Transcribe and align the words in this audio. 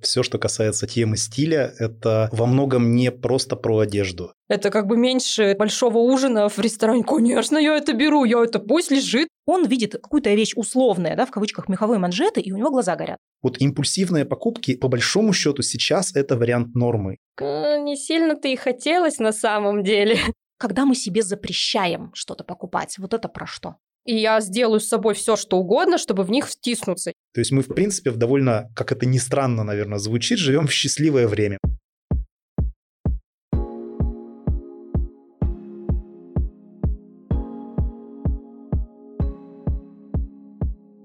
Все, 0.00 0.22
что 0.22 0.38
касается 0.38 0.86
темы 0.86 1.16
стиля, 1.16 1.74
это 1.78 2.28
во 2.32 2.46
многом 2.46 2.94
не 2.94 3.10
просто 3.10 3.56
про 3.56 3.80
одежду. 3.80 4.32
Это 4.48 4.70
как 4.70 4.86
бы 4.86 4.96
меньше 4.96 5.54
большого 5.58 5.98
ужина 5.98 6.48
в 6.48 6.58
ресторане. 6.58 7.04
Конечно, 7.04 7.58
я 7.58 7.76
это 7.76 7.92
беру, 7.92 8.24
я 8.24 8.42
это 8.42 8.58
пусть 8.58 8.90
лежит. 8.90 9.28
Он 9.46 9.66
видит 9.66 9.92
какую-то 9.92 10.32
вещь 10.34 10.52
условная, 10.56 11.16
да, 11.16 11.26
в 11.26 11.30
кавычках, 11.30 11.68
меховые 11.68 11.98
манжеты, 11.98 12.40
и 12.40 12.52
у 12.52 12.56
него 12.56 12.70
глаза 12.70 12.96
горят. 12.96 13.18
Вот 13.42 13.60
импульсивные 13.60 14.24
покупки, 14.24 14.76
по 14.76 14.88
большому 14.88 15.32
счету, 15.32 15.62
сейчас 15.62 16.14
это 16.14 16.36
вариант 16.36 16.74
нормы. 16.74 17.16
Не 17.40 17.96
сильно-то 17.96 18.48
и 18.48 18.56
хотелось 18.56 19.18
на 19.18 19.32
самом 19.32 19.82
деле. 19.82 20.18
Когда 20.58 20.84
мы 20.84 20.94
себе 20.94 21.22
запрещаем 21.22 22.10
что-то 22.14 22.44
покупать, 22.44 22.98
вот 22.98 23.14
это 23.14 23.28
про 23.28 23.46
что? 23.46 23.76
И 24.04 24.16
я 24.16 24.40
сделаю 24.40 24.80
с 24.80 24.88
собой 24.88 25.14
все, 25.14 25.36
что 25.36 25.58
угодно, 25.58 25.98
чтобы 25.98 26.24
в 26.24 26.30
них 26.30 26.48
втиснуться. 26.48 27.12
То 27.34 27.40
есть 27.40 27.52
мы, 27.52 27.62
в 27.62 27.68
принципе, 27.68 28.10
в 28.10 28.16
довольно, 28.16 28.70
как 28.74 28.92
это 28.92 29.06
ни 29.06 29.18
странно, 29.18 29.62
наверное, 29.62 29.98
звучит, 29.98 30.38
живем 30.38 30.66
в 30.66 30.72
счастливое 30.72 31.28
время. 31.28 31.58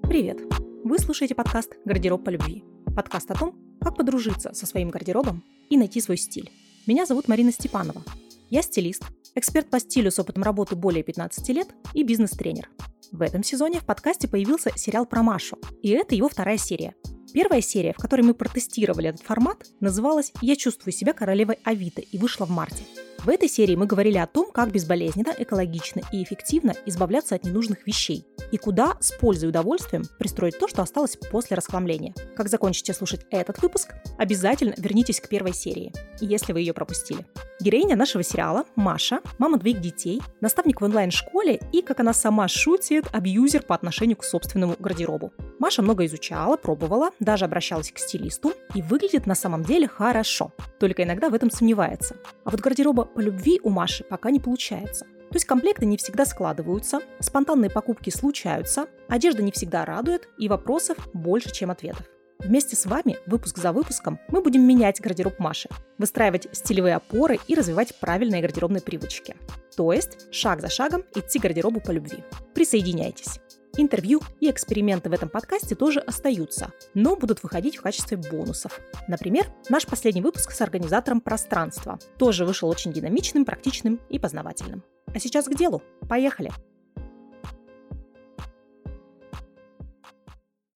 Привет! 0.03 0.39
Вы 0.85 0.97
слушаете 0.99 1.35
подкаст 1.35 1.73
«Гардероб 1.83 2.23
по 2.23 2.29
любви». 2.29 2.63
Подкаст 2.95 3.29
о 3.31 3.35
том, 3.35 3.59
как 3.81 3.97
подружиться 3.97 4.53
со 4.53 4.65
своим 4.65 4.89
гардеробом 4.89 5.43
и 5.69 5.77
найти 5.77 5.99
свой 5.99 6.15
стиль. 6.15 6.49
Меня 6.87 7.05
зовут 7.05 7.27
Марина 7.27 7.51
Степанова. 7.51 8.01
Я 8.49 8.61
стилист, 8.61 9.03
эксперт 9.35 9.69
по 9.69 9.79
стилю 9.79 10.11
с 10.11 10.19
опытом 10.19 10.43
работы 10.43 10.75
более 10.75 11.03
15 11.03 11.49
лет 11.49 11.67
и 11.93 12.03
бизнес-тренер. 12.03 12.69
В 13.11 13.21
этом 13.21 13.43
сезоне 13.43 13.79
в 13.79 13.85
подкасте 13.85 14.27
появился 14.27 14.71
сериал 14.75 15.05
про 15.05 15.21
Машу, 15.21 15.57
и 15.81 15.89
это 15.89 16.15
его 16.15 16.27
вторая 16.27 16.57
серия. 16.57 16.95
Первая 17.33 17.61
серия, 17.61 17.93
в 17.93 17.97
которой 17.97 18.21
мы 18.21 18.33
протестировали 18.33 19.09
этот 19.09 19.21
формат, 19.21 19.65
называлась 19.81 20.31
«Я 20.41 20.55
чувствую 20.55 20.93
себя 20.93 21.13
королевой 21.13 21.59
Авито» 21.63 22.01
и 22.01 22.17
вышла 22.17 22.45
в 22.45 22.49
марте. 22.49 22.83
В 23.25 23.29
этой 23.29 23.49
серии 23.49 23.75
мы 23.75 23.87
говорили 23.87 24.19
о 24.19 24.27
том, 24.27 24.51
как 24.51 24.71
безболезненно, 24.71 25.33
экологично 25.35 26.03
и 26.11 26.21
эффективно 26.21 26.75
избавляться 26.85 27.33
от 27.33 27.43
ненужных 27.43 27.87
вещей 27.87 28.23
и 28.51 28.57
куда 28.57 28.97
с 28.99 29.11
пользой 29.13 29.47
и 29.47 29.49
удовольствием 29.49 30.03
пристроить 30.19 30.59
то, 30.59 30.67
что 30.67 30.83
осталось 30.83 31.17
после 31.31 31.57
расхламления. 31.57 32.13
Как 32.35 32.49
закончите 32.49 32.93
слушать 32.93 33.25
этот 33.31 33.63
выпуск, 33.63 33.95
обязательно 34.19 34.75
вернитесь 34.77 35.19
к 35.19 35.27
первой 35.27 35.55
серии, 35.55 35.91
если 36.21 36.53
вы 36.53 36.59
ее 36.59 36.73
пропустили. 36.73 37.25
Героиня 37.59 37.95
нашего 37.95 38.23
сериала– 38.23 38.65
Маша, 38.75 39.21
мама 39.39 39.57
двоих 39.57 39.81
детей, 39.81 40.21
наставник 40.39 40.81
в 40.81 40.83
онлайн-школе 40.83 41.59
и, 41.71 41.81
как 41.81 42.01
она 42.01 42.13
сама 42.13 42.47
шутит, 42.47 43.05
абьюзер 43.11 43.63
по 43.63 43.73
отношению 43.73 44.17
к 44.17 44.23
собственному 44.23 44.75
гардеробу. 44.77 45.33
Маша 45.57 45.81
много 45.81 46.05
изучала, 46.05 46.57
пробовала, 46.57 47.09
даже 47.19 47.45
обращалась 47.45 47.91
к 47.91 47.97
стилисту 47.97 48.53
и 48.75 48.83
выглядит 48.83 49.25
на 49.25 49.33
самом 49.33 49.63
деле 49.63 49.87
хорошо, 49.87 50.51
только 50.79 51.03
иногда 51.03 51.29
в 51.29 51.33
этом 51.33 51.49
сомневается. 51.49 52.17
А 52.43 52.51
вот 52.51 52.59
гардероба 52.59 53.09
по 53.15 53.21
любви 53.21 53.59
у 53.63 53.69
Маши 53.69 54.03
пока 54.03 54.29
не 54.29 54.39
получается. 54.39 55.05
То 55.05 55.37
есть 55.37 55.45
комплекты 55.45 55.85
не 55.85 55.97
всегда 55.97 56.25
складываются, 56.25 56.99
спонтанные 57.19 57.71
покупки 57.71 58.09
случаются, 58.09 58.87
одежда 59.07 59.41
не 59.41 59.51
всегда 59.51 59.85
радует 59.85 60.29
и 60.37 60.47
вопросов 60.47 60.97
больше, 61.13 61.51
чем 61.51 61.71
ответов. 61.71 62.05
Вместе 62.39 62.75
с 62.75 62.85
вами, 62.85 63.17
выпуск 63.25 63.57
за 63.57 63.71
выпуском, 63.71 64.19
мы 64.27 64.41
будем 64.41 64.61
менять 64.61 65.01
гардероб 65.01 65.39
Маши, 65.39 65.69
выстраивать 65.97 66.47
стилевые 66.51 66.95
опоры 66.95 67.39
и 67.47 67.55
развивать 67.55 67.97
правильные 67.99 68.41
гардеробные 68.41 68.81
привычки. 68.81 69.35
То 69.75 69.91
есть 69.93 70.33
шаг 70.33 70.61
за 70.61 70.69
шагом 70.69 71.03
идти 71.15 71.39
гардеробу 71.39 71.79
по 71.79 71.91
любви. 71.91 72.23
Присоединяйтесь. 72.53 73.39
Интервью 73.77 74.21
и 74.39 74.49
эксперименты 74.49 75.09
в 75.09 75.13
этом 75.13 75.27
подкасте 75.27 75.75
тоже 75.75 75.99
остаются, 75.99 76.71
но 76.93 77.17
будут 77.17 77.43
выходить 77.43 77.75
в 77.75 77.81
качестве 77.81 78.15
бонусов. 78.15 78.79
Например, 79.09 79.47
наш 79.67 79.85
последний 79.85 80.21
выпуск 80.21 80.51
с 80.51 80.61
организатором 80.61 81.19
пространства 81.19 81.99
тоже 82.17 82.45
вышел 82.45 82.69
очень 82.69 82.93
динамичным, 82.93 83.43
практичным 83.43 83.99
и 84.09 84.17
познавательным. 84.17 84.81
А 85.13 85.19
сейчас 85.19 85.47
к 85.47 85.55
делу. 85.55 85.81
Поехали! 86.07 86.51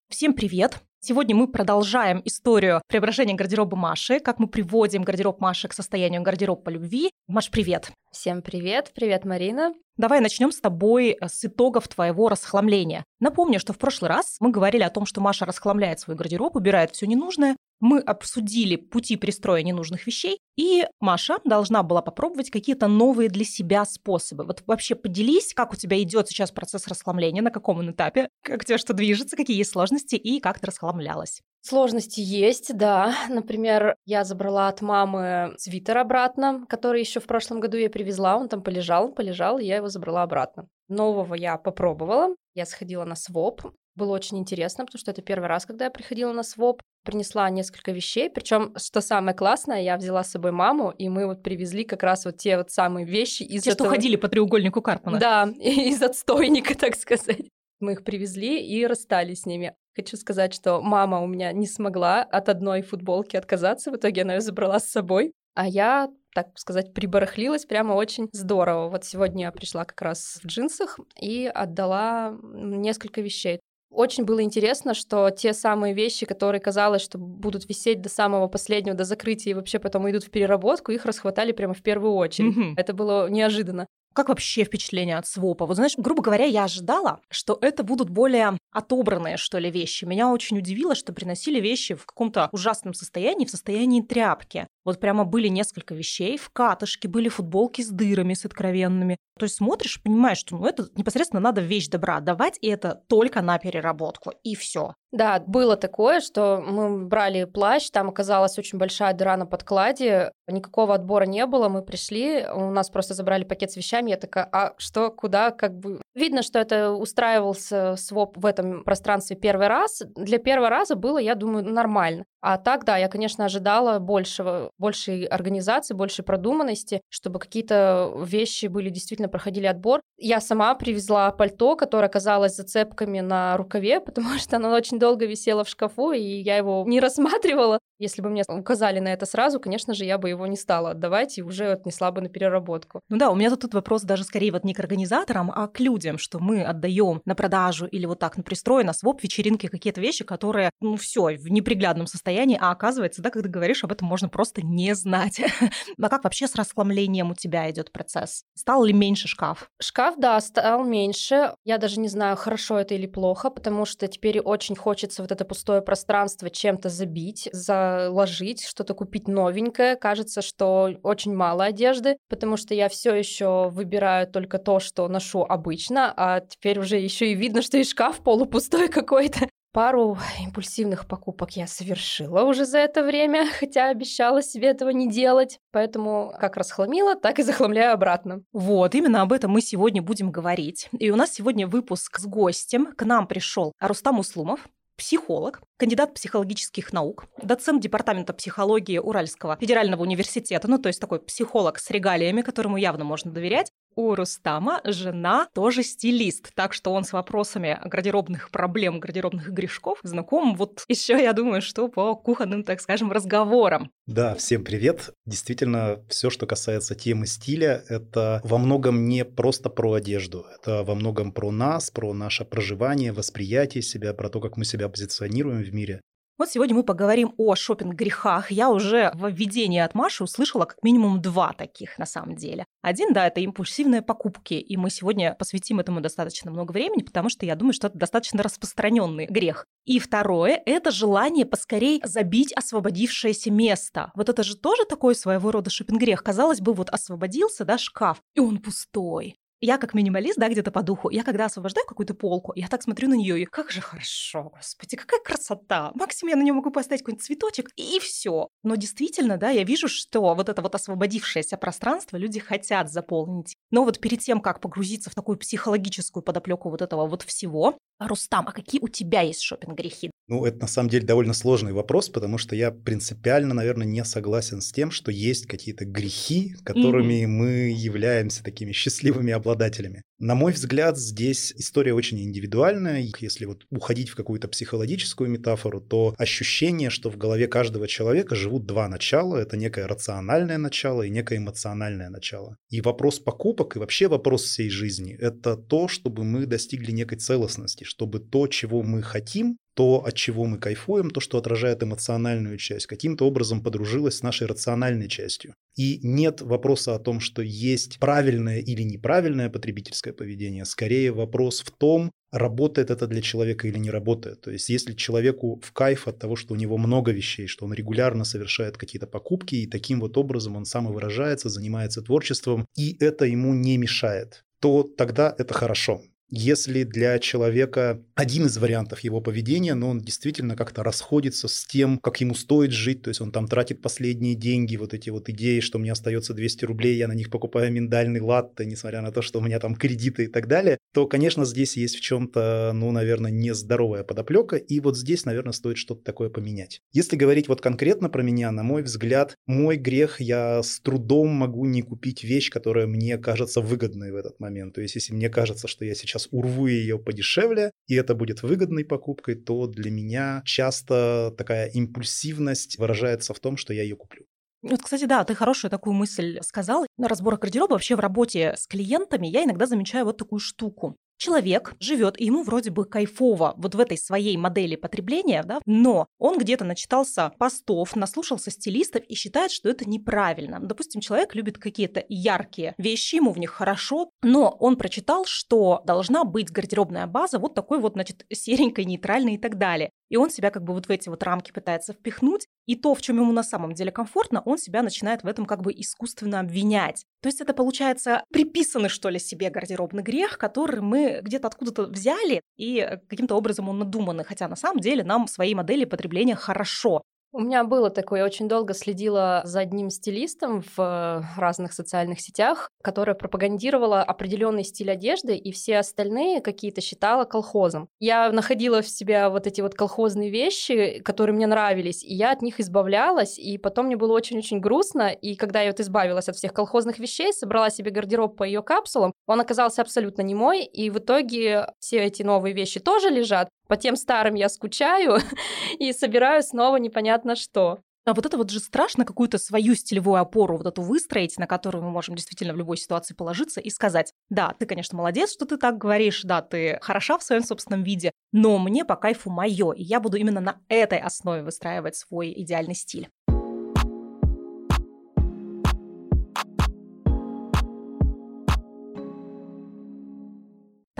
Всем 0.09 0.34
привет! 0.34 0.80
Сегодня 1.00 1.34
мы 1.34 1.48
продолжаем 1.48 2.22
историю 2.26 2.82
преображения 2.88 3.36
гардероба 3.36 3.78
Маши, 3.78 4.20
как 4.20 4.40
мы 4.40 4.48
приводим 4.48 5.04
гардероб 5.04 5.40
Маши 5.40 5.70
к 5.70 5.74
состоянию 5.74 6.22
гардероб 6.22 6.66
по 6.66 6.70
любви. 6.70 7.12
Маш, 7.30 7.50
привет! 7.50 7.94
Всем 8.12 8.42
привет! 8.42 8.92
Привет, 8.96 9.24
Марина! 9.24 9.72
Давай 9.96 10.20
начнем 10.20 10.52
с 10.52 10.59
тобой 10.59 11.09
э, 11.09 11.28
с 11.28 11.46
итогов 11.46 11.88
твоего 11.88 12.28
расхламления. 12.28 13.03
Напомню, 13.20 13.59
что 13.59 13.72
в 13.72 13.78
прошлый 13.78 14.09
раз 14.09 14.38
мы 14.40 14.50
говорили 14.50 14.81
о 14.81 14.90
том, 14.90 15.06
что 15.06 15.22
Маша 15.22 15.46
расхламляет 15.46 16.00
свой 16.00 16.18
гардероб, 16.18 16.56
убирает 16.56 16.92
все 16.92 17.06
ненужное, 17.06 17.56
мы 17.80 18.00
обсудили 18.00 18.78
пути 18.78 19.16
пристроя 19.16 19.62
ненужных 19.62 20.08
вещей, 20.08 20.40
и 20.58 20.86
Маша 21.00 21.38
должна 21.46 21.84
была 21.84 22.02
попробовать 22.02 22.50
какие-то 22.50 22.88
новые 22.88 23.30
для 23.30 23.46
себя 23.46 23.86
способы. 23.86 24.44
Вот 24.44 24.64
вообще 24.66 24.96
поделись, 24.96 25.53
как 25.53 25.74
у 25.74 25.76
тебя 25.76 26.02
идет 26.02 26.28
сейчас 26.28 26.52
процесс 26.52 26.88
расхламления, 26.88 27.41
на 27.41 27.52
каком 27.52 27.78
он 27.78 27.91
этапе, 27.91 28.30
как 28.44 28.62
у 28.62 28.66
тебя 28.66 28.78
что 28.78 28.94
движется, 28.94 29.38
какие 29.38 29.58
есть 29.58 29.72
сложности 29.72 30.16
и 30.16 30.40
как 30.40 30.59
ты 30.59 30.68
расхламлялась. 30.68 31.41
Сложности 31.62 32.22
есть, 32.22 32.76
да. 32.76 33.14
Например, 33.30 33.96
я 34.06 34.24
забрала 34.24 34.70
от 34.70 34.81
мамы 34.81 35.56
свитер 35.58 35.97
обратно, 35.97 36.66
который 36.70 37.02
еще 37.02 37.20
в 37.20 37.28
прошлом 37.28 37.59
году 37.59 37.78
я 37.78 37.90
привезла. 38.00 38.38
Он 38.38 38.48
там 38.48 38.62
полежал, 38.62 39.12
полежал, 39.12 39.60
и 39.60 39.66
я 39.66 39.78
его 39.78 39.90
забрала 39.90 40.24
обратно. 40.24 40.68
Нового 40.88 41.36
я 41.36 41.58
попробовала. 41.58 42.36
Я 42.56 42.66
сходила 42.66 43.04
на 43.04 43.16
своп. 43.16 43.62
Было 43.96 44.16
очень 44.16 44.38
интересно, 44.38 44.86
потому 44.86 45.00
что 45.00 45.12
это 45.12 45.22
первый 45.22 45.48
раз, 45.48 45.66
когда 45.66 45.86
я 45.86 45.92
приходила 45.92 46.32
на 46.32 46.44
своп 46.44 46.82
принесла 47.04 47.50
несколько 47.50 47.92
вещей, 47.92 48.30
причем, 48.30 48.74
что 48.78 49.02
самое 49.02 49.36
классное, 49.36 49.82
я 49.82 49.98
взяла 49.98 50.24
с 50.24 50.32
собой 50.32 50.52
маму, 50.52 50.92
и 50.92 51.09
мы 51.09 51.26
вот 51.26 51.42
привезли 51.42 51.84
как 51.84 52.04
раз 52.04 52.26
вот 52.26 52.38
те 52.38 52.58
вот 52.58 52.72
самые 52.72 53.06
вещи 53.06 53.44
из 53.44 53.64
Те, 53.64 53.72
этого... 53.72 53.90
что 53.90 53.96
ходили 53.96 54.16
по 54.16 54.28
треугольнику 54.28 54.82
Карпмана. 54.82 55.18
Да, 55.18 55.50
из 55.59 56.02
отстойника, 56.04 56.76
так 56.78 56.96
сказать. 56.96 57.48
Мы 57.80 57.94
их 57.94 58.04
привезли 58.04 58.62
и 58.62 58.86
расстались 58.86 59.42
с 59.42 59.46
ними. 59.46 59.74
Хочу 59.96 60.18
сказать, 60.18 60.54
что 60.54 60.82
мама 60.82 61.22
у 61.22 61.28
меня 61.28 61.52
не 61.54 61.66
смогла 61.66 62.22
от 62.22 62.50
одной 62.50 62.82
футболки 62.82 63.38
отказаться, 63.38 63.92
в 63.92 63.96
итоге 63.96 64.22
она 64.24 64.36
ее 64.36 64.42
забрала 64.42 64.80
с 64.80 64.86
собой, 64.86 65.32
а 65.56 65.68
я 65.68 66.09
так 66.34 66.47
сказать, 66.57 66.94
прибарахлилась 66.94 67.66
прямо 67.66 67.94
очень 67.94 68.29
здорово. 68.31 68.90
Вот 68.90 69.06
сегодня 69.06 69.45
я 69.45 69.51
пришла 69.51 69.85
как 69.85 70.01
раз 70.01 70.40
в 70.44 70.47
джинсах 70.47 71.00
и 71.19 71.51
отдала 71.53 72.38
несколько 72.41 73.22
вещей. 73.22 73.59
Очень 73.91 74.23
было 74.23 74.44
интересно, 74.44 74.94
что 74.94 75.31
те 75.31 75.51
самые 75.51 75.95
вещи, 75.95 76.25
которые 76.25 76.62
казалось, 76.62 77.01
что 77.01 77.17
будут 77.17 77.67
висеть 77.67 78.01
до 78.01 78.09
самого 78.09 78.47
последнего, 78.47 78.95
до 78.95 79.03
закрытия 79.03 79.51
и 79.51 79.56
вообще 79.56 79.79
потом 79.79 80.09
идут 80.09 80.23
в 80.23 80.29
переработку, 80.29 80.91
их 80.91 81.06
расхватали 81.06 81.53
прямо 81.53 81.73
в 81.73 81.81
первую 81.81 82.13
очередь. 82.13 82.56
Mm-hmm. 82.56 82.73
Это 82.78 82.94
было 82.94 83.28
неожиданно. 83.29 83.88
Как 84.13 84.29
вообще 84.29 84.63
впечатление 84.63 85.17
от 85.17 85.28
свопа? 85.28 85.66
Вот 85.66 85.75
знаешь, 85.75 85.94
грубо 85.96 86.22
говоря, 86.22 86.46
я 86.46 86.66
ожидала, 86.66 87.22
что 87.29 87.57
это 87.61 87.84
будут 87.84 88.09
более 88.09 88.57
отобранные, 88.72 89.38
что 89.38 89.59
ли, 89.59 89.69
вещи. 89.69 90.06
Меня 90.06 90.29
очень 90.31 90.57
удивило, 90.57 90.96
что 90.96 91.13
приносили 91.13 91.59
вещи 91.59 91.96
в 91.96 92.06
каком-то 92.06 92.50
ужасном 92.51 92.94
состоянии, 92.94 93.46
в 93.46 93.51
состоянии 93.51 94.01
тряпки. 94.01 94.67
Вот 94.90 95.00
прямо 95.00 95.24
были 95.24 95.50
несколько 95.50 95.94
вещей, 95.94 96.36
в 96.36 96.50
катышке 96.50 97.08
были 97.08 97.30
футболки 97.30 97.84
с 97.84 97.90
дырами, 97.90 98.34
с 98.34 98.44
откровенными. 98.44 99.18
То 99.38 99.44
есть 99.44 99.58
смотришь, 99.58 100.02
понимаешь, 100.02 100.40
что 100.40 100.58
ну, 100.58 100.66
это 100.66 100.88
непосредственно 100.96 101.40
надо 101.40 101.62
вещь 101.62 101.90
добра 101.90 102.20
давать, 102.22 102.58
и 102.60 102.70
это 102.70 103.04
только 103.08 103.44
на 103.44 103.60
переработку, 103.60 104.32
и 104.44 104.56
все. 104.56 104.96
Да, 105.12 105.42
было 105.46 105.75
такое, 105.75 106.20
что 106.22 106.64
мы 106.66 107.06
брали 107.06 107.46
плащ, 107.46 107.90
там 107.90 108.09
оказалась 108.09 108.59
очень 108.59 108.78
большая 108.78 109.14
дыра 109.14 109.38
на 109.38 109.47
подкладе, 109.47 110.31
никакого 110.47 110.94
отбора 110.94 111.24
не 111.25 111.46
было, 111.47 111.68
мы 111.68 111.81
пришли, 111.81 112.46
у 112.53 112.70
нас 112.70 112.90
просто 112.90 113.16
забрали 113.16 113.44
пакет 113.44 113.72
с 113.72 113.75
вещами, 113.75 114.12
я 114.12 114.18
такая, 114.18 114.47
а 114.52 114.74
что, 114.78 115.09
куда, 115.09 115.50
как 115.50 115.78
бы... 115.78 116.02
Видно, 116.14 116.44
что 116.44 116.59
это 116.59 116.92
устраивался 116.92 117.96
своп 117.96 118.38
в 118.38 118.46
этом 118.46 118.84
пространстве 118.84 119.36
первый 119.36 119.68
раз. 119.68 120.03
Для 120.16 120.38
первого 120.38 120.70
раза 120.70 120.96
было, 120.96 121.18
я 121.18 121.34
думаю, 121.34 121.66
нормально. 121.66 122.26
А 122.41 122.58
так, 122.58 122.86
да, 122.86 122.97
я, 122.97 123.09
конечно, 123.09 123.46
ожидала 123.46 124.00
большего, 124.00 124.72
большей 124.78 125.26
организации, 125.26 125.94
большей 125.94 126.23
продуманности, 126.23 127.02
чтобы 127.09 127.40
какие-то 127.40 128.14
вещи 128.23 128.67
были 128.67 128.90
действительно 128.90 129.28
проходили 129.28 129.66
отбор. 129.66 130.02
Я 130.17 130.40
сама 130.40 130.73
привезла 130.76 131.32
пальто, 131.32 131.76
которое 131.76 132.06
оказалось 132.06 132.56
зацепками 132.56 133.20
на 133.20 133.58
рукаве, 133.58 134.00
потому 134.06 134.38
что 134.38 134.56
оно 134.56 134.72
очень 134.72 134.98
долго 134.99 135.25
висело 135.25 135.63
в 135.63 135.69
шкафу, 135.69 136.11
и 136.11 136.22
я 136.22 136.57
его 136.57 136.84
не 136.87 136.99
рассматривала. 136.99 137.79
Если 137.97 138.22
бы 138.22 138.29
мне 138.29 138.43
указали 138.47 138.99
на 138.99 139.09
это 139.09 139.25
сразу, 139.25 139.59
конечно 139.59 139.93
же, 139.93 140.05
я 140.05 140.17
бы 140.17 140.29
его 140.29 140.47
не 140.47 140.55
стала 140.55 140.91
отдавать 140.91 141.37
и 141.37 141.43
уже 141.43 141.72
отнесла 141.72 142.11
бы 142.11 142.22
на 142.22 142.29
переработку. 142.29 143.01
Ну 143.09 143.17
да, 143.17 143.29
у 143.29 143.35
меня 143.35 143.49
тут, 143.49 143.61
тут 143.61 143.73
вопрос 143.73 144.03
даже 144.03 144.23
скорее 144.23 144.51
вот 144.51 144.63
не 144.63 144.73
к 144.73 144.79
организаторам, 144.79 145.51
а 145.53 145.67
к 145.67 145.79
людям, 145.79 146.17
что 146.17 146.40
мы 146.40 146.63
отдаем 146.63 147.22
на 147.25 147.35
продажу 147.35 147.87
или 147.87 148.05
вот 148.05 148.19
так 148.19 148.37
на 148.37 148.43
пристрой, 148.43 148.84
на 148.84 148.93
своп 148.93 149.22
вечеринки 149.23 149.67
какие-то 149.67 149.99
вещи, 149.99 150.23
которые, 150.23 150.69
ну 150.79 150.96
все, 150.96 151.35
в 151.35 151.49
неприглядном 151.49 152.07
состоянии, 152.07 152.57
а 152.59 152.72
оказывается, 152.72 153.22
да, 153.22 153.29
когда 153.29 153.49
говоришь 153.49 153.84
об 153.84 153.91
этом, 153.91 154.07
можно 154.07 154.29
просто 154.29 154.61
не 154.61 154.96
знать. 154.96 155.41
а 156.01 156.09
как 156.09 156.23
вообще 156.23 156.47
с 156.47 156.55
расхламлением 156.55 157.31
у 157.31 157.35
тебя 157.35 157.69
идет 157.69 157.91
процесс? 157.91 158.43
Стал 158.55 158.84
ли 158.84 158.93
меньше 158.93 159.28
шкаф? 159.28 159.69
Шкаф, 159.81 160.16
да, 160.17 160.40
стал 160.40 160.84
меньше. 160.85 161.53
Я 161.66 161.78
даже 161.78 161.99
не 161.99 162.07
знаю, 162.07 162.37
хорошо 162.37 162.79
это 162.79 162.96
или 162.96 163.07
плохо, 163.07 163.49
потому 163.49 163.85
что 163.85 164.07
теперь 164.07 164.40
очень 164.40 164.75
хочется 164.75 164.89
вот 165.22 165.32
это 165.32 165.46
пустое 165.46 165.82
пространство 165.82 166.50
чем-то 166.50 166.90
забить, 166.90 167.50
за 167.52 167.90
что-то 167.90 168.09
ложить, 168.12 168.66
что-то 168.66 168.94
купить 168.94 169.28
новенькое. 169.28 169.96
Кажется, 169.96 170.41
что 170.41 170.90
очень 171.03 171.36
мало 171.36 171.66
одежды, 171.66 172.18
потому 172.30 172.58
что 172.58 172.74
я 172.74 172.90
все 172.90 173.16
еще 173.16 173.70
выбираю 173.70 174.28
только 174.28 174.58
то, 174.58 174.80
что 174.80 175.08
ношу 175.08 175.46
обычно, 175.47 176.14
а 176.16 176.41
теперь 176.41 176.80
уже 176.80 176.97
еще 176.97 177.32
и 177.32 177.36
видно, 177.36 177.62
что 177.62 177.78
и 177.78 177.84
шкаф 177.84 178.24
полупустой 178.24 178.88
какой-то. 178.90 179.47
Пару 179.72 180.18
импульсивных 180.44 181.08
покупок 181.08 181.56
я 181.56 181.68
совершила 181.68 182.42
уже 182.42 182.66
за 182.66 182.80
это 182.80 183.03
время, 183.03 183.46
хотя 183.59 183.90
обещала 183.90 184.42
себе 184.42 184.70
этого 184.70 184.90
не 184.90 185.08
делать. 185.08 185.59
Поэтому 185.72 186.34
как 186.40 186.58
расхламила, 186.58 187.16
так 187.16 187.38
и 187.38 187.44
захламляю 187.44 187.94
обратно. 187.94 188.42
Вот, 188.52 188.96
именно 188.96 189.22
об 189.22 189.32
этом 189.32 189.52
мы 189.52 189.62
сегодня 189.62 190.02
будем 190.02 190.32
говорить. 190.32 190.90
И 190.97 191.12
у 191.12 191.16
нас 191.16 191.34
сегодня 191.34 191.68
выпуск 191.68 192.18
с 192.18 192.26
гостем. 192.26 192.88
К 192.97 193.06
нам 193.06 193.28
пришел 193.28 193.74
Рустам 193.80 194.18
Услумов, 194.18 194.68
психолог, 194.99 195.61
кандидат 195.78 196.13
психологических 196.13 196.93
наук, 196.93 197.25
доцент 197.41 197.81
Департамента 197.81 198.34
психологии 198.34 198.99
Уральского 198.99 199.55
федерального 199.55 200.03
университета, 200.03 200.67
ну 200.67 200.78
то 200.78 200.87
есть 200.87 200.99
такой 200.99 201.19
психолог 201.19 201.79
с 201.79 201.90
регалиями, 201.90 202.41
которому 202.41 202.78
явно 202.78 203.05
можно 203.05 203.31
доверять, 203.31 203.72
у 203.96 204.16
Рустама 204.16 204.82
жена 204.84 205.47
тоже 205.53 205.84
стилист, 205.84 206.53
так 206.56 206.74
что 206.74 206.94
он 206.94 207.03
с 207.03 207.14
вопросами 207.14 207.80
гардеробных 207.86 208.52
проблем, 208.52 209.00
гардеробных 209.00 209.50
грешков 209.52 210.00
знаком 210.03 210.56
вот 210.56 210.84
еще, 210.88 211.22
я 211.22 211.34
думаю, 211.34 211.62
что 211.62 211.88
по 211.88 212.16
кухонным, 212.16 212.64
так 212.64 212.82
скажем, 212.82 213.12
разговорам. 213.12 213.91
Да, 214.08 214.36
всем 214.36 214.64
привет. 214.64 215.12
Действительно, 215.26 216.03
все, 216.09 216.30
что 216.30 216.47
касается 216.47 216.96
темы 216.96 217.28
стиля, 217.28 217.84
это 217.90 218.41
во 218.44 218.58
многом 218.58 219.08
не 219.08 219.26
просто 219.26 219.70
про 219.70 219.94
одежду, 219.94 220.46
это 220.59 220.84
во 220.84 220.96
многом 220.96 221.32
про 221.32 221.52
нас, 221.52 221.92
про 221.92 222.14
наше 222.14 222.46
проживание, 222.46 223.12
восприятие 223.12 223.82
себя, 223.82 224.14
про 224.14 224.30
то, 224.30 224.40
как 224.40 224.58
мы 224.58 224.66
себя 224.66 224.90
позиционируем 224.90 225.64
в 225.64 225.74
мире. 225.74 226.02
Вот 226.40 226.50
сегодня 226.50 226.74
мы 226.74 226.84
поговорим 226.84 227.34
о 227.36 227.53
шопинг-грехах. 227.53 228.50
Я 228.50 228.70
уже 228.70 229.12
в 229.14 229.30
введении 229.30 229.82
от 229.82 229.94
Маши 229.94 230.24
услышала 230.24 230.64
как 230.64 230.82
минимум 230.84 231.22
два 231.22 231.52
таких 231.52 232.00
на 232.00 232.06
самом 232.06 232.38
деле. 232.38 232.66
Один, 232.82 233.12
да, 233.12 233.28
это 233.28 233.41
импульсивные 233.41 234.02
покупки, 234.02 234.53
и 234.53 234.78
мы 234.78 234.90
сегодня 234.90 235.36
посвятим 235.38 235.82
этому 235.82 236.00
достаточно 236.00 236.50
много 236.50 236.72
времени, 236.72 237.03
потому 237.03 237.28
что 237.28 237.46
я 237.46 237.58
думаю, 237.58 237.74
что 237.74 237.88
это 237.88 237.97
достаточно 237.97 238.41
распространенный 238.41 239.26
грех. 239.26 239.66
И 239.84 240.00
второе– 240.00 240.64
это 240.66 240.91
желание 240.91 241.46
поскорей 241.46 242.02
забить 242.06 242.53
освободившееся 242.53 243.52
место. 243.52 244.14
Вот 244.16 244.30
это 244.30 244.42
же 244.44 244.56
тоже 244.56 244.85
такой 244.85 245.16
своего 245.16 245.52
рода 245.52 245.70
шопинг-грех. 245.70 246.24
Казалось 246.24 246.62
бы, 246.62 246.72
вот 246.74 246.90
освободился, 246.90 247.66
да, 247.66 247.78
шкаф, 247.78 248.22
и 248.34 248.40
он 248.40 248.59
пустой 248.59 249.35
я 249.61 249.78
как 249.78 249.94
минималист, 249.94 250.38
да, 250.38 250.50
где-то 250.50 250.72
по 250.72 250.82
духу, 250.84 251.09
я 251.09 251.23
когда 251.23 251.46
освобождаю 251.46 251.85
какую-то 251.88 252.14
полку, 252.14 252.53
я 252.56 252.67
так 252.67 252.82
смотрю 252.82 253.09
на 253.09 253.16
нее 253.16 253.41
и 253.41 253.46
как 253.46 253.72
же 253.72 253.82
хорошо, 253.82 254.52
господи, 254.56 254.96
какая 254.96 255.20
красота. 255.22 255.91
Максимум 255.96 256.32
я 256.32 256.36
на 256.38 256.44
нее 256.44 256.53
могу 256.53 256.72
поставить 256.72 257.01
какой-нибудь 257.01 257.25
цветочек 257.25 257.70
и 257.75 258.00
все. 258.00 258.48
Но 258.63 258.75
действительно, 258.75 259.38
да, 259.38 259.50
я 259.50 259.63
вижу, 259.63 259.88
что 259.88 260.34
вот 260.34 260.50
это 260.50 260.62
вот 260.62 260.75
освободившееся 260.75 261.58
пространство 261.58 262.17
люди 262.17 262.39
хотят 262.39 262.91
заполнить. 262.91 263.56
Но 263.72 263.84
вот 263.84 264.00
перед 264.00 264.20
тем, 264.20 264.41
как 264.41 264.62
погрузиться 264.62 265.10
в 265.10 265.15
такую 265.15 265.38
психологическую 265.38 266.24
подоплеку 266.24 266.70
вот 266.70 266.82
этого 266.82 267.08
вот 267.08 267.24
всего, 267.24 267.77
Рустам, 268.00 268.48
а 268.48 268.53
какие 268.53 268.79
у 268.82 268.88
тебя 268.88 269.22
есть 269.22 269.41
шопинг-грехи? 269.41 270.10
Ну, 270.29 270.46
это 270.46 270.60
на 270.60 270.67
самом 270.67 270.89
деле 270.89 271.06
довольно 271.06 271.34
сложный 271.34 271.74
вопрос, 271.74 272.08
потому 272.08 272.38
что 272.38 272.56
я 272.56 272.72
принципиально, 272.72 273.53
наверное, 273.53 273.88
не 273.88 274.06
согласен 274.06 274.62
с 274.62 274.72
тем, 274.72 274.91
что 274.91 275.12
есть 275.12 275.48
какие-то 275.48 275.86
грехи, 275.86 276.56
которыми 276.63 277.24
mm-hmm. 277.24 277.27
мы 277.27 277.50
являемся 277.75 278.44
такими 278.44 278.72
счастливыми 278.72 279.34
обладателями 279.34 279.49
обладателями. 279.51 280.03
На 280.22 280.36
мой 280.36 280.51
взгляд, 280.51 280.98
здесь 280.98 281.54
история 281.56 281.94
очень 281.94 282.20
индивидуальная. 282.20 283.08
Если 283.20 283.46
вот 283.46 283.66
уходить 283.70 284.10
в 284.10 284.16
какую-то 284.16 284.50
психологическую 284.50 285.30
метафору, 285.30 285.80
то 285.80 286.13
ощущение, 286.18 286.89
что 286.89 287.10
в 287.10 287.16
голове 287.16 287.48
каждого 287.48 287.88
человека 287.88 288.36
живут 288.36 288.66
два 288.66 288.89
начала. 288.89 289.38
Это 289.38 289.56
некое 289.56 289.88
рациональное 289.88 290.58
начало 290.58 291.04
и 291.04 291.10
некое 291.10 291.38
эмоциональное 291.38 292.10
начало. 292.10 292.58
И 292.70 292.82
вопрос 292.82 293.20
покупок 293.20 293.77
и 293.77 293.80
вообще 293.80 294.10
вопрос 294.10 294.44
всей 294.44 294.70
жизни– 294.70 295.16
это 295.20 295.56
то, 295.56 295.88
чтобы 295.88 296.25
мы 296.25 296.46
достигли 296.46 296.92
некой 296.92 297.18
целостности, 297.18 297.86
чтобы 297.86 298.20
то, 298.20 298.48
чего 298.48 298.84
мы 298.84 299.01
хотим, 299.01 299.56
то, 299.80 300.04
от 300.06 300.13
чего 300.16 300.44
мы 300.44 300.58
кайфуем, 300.58 301.10
то, 301.10 301.22
что 301.22 301.38
отражает 301.38 301.82
эмоциональную 301.82 302.58
часть, 302.58 302.86
каким-то 302.86 303.25
образом 303.25 303.63
подружилось 303.63 304.18
с 304.18 304.24
нашей 304.24 304.46
рациональной 304.46 305.08
частью. 305.08 305.54
И 305.77 306.01
нет 306.04 306.42
вопроса 306.42 306.96
о 306.96 307.00
том, 307.00 307.22
что 307.22 307.42
есть 307.42 307.98
правильное 307.98 308.60
или 308.60 308.82
неправильное 308.82 309.50
потребительское 309.50 310.09
поведение. 310.13 310.65
Скорее 310.65 311.12
вопрос 311.12 311.62
в 311.62 311.72
том, 311.72 312.12
работает 312.32 312.91
это 312.91 313.08
для 313.08 313.22
человека 313.22 313.67
или 313.67 313.77
не 313.77 313.89
работает. 313.89 314.41
То 314.41 314.51
есть 314.51 314.70
если 314.70 314.94
человеку 314.94 315.60
в 315.63 315.72
кайф 315.72 316.08
от 316.08 316.20
того, 316.20 316.36
что 316.36 316.53
у 316.53 316.58
него 316.58 316.77
много 316.77 317.12
вещей, 317.12 317.48
что 317.48 317.65
он 317.65 317.74
регулярно 317.74 318.24
совершает 318.24 318.77
какие-то 318.77 319.08
покупки, 319.08 319.56
и 319.56 319.67
таким 319.67 320.00
вот 320.00 320.17
образом 320.17 320.56
он 320.56 320.65
самовыражается, 320.65 321.50
занимается 321.50 322.01
творчеством, 322.01 322.65
и 322.75 322.96
это 323.00 323.25
ему 323.25 323.53
не 323.53 323.77
мешает, 323.77 324.46
то 324.60 324.84
тогда 324.84 325.34
это 325.38 325.53
хорошо 325.53 326.01
если 326.29 326.84
для 326.84 327.20
человека 327.20 328.01
один 328.15 328.46
из 328.46 328.58
вариантов 328.58 329.00
его 329.01 329.22
поведения, 329.22 329.74
но 329.74 329.89
он 329.89 330.00
действительно 330.00 330.55
как-то 330.55 330.84
расходится 330.84 331.48
с 331.48 331.65
тем, 331.65 332.00
как 332.00 332.22
ему 332.22 332.36
стоит 332.36 332.72
жить, 332.72 333.01
то 333.01 333.10
есть 333.10 333.22
он 333.22 333.31
там 333.31 333.48
тратит 333.48 333.81
последние 333.81 334.36
деньги, 334.36 334.75
вот 334.75 334.93
эти 334.93 335.10
вот 335.10 335.29
идеи, 335.29 335.60
что 335.60 335.79
мне 335.79 335.91
остается 335.91 336.34
200 336.34 336.65
рублей, 336.65 336.98
я 336.98 337.08
на 337.08 337.13
них 337.13 337.29
покупаю 337.29 337.72
миндальный 337.72 338.22
латте, 338.22 338.65
несмотря 338.65 339.01
на 339.01 339.12
то, 339.12 339.22
что 339.22 339.39
у 339.39 339.41
меня 339.41 339.60
там 339.60 339.75
кредиты 339.75 340.25
и 340.25 340.27
так 340.27 340.48
далее, 340.48 340.77
то, 340.93 341.08
конечно, 341.08 341.46
здесь 341.46 341.77
есть 341.77 341.98
в 341.98 342.01
чем-то, 342.01 342.72
ну, 342.74 342.91
наверное, 342.91 343.32
нездоровая 343.32 344.03
подоплека, 344.03 344.55
и 344.55 344.79
вот 344.79 344.98
здесь, 344.98 345.25
наверное, 345.25 345.53
стоит 345.53 345.77
что-то 345.77 346.03
такое 346.03 346.29
поменять. 346.29 346.82
Если 346.93 347.15
говорить 347.15 347.48
вот 347.48 347.62
конкретно 347.62 348.10
про 348.10 348.24
меня, 348.24 348.51
на 348.51 348.63
мой 348.63 348.84
взгляд, 348.84 349.36
мой 349.46 349.77
грех, 349.77 350.22
я 350.22 350.63
с 350.63 350.79
трудом 350.79 351.29
могу 351.29 351.65
не 351.65 351.82
купить 351.82 352.24
вещь, 352.24 352.50
которая 352.50 352.88
мне 352.88 353.17
кажется 353.17 353.62
выгодной 353.62 354.12
в 354.12 354.15
этот 354.15 354.39
момент. 354.39 354.75
То 354.75 354.82
есть, 354.82 354.96
если 354.96 355.13
мне 355.13 355.29
кажется, 355.29 355.67
что 355.67 355.86
я 355.86 355.96
сейчас 355.96 356.19
сейчас 356.20 356.30
урву 356.32 356.68
ее 356.68 357.00
подешевле, 357.00 357.72
и 357.88 357.96
это 357.96 358.16
будет 358.16 358.44
выгодной 358.44 358.86
покупкой, 358.86 359.36
то 359.36 359.68
для 359.68 359.92
меня 359.92 360.42
часто 360.46 361.34
такая 361.38 361.68
импульсивность 361.68 362.77
выражается 362.77 363.34
в 363.34 363.39
том, 363.39 363.58
что 363.58 363.74
я 363.74 363.84
ее 363.84 363.96
куплю. 363.96 364.25
Вот, 364.62 364.82
кстати, 364.82 365.06
да, 365.06 365.24
ты 365.24 365.36
хорошую 365.36 365.72
такую 365.72 365.94
мысль 365.94 366.39
сказал. 366.42 366.86
На 366.98 367.08
разборах 367.08 367.39
гардероба 367.39 367.74
вообще 367.74 367.96
в 367.96 368.00
работе 368.00 368.56
с 368.58 368.68
клиентами 368.68 369.27
я 369.27 369.46
иногда 369.46 369.66
замечаю 369.66 370.06
вот 370.06 370.18
такую 370.18 370.39
штуку. 370.39 370.98
Человек 371.20 371.75
живет, 371.82 372.20
и 372.20 372.24
ему 372.24 372.44
вроде 372.44 372.72
бы 372.72 372.86
кайфово 372.86 373.54
вот 373.58 373.75
в 373.75 373.80
этой 373.82 373.98
своей 373.98 374.38
модели 374.38 374.77
потребления, 374.77 375.44
да, 375.44 375.60
но 375.66 376.08
он 376.18 376.38
где-то 376.38 376.63
начитался 376.63 377.34
постов, 377.38 377.98
наслушался 377.98 378.51
стилистов 378.51 379.04
и 379.04 379.16
считает, 379.16 379.51
что 379.51 379.68
это 379.68 379.88
неправильно. 379.88 380.62
Допустим, 380.62 381.02
человек 381.02 381.36
любит 381.36 381.58
какие-то 381.58 382.06
яркие 382.08 382.74
вещи, 382.78 383.16
ему 383.16 383.34
в 383.34 383.38
них 383.38 383.52
хорошо, 383.52 384.12
но 384.22 384.50
он 384.62 384.78
прочитал, 384.78 385.26
что 385.26 385.82
должна 385.86 386.24
быть 386.24 386.52
гардеробная 386.52 387.06
база 387.06 387.38
вот 387.38 387.54
такой 387.54 387.80
вот, 387.80 387.94
значит, 387.94 388.26
серенькой, 388.32 388.86
нейтральной 388.86 389.34
и 389.34 389.38
так 389.38 389.58
далее. 389.58 389.92
И 390.08 390.16
он 390.16 390.30
себя 390.30 390.52
как 390.52 390.64
бы 390.64 390.74
вот 390.74 390.88
в 390.88 390.90
эти 390.90 391.10
вот 391.10 391.22
рамки 391.24 391.52
пытается 391.52 391.92
впихнуть, 391.92 392.48
и 392.70 392.76
то, 392.76 392.94
в 392.94 393.02
чем 393.02 393.18
ему 393.18 393.32
на 393.32 393.42
самом 393.42 393.74
деле 393.74 393.92
комфортно, 393.92 394.44
он 394.46 394.60
себя 394.60 394.84
начинает 394.84 395.24
в 395.24 395.28
этом 395.28 395.48
как 395.48 395.64
бы 395.64 395.74
искусственно 395.76 396.40
обвинять. 396.40 397.04
То 397.20 397.28
есть 397.28 397.42
это 397.42 397.56
получается 397.56 398.24
приписанный, 398.32 398.90
что 398.90 399.10
ли, 399.10 399.18
себе 399.18 399.50
гардеробный 399.50 400.04
грех, 400.04 400.38
который 400.38 400.82
мы 400.82 401.20
где-то 401.24 401.48
откуда-то 401.48 401.88
взяли, 401.88 402.42
и 402.58 403.00
каким-то 403.10 403.34
образом 403.34 403.70
он 403.70 403.80
надуманный, 403.80 404.24
хотя 404.24 404.48
на 404.48 404.56
самом 404.56 404.82
деле 404.82 405.04
нам 405.04 405.28
свои 405.28 405.56
модели 405.56 405.86
потребления 405.86 406.36
хорошо. 406.36 407.02
У 407.32 407.42
меня 407.42 407.64
было 407.64 407.92
такое, 407.92 408.22
я 408.22 408.26
очень 408.26 408.48
долго 408.48 408.74
следила 408.74 409.42
за 409.46 409.60
одним 409.60 409.92
стилистом 409.92 410.64
в 410.76 411.24
разных 411.38 411.74
социальных 411.74 412.22
сетях, 412.22 412.72
которая 412.82 413.16
пропагандировала 413.16 414.02
определенный 414.02 414.64
стиль 414.64 414.90
одежды, 414.90 415.36
и 415.36 415.52
все 415.52 415.78
остальные 415.78 416.42
какие-то 416.42 416.82
считала 416.82 417.26
колхозом. 417.26 417.88
Я 418.00 418.32
находила 418.32 418.82
в 418.82 418.88
себя 418.88 419.30
вот 419.30 419.46
эти 419.46 419.62
вот 419.62 419.76
колхозные 419.76 420.32
вещи, 420.32 421.02
которые 421.06 421.36
мне 421.36 421.46
нравились, 421.46 422.04
и 422.04 422.16
я 422.16 422.32
от 422.32 422.42
них 422.42 422.60
избавлялась, 422.60 423.38
и 423.38 423.60
потом 423.60 423.86
мне 423.86 423.96
было 423.96 424.14
очень-очень 424.14 424.60
грустно, 424.60 425.10
и 425.10 425.36
когда 425.36 425.62
я 425.62 425.70
вот 425.70 425.80
избавилась 425.80 426.30
от 426.30 426.36
всех 426.36 426.52
колхозных 426.52 426.98
вещей, 426.98 427.32
собрала 427.32 427.70
себе 427.70 427.92
гардероб 427.92 428.38
по 428.38 428.44
ее 428.44 428.64
капсулам, 428.64 429.14
он 429.28 429.40
оказался 429.40 429.84
абсолютно 429.84 430.24
не 430.24 430.34
мой, 430.34 430.64
и 430.64 430.90
в 430.90 430.98
итоге 430.98 431.68
все 431.78 432.00
эти 432.00 432.24
новые 432.24 432.56
вещи 432.56 432.80
тоже 432.80 433.10
лежат, 433.10 433.50
по 433.70 433.78
тем 433.78 433.96
старым 433.96 434.36
я 434.36 434.50
скучаю 434.50 435.20
и 435.80 435.94
собираю 435.94 436.44
снова 436.44 436.76
непонятно 436.78 437.38
что. 437.38 437.80
А 438.06 438.14
вот 438.16 438.26
это 438.26 438.38
вот 438.38 438.50
же 438.50 438.60
страшно 438.60 439.06
какую-то 439.06 439.38
свою 439.38 439.76
стилевую 439.76 440.20
опору 440.20 440.58
вот 440.58 440.66
эту 440.66 440.82
выстроить, 440.82 441.38
на 441.38 441.46
которую 441.46 441.84
мы 441.84 441.92
можем 441.92 442.16
действительно 442.16 442.54
в 442.54 442.58
любой 442.58 442.78
ситуации 442.78 443.14
положиться 443.14 443.62
и 443.62 443.70
сказать, 443.70 444.14
да, 444.30 444.56
ты, 444.58 444.66
конечно, 444.66 444.98
молодец, 444.98 445.32
что 445.32 445.46
ты 445.46 445.58
так 445.58 445.78
говоришь, 445.78 446.24
да, 446.24 446.42
ты 446.42 446.80
хороша 446.82 447.20
в 447.20 447.24
своем 447.24 447.44
собственном 447.44 447.84
виде, 447.84 448.12
но 448.32 448.58
мне 448.58 448.84
по 448.84 448.96
кайфу 448.96 449.30
мое, 449.30 449.74
и 449.74 449.84
я 449.84 450.00
буду 450.00 450.18
именно 450.18 450.40
на 450.40 450.60
этой 450.70 450.98
основе 450.98 451.44
выстраивать 451.44 451.98
свой 451.98 452.34
идеальный 452.36 452.74
стиль. 452.74 453.10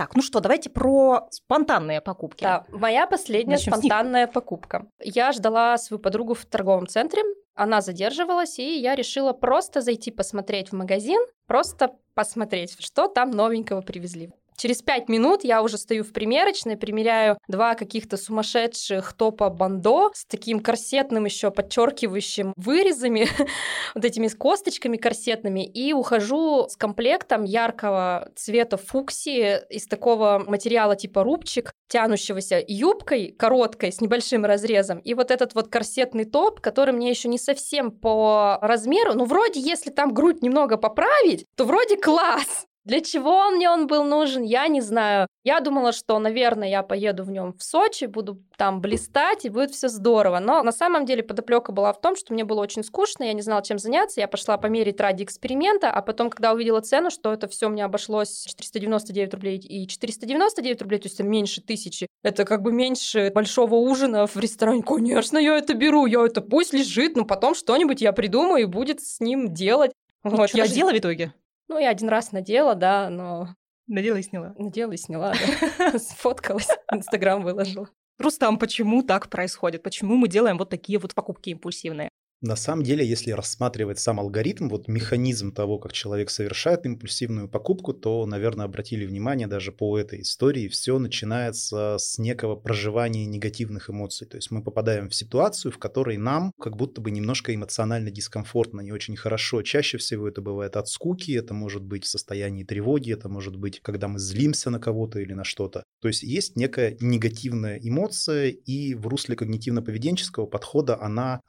Так, 0.00 0.16
ну 0.16 0.22
что, 0.22 0.40
давайте 0.40 0.70
про 0.70 1.28
спонтанные 1.30 2.00
покупки. 2.00 2.42
Да, 2.42 2.64
моя 2.70 3.06
последняя 3.06 3.56
Начнем 3.56 3.74
спонтанная 3.74 4.26
покупка. 4.26 4.86
Я 4.98 5.30
ждала 5.32 5.76
свою 5.76 6.00
подругу 6.00 6.32
в 6.32 6.46
торговом 6.46 6.86
центре, 6.86 7.22
она 7.54 7.82
задерживалась, 7.82 8.58
и 8.58 8.78
я 8.78 8.94
решила 8.94 9.34
просто 9.34 9.82
зайти 9.82 10.10
посмотреть 10.10 10.70
в 10.70 10.74
магазин, 10.74 11.20
просто 11.46 11.90
посмотреть, 12.14 12.82
что 12.82 13.08
там 13.08 13.30
новенького 13.30 13.82
привезли. 13.82 14.30
Через 14.60 14.82
пять 14.82 15.08
минут 15.08 15.42
я 15.42 15.62
уже 15.62 15.78
стою 15.78 16.04
в 16.04 16.12
примерочной, 16.12 16.76
примеряю 16.76 17.38
два 17.48 17.74
каких-то 17.74 18.18
сумасшедших 18.18 19.14
топа 19.14 19.48
бандо 19.48 20.10
с 20.12 20.26
таким 20.26 20.60
корсетным 20.60 21.24
еще 21.24 21.50
подчеркивающим 21.50 22.52
вырезами, 22.56 23.26
вот 23.94 24.04
этими 24.04 24.26
с 24.26 24.34
косточками 24.34 24.98
корсетными, 24.98 25.64
и 25.64 25.94
ухожу 25.94 26.68
с 26.68 26.76
комплектом 26.76 27.44
яркого 27.44 28.32
цвета 28.36 28.76
фуксии 28.76 29.66
из 29.70 29.86
такого 29.86 30.44
материала 30.46 30.94
типа 30.94 31.22
рубчик, 31.22 31.72
тянущегося 31.88 32.62
юбкой 32.68 33.34
короткой 33.38 33.92
с 33.92 34.02
небольшим 34.02 34.44
разрезом, 34.44 34.98
и 34.98 35.14
вот 35.14 35.30
этот 35.30 35.54
вот 35.54 35.68
корсетный 35.68 36.26
топ, 36.26 36.60
который 36.60 36.92
мне 36.92 37.08
еще 37.08 37.30
не 37.30 37.38
совсем 37.38 37.90
по 37.90 38.58
размеру, 38.60 39.14
ну 39.14 39.24
вроде 39.24 39.58
если 39.58 39.88
там 39.88 40.12
грудь 40.12 40.42
немного 40.42 40.76
поправить, 40.76 41.46
то 41.56 41.64
вроде 41.64 41.96
класс, 41.96 42.66
для 42.84 43.00
чего 43.00 43.50
мне 43.50 43.68
он 43.70 43.86
был 43.86 44.04
нужен, 44.04 44.42
я 44.42 44.66
не 44.68 44.80
знаю. 44.80 45.26
Я 45.44 45.60
думала, 45.60 45.92
что, 45.92 46.18
наверное, 46.18 46.68
я 46.68 46.82
поеду 46.82 47.24
в 47.24 47.30
нем 47.30 47.54
в 47.56 47.62
Сочи, 47.62 48.06
буду 48.06 48.42
там 48.56 48.80
блистать, 48.80 49.44
и 49.44 49.48
будет 49.48 49.70
все 49.70 49.88
здорово. 49.88 50.38
Но 50.38 50.62
на 50.62 50.72
самом 50.72 51.06
деле 51.06 51.22
подоплека 51.22 51.72
была 51.72 51.92
в 51.92 52.00
том, 52.00 52.16
что 52.16 52.32
мне 52.32 52.44
было 52.44 52.60
очень 52.60 52.82
скучно, 52.82 53.24
я 53.24 53.32
не 53.32 53.42
знала, 53.42 53.62
чем 53.62 53.78
заняться. 53.78 54.20
Я 54.20 54.28
пошла 54.28 54.56
померить 54.58 55.00
ради 55.00 55.24
эксперимента, 55.24 55.90
а 55.90 56.02
потом, 56.02 56.30
когда 56.30 56.52
увидела 56.52 56.80
цену, 56.80 57.10
что 57.10 57.32
это 57.32 57.48
все 57.48 57.68
мне 57.68 57.84
обошлось 57.84 58.44
499 58.46 59.34
рублей 59.34 59.58
и 59.58 59.86
499 59.86 60.82
рублей, 60.82 60.98
то 60.98 61.08
есть 61.08 61.20
меньше 61.20 61.60
тысячи, 61.62 62.06
это 62.22 62.44
как 62.44 62.62
бы 62.62 62.72
меньше 62.72 63.30
большого 63.34 63.76
ужина 63.76 64.26
в 64.26 64.36
ресторане. 64.36 64.82
Конечно, 64.82 65.38
я 65.38 65.56
это 65.56 65.74
беру, 65.74 66.06
я 66.06 66.24
это 66.24 66.40
пусть 66.40 66.72
лежит, 66.72 67.16
но 67.16 67.24
потом 67.24 67.54
что-нибудь 67.54 68.00
я 68.02 68.12
придумаю 68.12 68.62
и 68.62 68.66
будет 68.66 69.00
с 69.00 69.20
ним 69.20 69.52
делать. 69.52 69.92
И 70.24 70.28
Вот, 70.28 70.50
что 70.50 70.58
я 70.58 70.66
сделала 70.66 70.92
в 70.92 70.98
итоге? 70.98 71.32
Ну, 71.70 71.78
я 71.78 71.90
один 71.90 72.08
раз 72.08 72.32
надела, 72.32 72.74
да, 72.74 73.08
но 73.10 73.48
Надела 73.86 74.16
и 74.16 74.22
сняла. 74.22 74.54
надела 74.58 74.92
и 74.92 74.96
сняла, 74.96 75.32
да. 75.78 75.98
Сфоткалась, 75.98 76.68
Инстаграм 76.92 77.42
выложила. 77.42 77.88
Рустам, 78.18 78.58
почему 78.58 79.02
так 79.02 79.30
происходит? 79.30 79.82
Почему 79.82 80.16
мы 80.16 80.28
делаем 80.28 80.58
вот 80.58 80.68
такие 80.68 80.98
вот 80.98 81.14
покупки 81.14 81.50
импульсивные? 81.50 82.09
На 82.42 82.56
самом 82.56 82.84
деле, 82.84 83.06
если 83.06 83.32
рассматривать 83.32 83.98
сам 83.98 84.18
алгоритм, 84.18 84.68
вот 84.68 84.88
механизм 84.88 85.52
того, 85.52 85.78
как 85.78 85.92
человек 85.92 86.30
совершает 86.30 86.86
импульсивную 86.86 87.50
покупку, 87.50 87.92
то, 87.92 88.24
наверное, 88.24 88.64
обратили 88.64 89.04
внимание 89.04 89.46
даже 89.46 89.72
по 89.72 89.98
этой 89.98 90.22
истории, 90.22 90.68
все 90.68 90.98
начинается 90.98 91.96
с 91.98 92.16
некого 92.16 92.56
проживания 92.56 93.26
негативных 93.26 93.90
эмоций. 93.90 94.26
То 94.26 94.38
есть 94.38 94.50
мы 94.50 94.62
попадаем 94.62 95.10
в 95.10 95.14
ситуацию, 95.14 95.70
в 95.70 95.76
которой 95.78 96.16
нам 96.16 96.52
как 96.58 96.76
будто 96.76 97.02
бы 97.02 97.10
немножко 97.10 97.54
эмоционально 97.54 98.10
дискомфортно, 98.10 98.80
не 98.80 98.92
очень 98.92 99.16
хорошо. 99.16 99.60
Чаще 99.60 99.98
всего 99.98 100.26
это 100.26 100.40
бывает 100.40 100.76
от 100.76 100.88
скуки, 100.88 101.32
это 101.32 101.52
может 101.52 101.82
быть 101.82 102.04
в 102.04 102.08
состоянии 102.08 102.64
тревоги, 102.64 103.12
это 103.12 103.28
может 103.28 103.56
быть, 103.56 103.80
когда 103.82 104.08
мы 104.08 104.18
злимся 104.18 104.70
на 104.70 104.78
кого-то 104.78 105.18
или 105.18 105.34
на 105.34 105.44
что-то. 105.44 105.84
То 106.00 106.08
есть 106.08 106.22
есть 106.22 106.56
некая 106.56 106.96
негативная 107.00 107.78
эмоция, 107.82 108.48
и 108.48 108.94
в 108.94 109.06
русле 109.08 109.36
когнитивно-поведенческого 109.36 110.46
подхода 110.46 110.98
она 110.98 111.42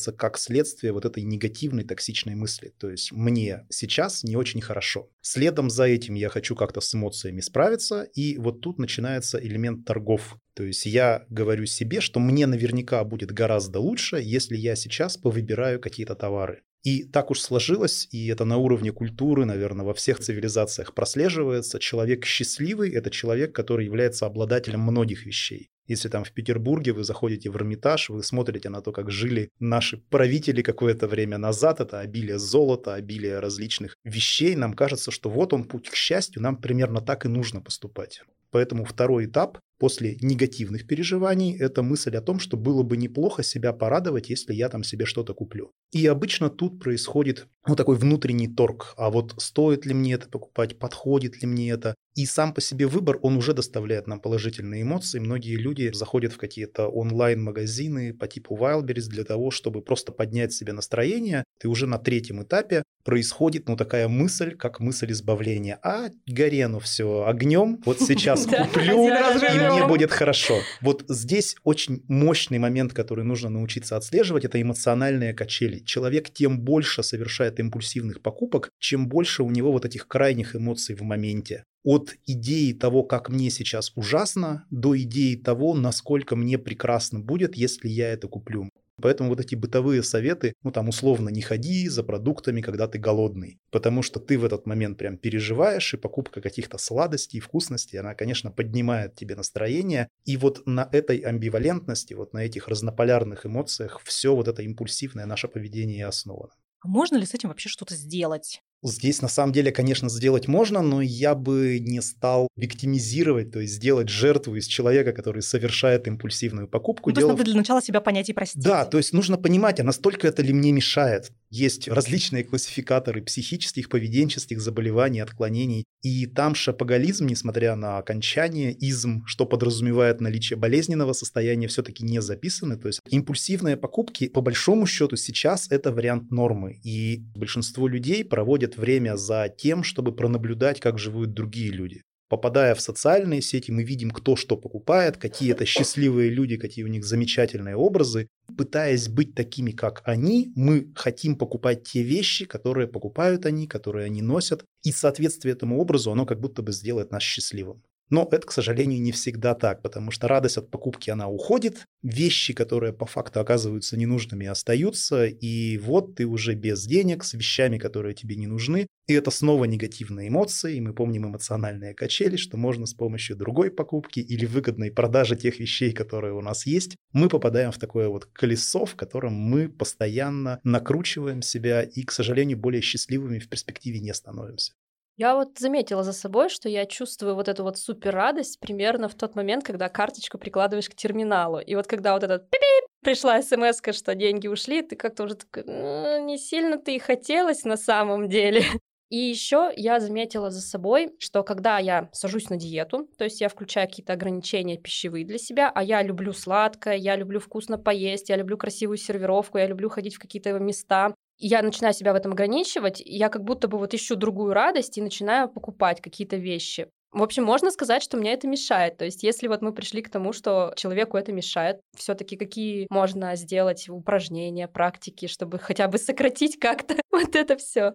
рассматривается 0.00 0.12
как 0.12 0.38
следствие 0.38 0.92
вот 0.92 1.04
этой 1.04 1.22
негативной 1.22 1.84
токсичной 1.84 2.34
мысли. 2.34 2.72
То 2.78 2.90
есть 2.90 3.12
мне 3.12 3.66
сейчас 3.70 4.24
не 4.24 4.36
очень 4.36 4.60
хорошо. 4.60 5.08
Следом 5.22 5.70
за 5.70 5.84
этим 5.84 6.14
я 6.14 6.28
хочу 6.28 6.56
как-то 6.56 6.80
с 6.80 6.94
эмоциями 6.94 7.40
справиться, 7.40 8.06
и 8.16 8.38
вот 8.38 8.60
тут 8.60 8.78
начинается 8.78 9.38
элемент 9.38 9.84
торгов. 9.84 10.36
То 10.54 10.64
есть 10.64 10.86
я 10.86 11.24
говорю 11.30 11.66
себе, 11.66 12.00
что 12.00 12.20
мне 12.20 12.46
наверняка 12.46 13.04
будет 13.04 13.32
гораздо 13.32 13.80
лучше, 13.80 14.20
если 14.22 14.56
я 14.56 14.76
сейчас 14.76 15.16
повыбираю 15.16 15.80
какие-то 15.80 16.14
товары. 16.14 16.62
И 16.82 17.04
так 17.04 17.30
уж 17.30 17.40
сложилось, 17.40 18.08
и 18.10 18.28
это 18.28 18.46
на 18.46 18.56
уровне 18.56 18.90
культуры, 18.90 19.44
наверное, 19.44 19.84
во 19.84 19.92
всех 19.92 20.18
цивилизациях 20.18 20.94
прослеживается. 20.94 21.78
Человек 21.78 22.24
счастливый– 22.24 22.90
это 22.94 23.10
человек, 23.10 23.54
который 23.54 23.84
является 23.84 24.26
обладателем 24.26 24.80
многих 24.80 25.26
вещей. 25.26 25.68
Если 25.90 26.08
там 26.08 26.22
в 26.22 26.30
Петербурге 26.30 26.92
вы 26.92 27.02
заходите 27.02 27.50
в 27.50 27.56
Эрмитаж, 27.56 28.10
вы 28.10 28.22
смотрите 28.22 28.68
на 28.68 28.80
то, 28.80 28.92
как 28.92 29.10
жили 29.10 29.50
наши 29.58 29.96
правители 29.96 30.62
какое-то 30.62 31.08
время 31.08 31.36
назад, 31.36 31.80
это 31.80 31.98
обилие 31.98 32.38
золота, 32.38 32.94
обилие 32.94 33.40
различных 33.40 33.96
вещей, 34.04 34.54
нам 34.54 34.74
кажется, 34.74 35.10
что 35.10 35.28
вот 35.28 35.52
он 35.52 35.64
путь 35.64 35.90
к 35.90 35.96
счастью, 35.96 36.42
нам 36.42 36.56
примерно 36.56 37.00
так 37.00 37.26
и 37.26 37.28
нужно 37.28 37.60
поступать. 37.60 38.22
Поэтому 38.52 38.84
второй 38.84 39.26
этап 39.26 39.58
после 39.80 40.16
негативных 40.20 40.86
переживаний– 40.86 41.58
это 41.58 41.82
мысль 41.82 42.16
о 42.16 42.22
том, 42.22 42.38
что 42.38 42.56
было 42.56 42.84
бы 42.84 42.96
неплохо 42.96 43.42
себя 43.42 43.72
порадовать, 43.72 44.30
если 44.30 44.54
я 44.54 44.68
там 44.68 44.84
себе 44.84 45.06
что-то 45.06 45.34
куплю. 45.34 45.72
И 45.92 46.06
обычно 46.06 46.50
тут 46.50 46.80
происходит 46.80 47.48
вот 47.66 47.76
такой 47.76 47.96
внутренний 47.96 48.48
торг. 48.48 48.94
А 48.96 49.10
вот 49.10 49.34
стоит 49.38 49.84
ли 49.84 49.92
мне 49.92 50.14
это 50.14 50.28
покупать, 50.28 50.78
подходит 50.78 51.42
ли 51.42 51.48
мне 51.48 51.70
это? 51.70 51.94
И 52.16 52.26
сам 52.26 52.52
по 52.52 52.60
себе 52.60 52.86
выбор, 52.86 53.18
он 53.22 53.36
уже 53.36 53.54
доставляет 53.54 54.06
нам 54.06 54.20
положительные 54.20 54.82
эмоции. 54.82 55.18
Многие 55.20 55.56
люди 55.56 55.90
заходят 55.92 56.32
в 56.32 56.38
какие-то 56.38 56.88
онлайн-магазины 56.88 58.14
по 58.14 58.26
типу 58.26 58.56
Wildberries 58.56 59.08
для 59.08 59.24
того, 59.24 59.50
чтобы 59.50 59.82
просто 59.82 60.10
поднять 60.12 60.52
себе 60.52 60.72
настроение. 60.72 61.44
И 61.62 61.66
уже 61.66 61.86
на 61.86 61.98
третьем 61.98 62.42
этапе 62.42 62.82
происходит 63.04 63.68
ну 63.68 63.76
такая 63.76 64.08
мысль, 64.08 64.56
как 64.56 64.80
мысль 64.80 65.12
избавления. 65.12 65.78
А 65.82 66.10
Гарену 66.26 66.80
все 66.80 67.24
огнем, 67.26 67.80
вот 67.84 68.00
сейчас 68.00 68.46
куплю, 68.46 69.08
и 69.08 69.70
мне 69.70 69.86
будет 69.86 70.10
хорошо. 70.10 70.58
Вот 70.80 71.04
здесь 71.08 71.56
очень 71.64 72.02
мощный 72.08 72.58
момент, 72.58 72.92
который 72.92 73.24
нужно 73.24 73.50
научиться 73.50 73.96
отслеживать, 73.96 74.44
это 74.44 74.60
эмоциональные 74.60 75.32
качели. 75.32 75.79
Человек 75.84 76.30
тем 76.30 76.60
больше 76.60 77.02
совершает 77.02 77.60
импульсивных 77.60 78.22
покупок, 78.22 78.70
чем 78.78 79.08
больше 79.08 79.42
у 79.42 79.50
него 79.50 79.72
вот 79.72 79.84
этих 79.84 80.06
крайних 80.08 80.56
эмоций 80.56 80.94
в 80.94 81.02
моменте. 81.02 81.64
От 81.82 82.14
идеи 82.26 82.72
того, 82.72 83.02
как 83.02 83.30
мне 83.30 83.50
сейчас 83.50 83.92
ужасно, 83.94 84.66
до 84.70 85.00
идеи 85.00 85.34
того, 85.34 85.74
насколько 85.74 86.36
мне 86.36 86.58
прекрасно 86.58 87.20
будет, 87.20 87.56
если 87.56 87.88
я 87.88 88.12
это 88.12 88.28
куплю. 88.28 88.68
Поэтому 89.00 89.30
вот 89.30 89.40
эти 89.40 89.54
бытовые 89.54 90.02
советы, 90.02 90.54
ну 90.62 90.70
там 90.70 90.88
условно 90.88 91.28
не 91.28 91.42
ходи 91.42 91.88
за 91.88 92.02
продуктами, 92.02 92.60
когда 92.60 92.86
ты 92.86 92.98
голодный, 92.98 93.58
потому 93.70 94.02
что 94.02 94.20
ты 94.20 94.38
в 94.38 94.44
этот 94.44 94.66
момент 94.66 94.98
прям 94.98 95.16
переживаешь, 95.16 95.94
и 95.94 95.96
покупка 95.96 96.40
каких-то 96.40 96.78
сладостей, 96.78 97.40
вкусностей, 97.40 97.98
она, 97.98 98.14
конечно, 98.14 98.50
поднимает 98.50 99.14
тебе 99.14 99.34
настроение, 99.34 100.08
и 100.24 100.36
вот 100.36 100.66
на 100.66 100.88
этой 100.92 101.18
амбивалентности, 101.18 102.14
вот 102.14 102.32
на 102.32 102.44
этих 102.44 102.68
разнополярных 102.68 103.46
эмоциях 103.46 104.00
все 104.04 104.34
вот 104.34 104.48
это 104.48 104.62
импульсивное 104.62 105.26
наше 105.26 105.48
поведение 105.48 105.98
и 105.98 106.02
основано. 106.02 106.52
А 106.80 106.88
можно 106.88 107.16
ли 107.16 107.26
с 107.26 107.34
этим 107.34 107.50
вообще 107.50 107.68
что-то 107.68 107.94
сделать? 107.94 108.62
Здесь 108.82 109.20
на 109.20 109.28
самом 109.28 109.52
деле, 109.52 109.72
конечно, 109.72 110.08
сделать 110.08 110.48
можно, 110.48 110.80
но 110.82 111.02
я 111.02 111.34
бы 111.34 111.78
не 111.80 112.00
стал 112.00 112.48
виктимизировать, 112.56 113.52
то 113.52 113.60
есть 113.60 113.74
сделать 113.74 114.08
жертву 114.08 114.56
из 114.56 114.66
человека, 114.66 115.12
который 115.12 115.42
совершает 115.42 116.06
импульсивную 116.06 116.66
покупку. 116.66 117.10
Ну, 117.10 117.16
Дело 117.16 117.28
в 117.28 117.32
надо 117.32 117.44
для 117.44 117.56
начала 117.56 117.82
себя 117.82 118.00
понять 118.00 118.28
и 118.30 118.32
простить. 118.32 118.62
да, 118.62 118.84
то 118.84 118.98
есть 118.98 119.12
нужно 119.12 119.36
понимать, 119.36 119.80
а 119.80 119.84
настолько 119.84 120.26
это 120.28 120.42
ли 120.42 120.52
мне 120.52 120.72
мешает. 120.72 121.30
Есть 121.50 121.88
различные 121.88 122.44
классификаторы 122.44 123.22
психических, 123.22 123.88
поведенческих 123.88 124.60
заболеваний, 124.60 125.20
отклонений. 125.20 125.84
И 126.02 126.26
там 126.26 126.54
шапоголизм, 126.54 127.26
несмотря 127.26 127.74
на 127.74 127.98
окончание, 127.98 128.72
изм, 128.72 129.26
что 129.26 129.44
подразумевает 129.44 130.20
наличие 130.20 130.56
болезненного 130.56 131.12
состояния, 131.12 131.66
все-таки 131.66 132.04
не 132.04 132.22
записаны. 132.22 132.76
То 132.76 132.86
есть 132.86 133.00
импульсивные 133.10 133.76
покупки, 133.76 134.28
по 134.28 134.40
большому 134.40 134.86
счету, 134.86 135.16
сейчас 135.16 135.70
это 135.70 135.92
вариант 135.92 136.30
нормы. 136.30 136.80
И 136.84 137.20
большинство 137.34 137.88
людей 137.88 138.24
проводят 138.24 138.69
время 138.76 139.16
за 139.16 139.48
тем, 139.48 139.82
чтобы 139.82 140.14
пронаблюдать, 140.14 140.80
как 140.80 140.98
живут 140.98 141.32
другие 141.32 141.70
люди. 141.70 142.02
Попадая 142.30 142.76
в 142.76 142.80
социальные 142.80 143.42
сети, 143.42 143.72
мы 143.72 143.82
видим, 143.82 144.12
кто 144.12 144.36
что 144.36 144.56
покупает, 144.56 145.16
какие 145.16 145.50
это 145.50 145.64
счастливые 145.64 146.30
люди, 146.30 146.56
какие 146.56 146.84
у 146.84 146.88
них 146.88 147.04
замечательные 147.04 147.74
образы. 147.74 148.28
Пытаясь 148.56 149.08
быть 149.08 149.34
такими, 149.34 149.72
как 149.72 150.02
они, 150.04 150.52
мы 150.54 150.92
хотим 150.94 151.36
покупать 151.36 151.82
те 151.82 152.02
вещи, 152.02 152.44
которые 152.44 152.86
покупают 152.86 153.46
они, 153.46 153.66
которые 153.66 154.06
они 154.06 154.22
носят. 154.22 154.64
И 154.84 154.92
соответствие 154.92 155.54
этому 155.54 155.80
образу, 155.80 156.12
оно 156.12 156.24
как 156.24 156.40
будто 156.40 156.62
бы 156.62 156.70
сделает 156.70 157.10
нас 157.10 157.24
счастливым. 157.24 157.82
Но 158.10 158.28
это, 158.30 158.46
к 158.46 158.52
сожалению, 158.52 159.00
не 159.00 159.12
всегда 159.12 159.54
так, 159.54 159.82
потому 159.82 160.10
что 160.10 160.28
радость 160.28 160.58
от 160.58 160.70
покупки, 160.70 161.10
она 161.10 161.28
уходит, 161.28 161.86
вещи, 162.02 162.52
которые 162.52 162.92
по 162.92 163.06
факту 163.06 163.40
оказываются 163.40 163.96
ненужными, 163.96 164.46
остаются, 164.46 165.26
и 165.26 165.78
вот 165.78 166.16
ты 166.16 166.26
уже 166.26 166.54
без 166.54 166.84
денег, 166.84 167.22
с 167.22 167.34
вещами, 167.34 167.78
которые 167.78 168.14
тебе 168.14 168.34
не 168.34 168.48
нужны, 168.48 168.88
и 169.06 169.12
это 169.12 169.30
снова 169.30 169.64
негативные 169.64 170.28
эмоции, 170.28 170.76
и 170.76 170.80
мы 170.80 170.92
помним 170.92 171.26
эмоциональные 171.26 171.94
качели, 171.94 172.36
что 172.36 172.56
можно 172.56 172.86
с 172.86 172.94
помощью 172.94 173.36
другой 173.36 173.70
покупки 173.70 174.20
или 174.20 174.44
выгодной 174.44 174.90
продажи 174.90 175.36
тех 175.36 175.60
вещей, 175.60 175.92
которые 175.92 176.34
у 176.34 176.40
нас 176.40 176.66
есть, 176.66 176.96
мы 177.12 177.28
попадаем 177.28 177.70
в 177.70 177.78
такое 177.78 178.08
вот 178.08 178.24
колесо, 178.26 178.86
в 178.86 178.96
котором 178.96 179.34
мы 179.34 179.68
постоянно 179.68 180.60
накручиваем 180.64 181.42
себя 181.42 181.82
и, 181.82 182.02
к 182.02 182.12
сожалению, 182.12 182.58
более 182.58 182.82
счастливыми 182.82 183.38
в 183.38 183.48
перспективе 183.48 184.00
не 184.00 184.14
становимся. 184.14 184.72
Я 185.20 185.34
вот 185.34 185.58
заметила 185.58 186.02
за 186.02 186.14
собой, 186.14 186.48
что 186.48 186.70
я 186.70 186.86
чувствую 186.86 187.34
вот 187.34 187.46
эту 187.46 187.62
вот 187.62 187.76
супер 187.76 188.14
радость 188.14 188.58
примерно 188.58 189.06
в 189.06 189.14
тот 189.14 189.34
момент, 189.34 189.62
когда 189.62 189.90
карточку 189.90 190.38
прикладываешь 190.38 190.88
к 190.88 190.94
терминалу. 190.94 191.60
И 191.60 191.74
вот 191.74 191.86
когда 191.86 192.14
вот 192.14 192.24
этот 192.24 192.48
пип 192.48 192.62
пришла 193.02 193.42
смс 193.42 193.82
что 193.92 194.14
деньги 194.14 194.48
ушли, 194.48 194.80
ты 194.80 194.96
как-то 194.96 195.24
уже 195.24 195.34
такой, 195.34 195.64
ну, 195.66 196.24
не 196.24 196.38
сильно-то 196.38 196.90
и 196.90 196.98
хотелось 196.98 197.64
на 197.64 197.76
самом 197.76 198.30
деле. 198.30 198.62
И 199.10 199.16
еще 199.16 199.72
я 199.76 199.98
заметила 199.98 200.50
за 200.50 200.60
собой, 200.62 201.10
что 201.18 201.42
когда 201.42 201.78
я 201.80 202.08
сажусь 202.12 202.48
на 202.48 202.56
диету, 202.56 203.08
то 203.18 203.24
есть 203.24 203.40
я 203.40 203.48
включаю 203.48 203.88
какие-то 203.88 204.12
ограничения 204.12 204.78
пищевые 204.78 205.26
для 205.26 205.36
себя, 205.36 205.70
а 205.74 205.82
я 205.82 206.00
люблю 206.02 206.32
сладкое, 206.32 206.94
я 206.94 207.16
люблю 207.16 207.40
вкусно 207.40 207.76
поесть, 207.76 208.28
я 208.28 208.36
люблю 208.36 208.56
красивую 208.56 208.98
сервировку, 208.98 209.58
я 209.58 209.66
люблю 209.66 209.90
ходить 209.90 210.14
в 210.14 210.20
какие-то 210.20 210.56
места, 210.60 211.12
я 211.40 211.62
начинаю 211.62 211.94
себя 211.94 212.12
в 212.12 212.16
этом 212.16 212.32
ограничивать, 212.32 213.02
я 213.04 213.28
как 213.28 213.44
будто 213.44 213.68
бы 213.68 213.78
вот 213.78 213.94
ищу 213.94 214.16
другую 214.16 214.52
радость 214.52 214.98
и 214.98 215.02
начинаю 215.02 215.48
покупать 215.48 216.00
какие-то 216.00 216.36
вещи. 216.36 216.88
В 217.12 217.22
общем, 217.22 217.42
можно 217.42 217.72
сказать, 217.72 218.02
что 218.02 218.16
мне 218.16 218.32
это 218.32 218.46
мешает. 218.46 218.96
То 218.96 219.04
есть, 219.04 219.24
если 219.24 219.48
вот 219.48 219.62
мы 219.62 219.72
пришли 219.72 220.00
к 220.00 220.10
тому, 220.10 220.32
что 220.32 220.72
человеку 220.76 221.16
это 221.16 221.32
мешает, 221.32 221.80
все-таки 221.96 222.36
какие 222.36 222.86
можно 222.88 223.34
сделать 223.34 223.88
упражнения, 223.88 224.68
практики, 224.68 225.26
чтобы 225.26 225.58
хотя 225.58 225.88
бы 225.88 225.98
сократить 225.98 226.58
как-то 226.60 226.94
вот 227.10 227.34
это 227.34 227.56
все. 227.56 227.94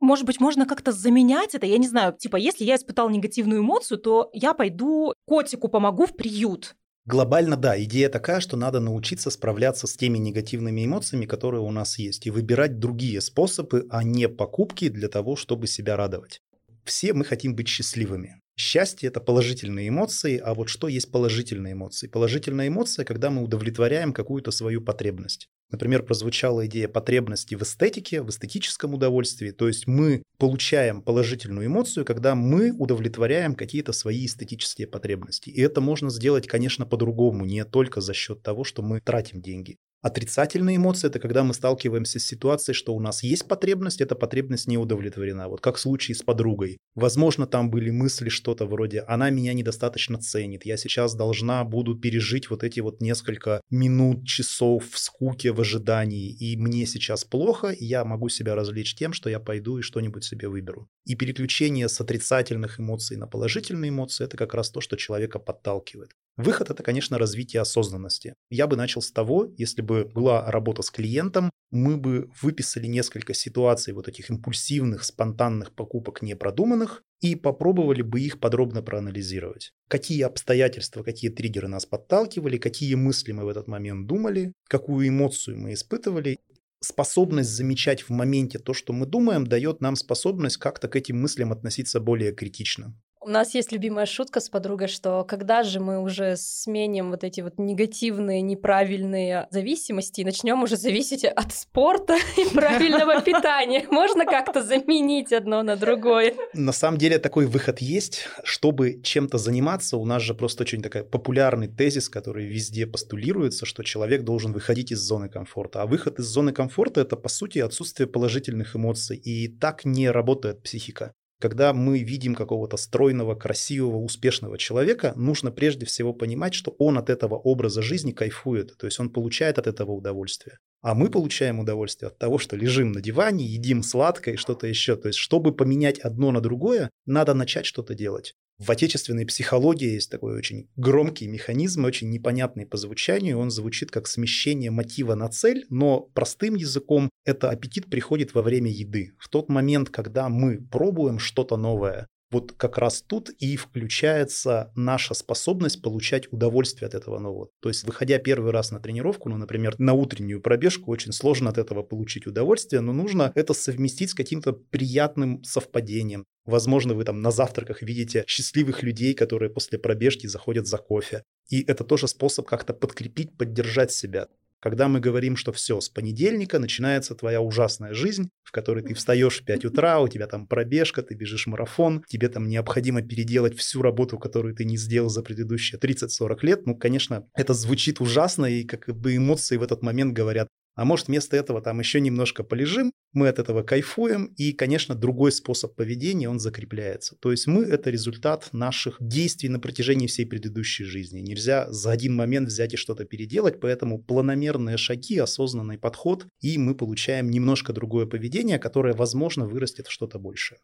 Может 0.00 0.24
быть, 0.24 0.40
можно 0.40 0.66
как-то 0.66 0.92
заменять 0.92 1.54
это? 1.54 1.66
Я 1.66 1.78
не 1.78 1.88
знаю, 1.88 2.14
типа, 2.14 2.36
если 2.36 2.64
я 2.64 2.76
испытал 2.76 3.10
негативную 3.10 3.60
эмоцию, 3.60 3.98
то 3.98 4.30
я 4.32 4.54
пойду 4.54 5.12
котику 5.26 5.68
помогу 5.68 6.06
в 6.06 6.16
приют. 6.16 6.74
Глобально, 7.06 7.56
да, 7.58 7.82
идея 7.84 8.08
такая, 8.08 8.40
что 8.40 8.56
надо 8.56 8.80
научиться 8.80 9.30
справляться 9.30 9.86
с 9.86 9.94
теми 9.94 10.16
негативными 10.16 10.86
эмоциями, 10.86 11.26
которые 11.26 11.60
у 11.60 11.70
нас 11.70 11.98
есть, 11.98 12.26
и 12.26 12.30
выбирать 12.30 12.78
другие 12.78 13.20
способы, 13.20 13.86
а 13.90 14.02
не 14.02 14.26
покупки 14.26 14.88
для 14.88 15.08
того, 15.08 15.36
чтобы 15.36 15.66
себя 15.66 15.96
радовать. 15.96 16.40
Все 16.84 17.12
мы 17.12 17.24
хотим 17.24 17.54
быть 17.54 17.68
счастливыми. 17.68 18.40
Счастье– 18.56 19.08
это 19.10 19.20
положительные 19.20 19.88
эмоции, 19.88 20.38
а 20.38 20.54
вот 20.54 20.68
что 20.68 20.86
есть 20.86 21.10
положительные 21.10 21.72
эмоции? 21.72 22.06
Положительная 22.06 22.68
эмоция, 22.68 23.04
когда 23.04 23.30
мы 23.30 23.42
удовлетворяем 23.42 24.12
какую-то 24.12 24.52
свою 24.52 24.80
потребность. 24.80 25.48
Например, 25.70 26.04
прозвучала 26.04 26.66
идея 26.66 26.86
потребности 26.86 27.56
в 27.56 27.62
эстетике, 27.62 28.22
в 28.22 28.30
эстетическом 28.30 28.94
удовольствии. 28.94 29.50
То 29.50 29.66
есть 29.66 29.88
мы 29.88 30.22
получаем 30.38 31.02
положительную 31.02 31.66
эмоцию, 31.66 32.04
когда 32.04 32.36
мы 32.36 32.70
удовлетворяем 32.70 33.56
какие-то 33.56 33.92
свои 33.92 34.26
эстетические 34.26 34.86
потребности. 34.86 35.50
И 35.50 35.60
это 35.60 35.80
можно 35.80 36.10
сделать, 36.10 36.46
конечно, 36.46 36.86
по-другому, 36.86 37.44
не 37.46 37.64
только 37.64 38.00
за 38.00 38.14
счет 38.14 38.42
того, 38.44 38.62
что 38.62 38.82
мы 38.82 39.00
тратим 39.00 39.42
деньги. 39.42 39.78
Отрицательные 40.04 40.76
эмоции– 40.76 41.06
это 41.08 41.18
когда 41.18 41.44
мы 41.44 41.54
сталкиваемся 41.54 42.18
с 42.18 42.26
ситуацией, 42.26 42.74
что 42.74 42.94
у 42.94 43.00
нас 43.00 43.22
есть 43.22 43.48
потребность, 43.48 44.02
эта 44.02 44.14
потребность 44.14 44.68
не 44.68 44.76
удовлетворена. 44.76 45.48
Вот 45.48 45.62
как 45.62 45.76
в 45.76 45.80
случае 45.80 46.14
с 46.14 46.22
подругой. 46.22 46.76
Возможно, 46.94 47.46
там 47.46 47.70
были 47.70 47.88
мысли 47.88 48.28
что-то 48.28 48.66
вроде 48.66 49.00
«она 49.08 49.30
меня 49.30 49.54
недостаточно 49.54 50.18
ценит, 50.18 50.66
я 50.66 50.76
сейчас 50.76 51.14
должна 51.14 51.64
буду 51.64 51.94
пережить 51.94 52.50
вот 52.50 52.64
эти 52.64 52.80
вот 52.80 53.00
несколько 53.00 53.62
минут, 53.70 54.26
часов 54.26 54.90
в 54.90 54.98
скуке, 54.98 55.52
в 55.52 55.62
ожидании, 55.62 56.30
и 56.30 56.54
мне 56.58 56.84
сейчас 56.84 57.24
плохо, 57.24 57.68
и 57.68 57.86
я 57.86 58.04
могу 58.04 58.28
себя 58.28 58.54
развлечь 58.54 58.94
тем, 58.94 59.14
что 59.14 59.30
я 59.30 59.40
пойду 59.40 59.78
и 59.78 59.82
что-нибудь 59.82 60.24
себе 60.24 60.48
выберу». 60.48 60.86
И 61.06 61.14
переключение 61.14 61.88
с 61.88 61.98
отрицательных 61.98 62.78
эмоций 62.78 63.16
на 63.16 63.26
положительные 63.26 63.88
эмоции– 63.88 64.24
это 64.26 64.36
как 64.36 64.52
раз 64.52 64.70
то, 64.70 64.82
что 64.82 64.98
человека 64.98 65.38
подталкивает. 65.38 66.10
Выход– 66.36 66.70
это, 66.70 66.82
конечно, 66.82 67.16
развитие 67.16 67.62
осознанности. 67.62 68.34
Я 68.50 68.66
бы 68.66 68.76
начал 68.76 69.02
с 69.02 69.12
того, 69.12 69.52
если 69.56 69.82
бы 69.82 70.04
была 70.04 70.50
работа 70.50 70.82
с 70.82 70.90
клиентом, 70.90 71.50
мы 71.70 71.96
бы 71.96 72.28
выписали 72.42 72.86
несколько 72.86 73.34
ситуаций 73.34 73.94
вот 73.94 74.08
этих 74.08 74.30
импульсивных, 74.30 75.04
спонтанных 75.04 75.74
покупок 75.74 76.22
непродуманных 76.22 77.02
и 77.20 77.36
попробовали 77.36 78.02
бы 78.02 78.20
их 78.20 78.40
подробно 78.40 78.82
проанализировать. 78.82 79.72
Какие 79.88 80.22
обстоятельства, 80.22 81.04
какие 81.04 81.30
триггеры 81.30 81.68
нас 81.68 81.86
подталкивали, 81.86 82.58
какие 82.58 82.94
мысли 82.96 83.32
мы 83.32 83.44
в 83.44 83.48
этот 83.48 83.68
момент 83.68 84.06
думали, 84.06 84.52
какую 84.68 85.08
эмоцию 85.08 85.58
мы 85.58 85.72
испытывали. 85.72 86.38
Способность 86.80 87.50
замечать 87.50 88.02
в 88.02 88.10
моменте 88.10 88.58
то, 88.58 88.74
что 88.74 88.92
мы 88.92 89.06
думаем, 89.06 89.46
дает 89.46 89.80
нам 89.80 89.96
способность 89.96 90.58
как-то 90.58 90.88
к 90.88 90.96
этим 90.96 91.20
мыслям 91.20 91.52
относиться 91.52 91.98
более 91.98 92.32
критично. 92.32 92.94
У 93.26 93.30
нас 93.30 93.54
есть 93.54 93.72
любимая 93.72 94.04
шутка 94.04 94.38
с 94.38 94.50
подругой, 94.50 94.86
что 94.86 95.24
когда 95.24 95.62
же 95.62 95.80
мы 95.80 95.98
уже 95.98 96.36
сменим 96.36 97.10
вот 97.10 97.24
эти 97.24 97.40
вот 97.40 97.54
негативные, 97.56 98.42
неправильные 98.42 99.48
зависимости 99.50 100.20
и 100.20 100.24
начнем 100.24 100.62
уже 100.62 100.76
зависеть 100.76 101.24
от 101.24 101.54
спорта 101.54 102.18
и 102.36 102.44
правильного 102.52 103.22
питания. 103.22 103.86
Можно 103.90 104.26
как-то 104.26 104.62
заменить 104.62 105.32
одно 105.32 105.62
на 105.62 105.76
другое? 105.76 106.34
На 106.52 106.72
самом 106.72 106.98
деле 106.98 107.18
такой 107.18 107.46
выход 107.46 107.78
есть. 107.78 108.28
Чтобы 108.42 109.00
чем-то 109.02 109.38
заниматься, 109.38 109.96
у 109.96 110.04
нас 110.04 110.20
же 110.20 110.34
просто 110.34 110.64
очень 110.64 110.82
такой 110.82 111.02
популярный 111.02 111.68
тезис, 111.68 112.10
который 112.10 112.44
везде 112.44 112.86
постулируется, 112.86 113.64
что 113.64 113.82
человек 113.84 114.24
должен 114.24 114.52
выходить 114.52 114.92
из 114.92 114.98
зоны 114.98 115.30
комфорта. 115.30 115.80
А 115.80 115.86
выход 115.86 116.18
из 116.18 116.26
зоны 116.26 116.52
комфорта– 116.52 117.00
это, 117.02 117.16
по 117.16 117.30
сути, 117.30 117.60
отсутствие 117.60 118.06
положительных 118.06 118.76
эмоций. 118.76 119.16
И 119.16 119.48
так 119.48 119.86
не 119.86 120.10
работает 120.10 120.62
психика. 120.62 121.14
Когда 121.40 121.72
мы 121.72 121.98
видим 122.00 122.34
какого-то 122.34 122.76
стройного, 122.76 123.34
красивого, 123.34 123.96
успешного 123.96 124.56
человека, 124.56 125.12
нужно 125.16 125.50
прежде 125.50 125.84
всего 125.86 126.12
понимать, 126.12 126.54
что 126.54 126.74
он 126.78 126.96
от 126.96 127.10
этого 127.10 127.34
образа 127.34 127.82
жизни 127.82 128.12
кайфует, 128.12 128.76
то 128.78 128.86
есть 128.86 129.00
он 129.00 129.10
получает 129.10 129.58
от 129.58 129.66
этого 129.66 129.92
удовольствие. 129.92 130.58
А 130.80 130.94
мы 130.94 131.10
получаем 131.10 131.60
удовольствие 131.60 132.08
от 132.08 132.18
того, 132.18 132.38
что 132.38 132.56
лежим 132.56 132.92
на 132.92 133.00
диване, 133.00 133.46
едим 133.46 133.82
сладкое 133.82 134.34
и 134.34 134.36
что-то 134.36 134.66
еще. 134.66 134.96
То 134.96 135.08
есть, 135.08 135.18
чтобы 135.18 135.54
поменять 135.54 135.98
одно 135.98 136.30
на 136.30 136.42
другое, 136.42 136.90
надо 137.06 137.32
начать 137.32 137.64
что-то 137.64 137.94
делать. 137.94 138.34
В 138.58 138.70
отечественной 138.70 139.26
психологии 139.26 139.94
есть 139.94 140.10
такой 140.10 140.36
очень 140.36 140.68
громкий 140.76 141.26
механизм, 141.26 141.84
очень 141.84 142.10
непонятный 142.10 142.66
по 142.66 142.76
звучанию. 142.76 143.38
Он 143.38 143.50
звучит 143.50 143.90
как 143.90 144.06
смещение 144.06 144.70
мотива 144.70 145.16
на 145.16 145.28
цель, 145.28 145.66
но 145.70 146.00
простым 146.14 146.54
языком 146.54 147.10
это 147.24 147.50
аппетит 147.50 147.90
приходит 147.90 148.32
во 148.32 148.42
время 148.42 148.70
еды. 148.70 149.12
В 149.18 149.28
тот 149.28 149.48
момент, 149.48 149.90
когда 149.90 150.28
мы 150.28 150.60
пробуем 150.60 151.18
что-то 151.18 151.56
новое, 151.56 152.06
вот 152.34 152.52
как 152.52 152.78
раз 152.78 153.00
тут 153.00 153.30
и 153.30 153.56
включается 153.56 154.72
наша 154.74 155.14
способность 155.14 155.80
получать 155.82 156.32
удовольствие 156.32 156.88
от 156.88 156.94
этого 156.94 157.20
нового. 157.20 157.48
То 157.60 157.68
есть, 157.68 157.84
выходя 157.84 158.18
первый 158.18 158.50
раз 158.50 158.72
на 158.72 158.80
тренировку, 158.80 159.28
ну, 159.28 159.36
например, 159.36 159.76
на 159.78 159.92
утреннюю 159.92 160.40
пробежку, 160.40 160.90
очень 160.90 161.12
сложно 161.12 161.50
от 161.50 161.58
этого 161.58 161.84
получить 161.84 162.26
удовольствие, 162.26 162.80
но 162.80 162.92
нужно 162.92 163.30
это 163.36 163.54
совместить 163.54 164.10
с 164.10 164.14
каким-то 164.14 164.52
приятным 164.52 165.44
совпадением. 165.44 166.24
Возможно, 166.44 166.94
вы 166.94 167.04
там 167.04 167.22
на 167.22 167.30
завтраках 167.30 167.82
видите 167.82 168.24
счастливых 168.26 168.82
людей, 168.82 169.14
которые 169.14 169.48
после 169.48 169.78
пробежки 169.78 170.26
заходят 170.26 170.66
за 170.66 170.78
кофе. 170.78 171.22
И 171.48 171.62
это 171.62 171.84
тоже 171.84 172.08
способ 172.08 172.46
как-то 172.46 172.74
подкрепить, 172.74 173.36
поддержать 173.38 173.92
себя. 173.92 174.26
Когда 174.64 174.88
мы 174.88 174.98
говорим, 174.98 175.36
что 175.36 175.52
все, 175.52 175.78
с 175.78 175.90
понедельника 175.90 176.58
начинается 176.58 177.14
твоя 177.14 177.42
ужасная 177.42 177.92
жизнь, 177.92 178.30
в 178.44 178.50
которой 178.50 178.82
ты 178.82 178.94
встаешь 178.94 179.42
в 179.42 179.44
5 179.44 179.66
утра, 179.66 180.00
у 180.00 180.08
тебя 180.08 180.26
там 180.26 180.46
пробежка, 180.46 181.02
ты 181.02 181.14
бежишь 181.14 181.46
марафон, 181.46 182.02
тебе 182.08 182.30
там 182.30 182.48
необходимо 182.48 183.02
переделать 183.02 183.58
всю 183.58 183.82
работу, 183.82 184.18
которую 184.18 184.54
ты 184.54 184.64
не 184.64 184.78
сделал 184.78 185.10
за 185.10 185.22
предыдущие 185.22 185.78
30-40 185.78 186.38
лет, 186.40 186.64
ну, 186.64 186.74
конечно, 186.78 187.28
это 187.36 187.52
звучит 187.52 188.00
ужасно, 188.00 188.46
и 188.46 188.64
как 188.64 188.88
бы 188.88 189.14
эмоции 189.14 189.58
в 189.58 189.62
этот 189.62 189.82
момент 189.82 190.14
говорят, 190.14 190.48
а 190.74 190.84
может, 190.84 191.08
вместо 191.08 191.36
этого 191.36 191.60
там 191.60 191.78
еще 191.78 192.00
немножко 192.00 192.44
полежим, 192.44 192.92
мы 193.12 193.28
от 193.28 193.38
этого 193.38 193.62
кайфуем, 193.62 194.26
и, 194.36 194.52
конечно, 194.52 194.94
другой 194.94 195.32
способ 195.32 195.76
поведения, 195.76 196.28
он 196.28 196.40
закрепляется. 196.40 197.16
То 197.20 197.30
есть 197.30 197.46
мы– 197.46 197.62
это 197.64 197.90
результат 197.90 198.48
наших 198.52 198.96
действий 199.00 199.48
на 199.48 199.60
протяжении 199.60 200.08
всей 200.08 200.26
предыдущей 200.26 200.84
жизни. 200.84 201.20
Нельзя 201.20 201.70
за 201.70 201.92
один 201.92 202.16
момент 202.16 202.48
взять 202.48 202.74
и 202.74 202.76
что-то 202.76 203.04
переделать, 203.04 203.60
поэтому 203.60 204.02
планомерные 204.02 204.76
шаги, 204.76 205.18
осознанный 205.18 205.78
подход, 205.78 206.26
и 206.40 206.58
мы 206.58 206.74
получаем 206.74 207.30
немножко 207.30 207.72
другое 207.72 208.06
поведение, 208.06 208.58
которое, 208.58 208.94
возможно, 208.94 209.46
вырастет 209.46 209.86
в 209.86 209.92
что-то 209.92 210.18
большее. 210.18 210.58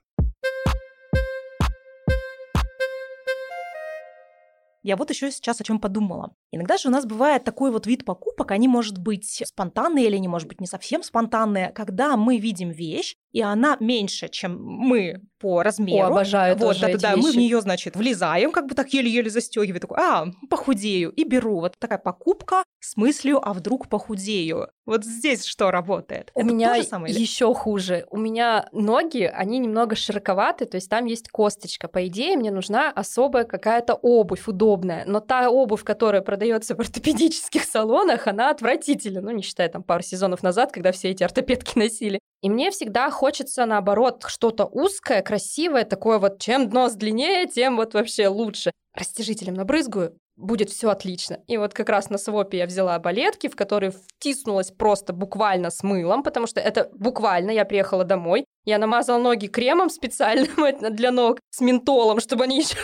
Я 4.83 4.97
вот 4.97 5.11
еще 5.11 5.31
сейчас 5.31 5.61
о 5.61 5.65
чем 5.65 5.79
подумала. 5.79 6.35
Иногда 6.53 6.79
же 6.79 6.89
у 6.89 6.91
нас 6.91 7.05
бывает 7.05 7.45
такой 7.45 7.71
вот 7.71 7.87
вид 7.87 8.05
покупок, 8.05 8.51
они 8.51 8.67
может 8.67 8.99
быть 8.99 9.43
спонтанные 9.45 10.07
или 10.07 10.17
они 10.17 10.29
может 10.29 10.49
быть 10.49 10.61
не 10.61 10.67
совсем 10.67 11.03
спонтанные, 11.03 11.71
когда 11.71 12.17
мы 12.17 12.39
видим 12.39 12.71
вещь, 12.71 13.17
и 13.33 13.43
она 13.43 13.77
меньше, 13.81 14.29
чем 14.29 14.63
мы 14.63 15.21
по 15.39 15.63
размеру. 15.63 16.09
О, 16.09 16.11
обожаю 16.13 16.57
вот, 16.57 16.65
тоже 16.65 16.81
да, 16.81 16.89
эти 16.91 17.01
да, 17.01 17.17
мы 17.17 17.31
в 17.31 17.37
нее, 17.37 17.61
значит, 17.61 17.97
влезаем, 17.97 18.53
как 18.53 18.67
бы 18.67 18.75
так 18.75 18.93
еле-еле 18.93 19.31
застегиваю, 19.31 19.81
такой, 19.81 19.99
а, 19.99 20.27
похудею, 20.49 21.11
и 21.11 21.25
беру. 21.25 21.61
Вот 21.61 21.77
такая 21.79 21.99
покупка 21.99 22.65
с 22.81 22.97
мыслью, 22.97 23.41
а 23.47 23.53
вдруг 23.53 23.89
похудею. 23.89 24.69
Вот 24.91 25.05
здесь 25.05 25.45
что 25.45 25.71
работает? 25.71 26.33
У 26.35 26.41
Это 26.41 26.49
меня 26.53 26.83
самое 26.83 27.15
или- 27.15 27.21
еще 27.21 27.55
хуже. 27.55 28.07
У 28.11 28.17
меня 28.17 28.69
ноги, 28.73 29.23
они 29.23 29.59
немного 29.61 29.95
широковаты, 29.95 30.65
то 30.67 30.75
есть 30.75 30.91
там 30.91 31.05
есть 31.05 31.29
косточка. 31.29 31.87
По 31.87 32.09
идее, 32.09 32.37
мне 32.37 32.51
нужна 32.51 32.91
особая 32.91 33.45
какая-то 33.45 33.95
обувь 33.95 34.49
удобная. 34.49 35.05
Но 35.07 35.21
та 35.21 35.49
обувь, 35.49 35.85
которая 35.85 36.23
продается 36.23 36.75
в 36.75 36.81
ортопедических 36.81 37.63
салонах, 37.63 38.27
она 38.27 38.51
отвратительна. 38.51 39.21
Ну, 39.21 39.31
не 39.31 39.43
считая 39.43 39.69
там 39.69 39.85
пару 39.85 40.03
сезонов 40.03 40.43
назад, 40.43 40.73
когда 40.73 40.91
все 40.91 41.11
эти 41.11 41.23
ортопедки 41.23 41.79
носили. 41.79 42.19
И 42.43 42.51
мне 42.51 42.73
всегда 42.73 43.11
хочется, 43.11 43.67
наоборот, 43.67 44.25
что-то 44.27 44.65
узкое, 44.65 45.23
красивое, 45.23 45.85
такое 45.85 46.19
вот, 46.19 46.41
чем 46.41 46.69
нос 46.69 46.95
длиннее, 46.95 47.47
тем 47.47 47.77
вот 47.77 47.95
вообще 47.95 48.27
лучше. 48.27 48.73
Растяжителем 48.97 49.55
набрызгаю, 49.55 50.17
будет 50.41 50.71
все 50.71 50.91
отлично. 50.91 51.39
И 51.47 51.57
вот 51.57 51.75
как 51.75 51.89
раз 51.89 52.11
на 52.11 52.19
свопе 52.19 52.59
я 52.59 52.67
взяла 52.67 52.99
балетки, 52.99 53.49
в 53.49 53.57
которые 53.57 53.93
втиснулась 53.93 54.71
просто 54.71 55.13
буквально 55.13 55.71
с 55.71 55.83
мылом, 55.83 56.23
потому 56.23 56.47
что 56.47 56.61
это 56.61 56.91
буквально, 56.95 57.51
я 57.51 57.65
приехала 57.65 58.05
домой, 58.05 58.45
я 58.65 58.79
намазала 58.79 59.19
ноги 59.19 59.47
кремом 59.47 59.91
специальным 59.91 60.51
для 60.95 61.13
ног 61.13 61.39
с 61.51 61.61
ментолом, 61.61 62.21
чтобы 62.21 62.45
они 62.45 62.59
еще 62.61 62.77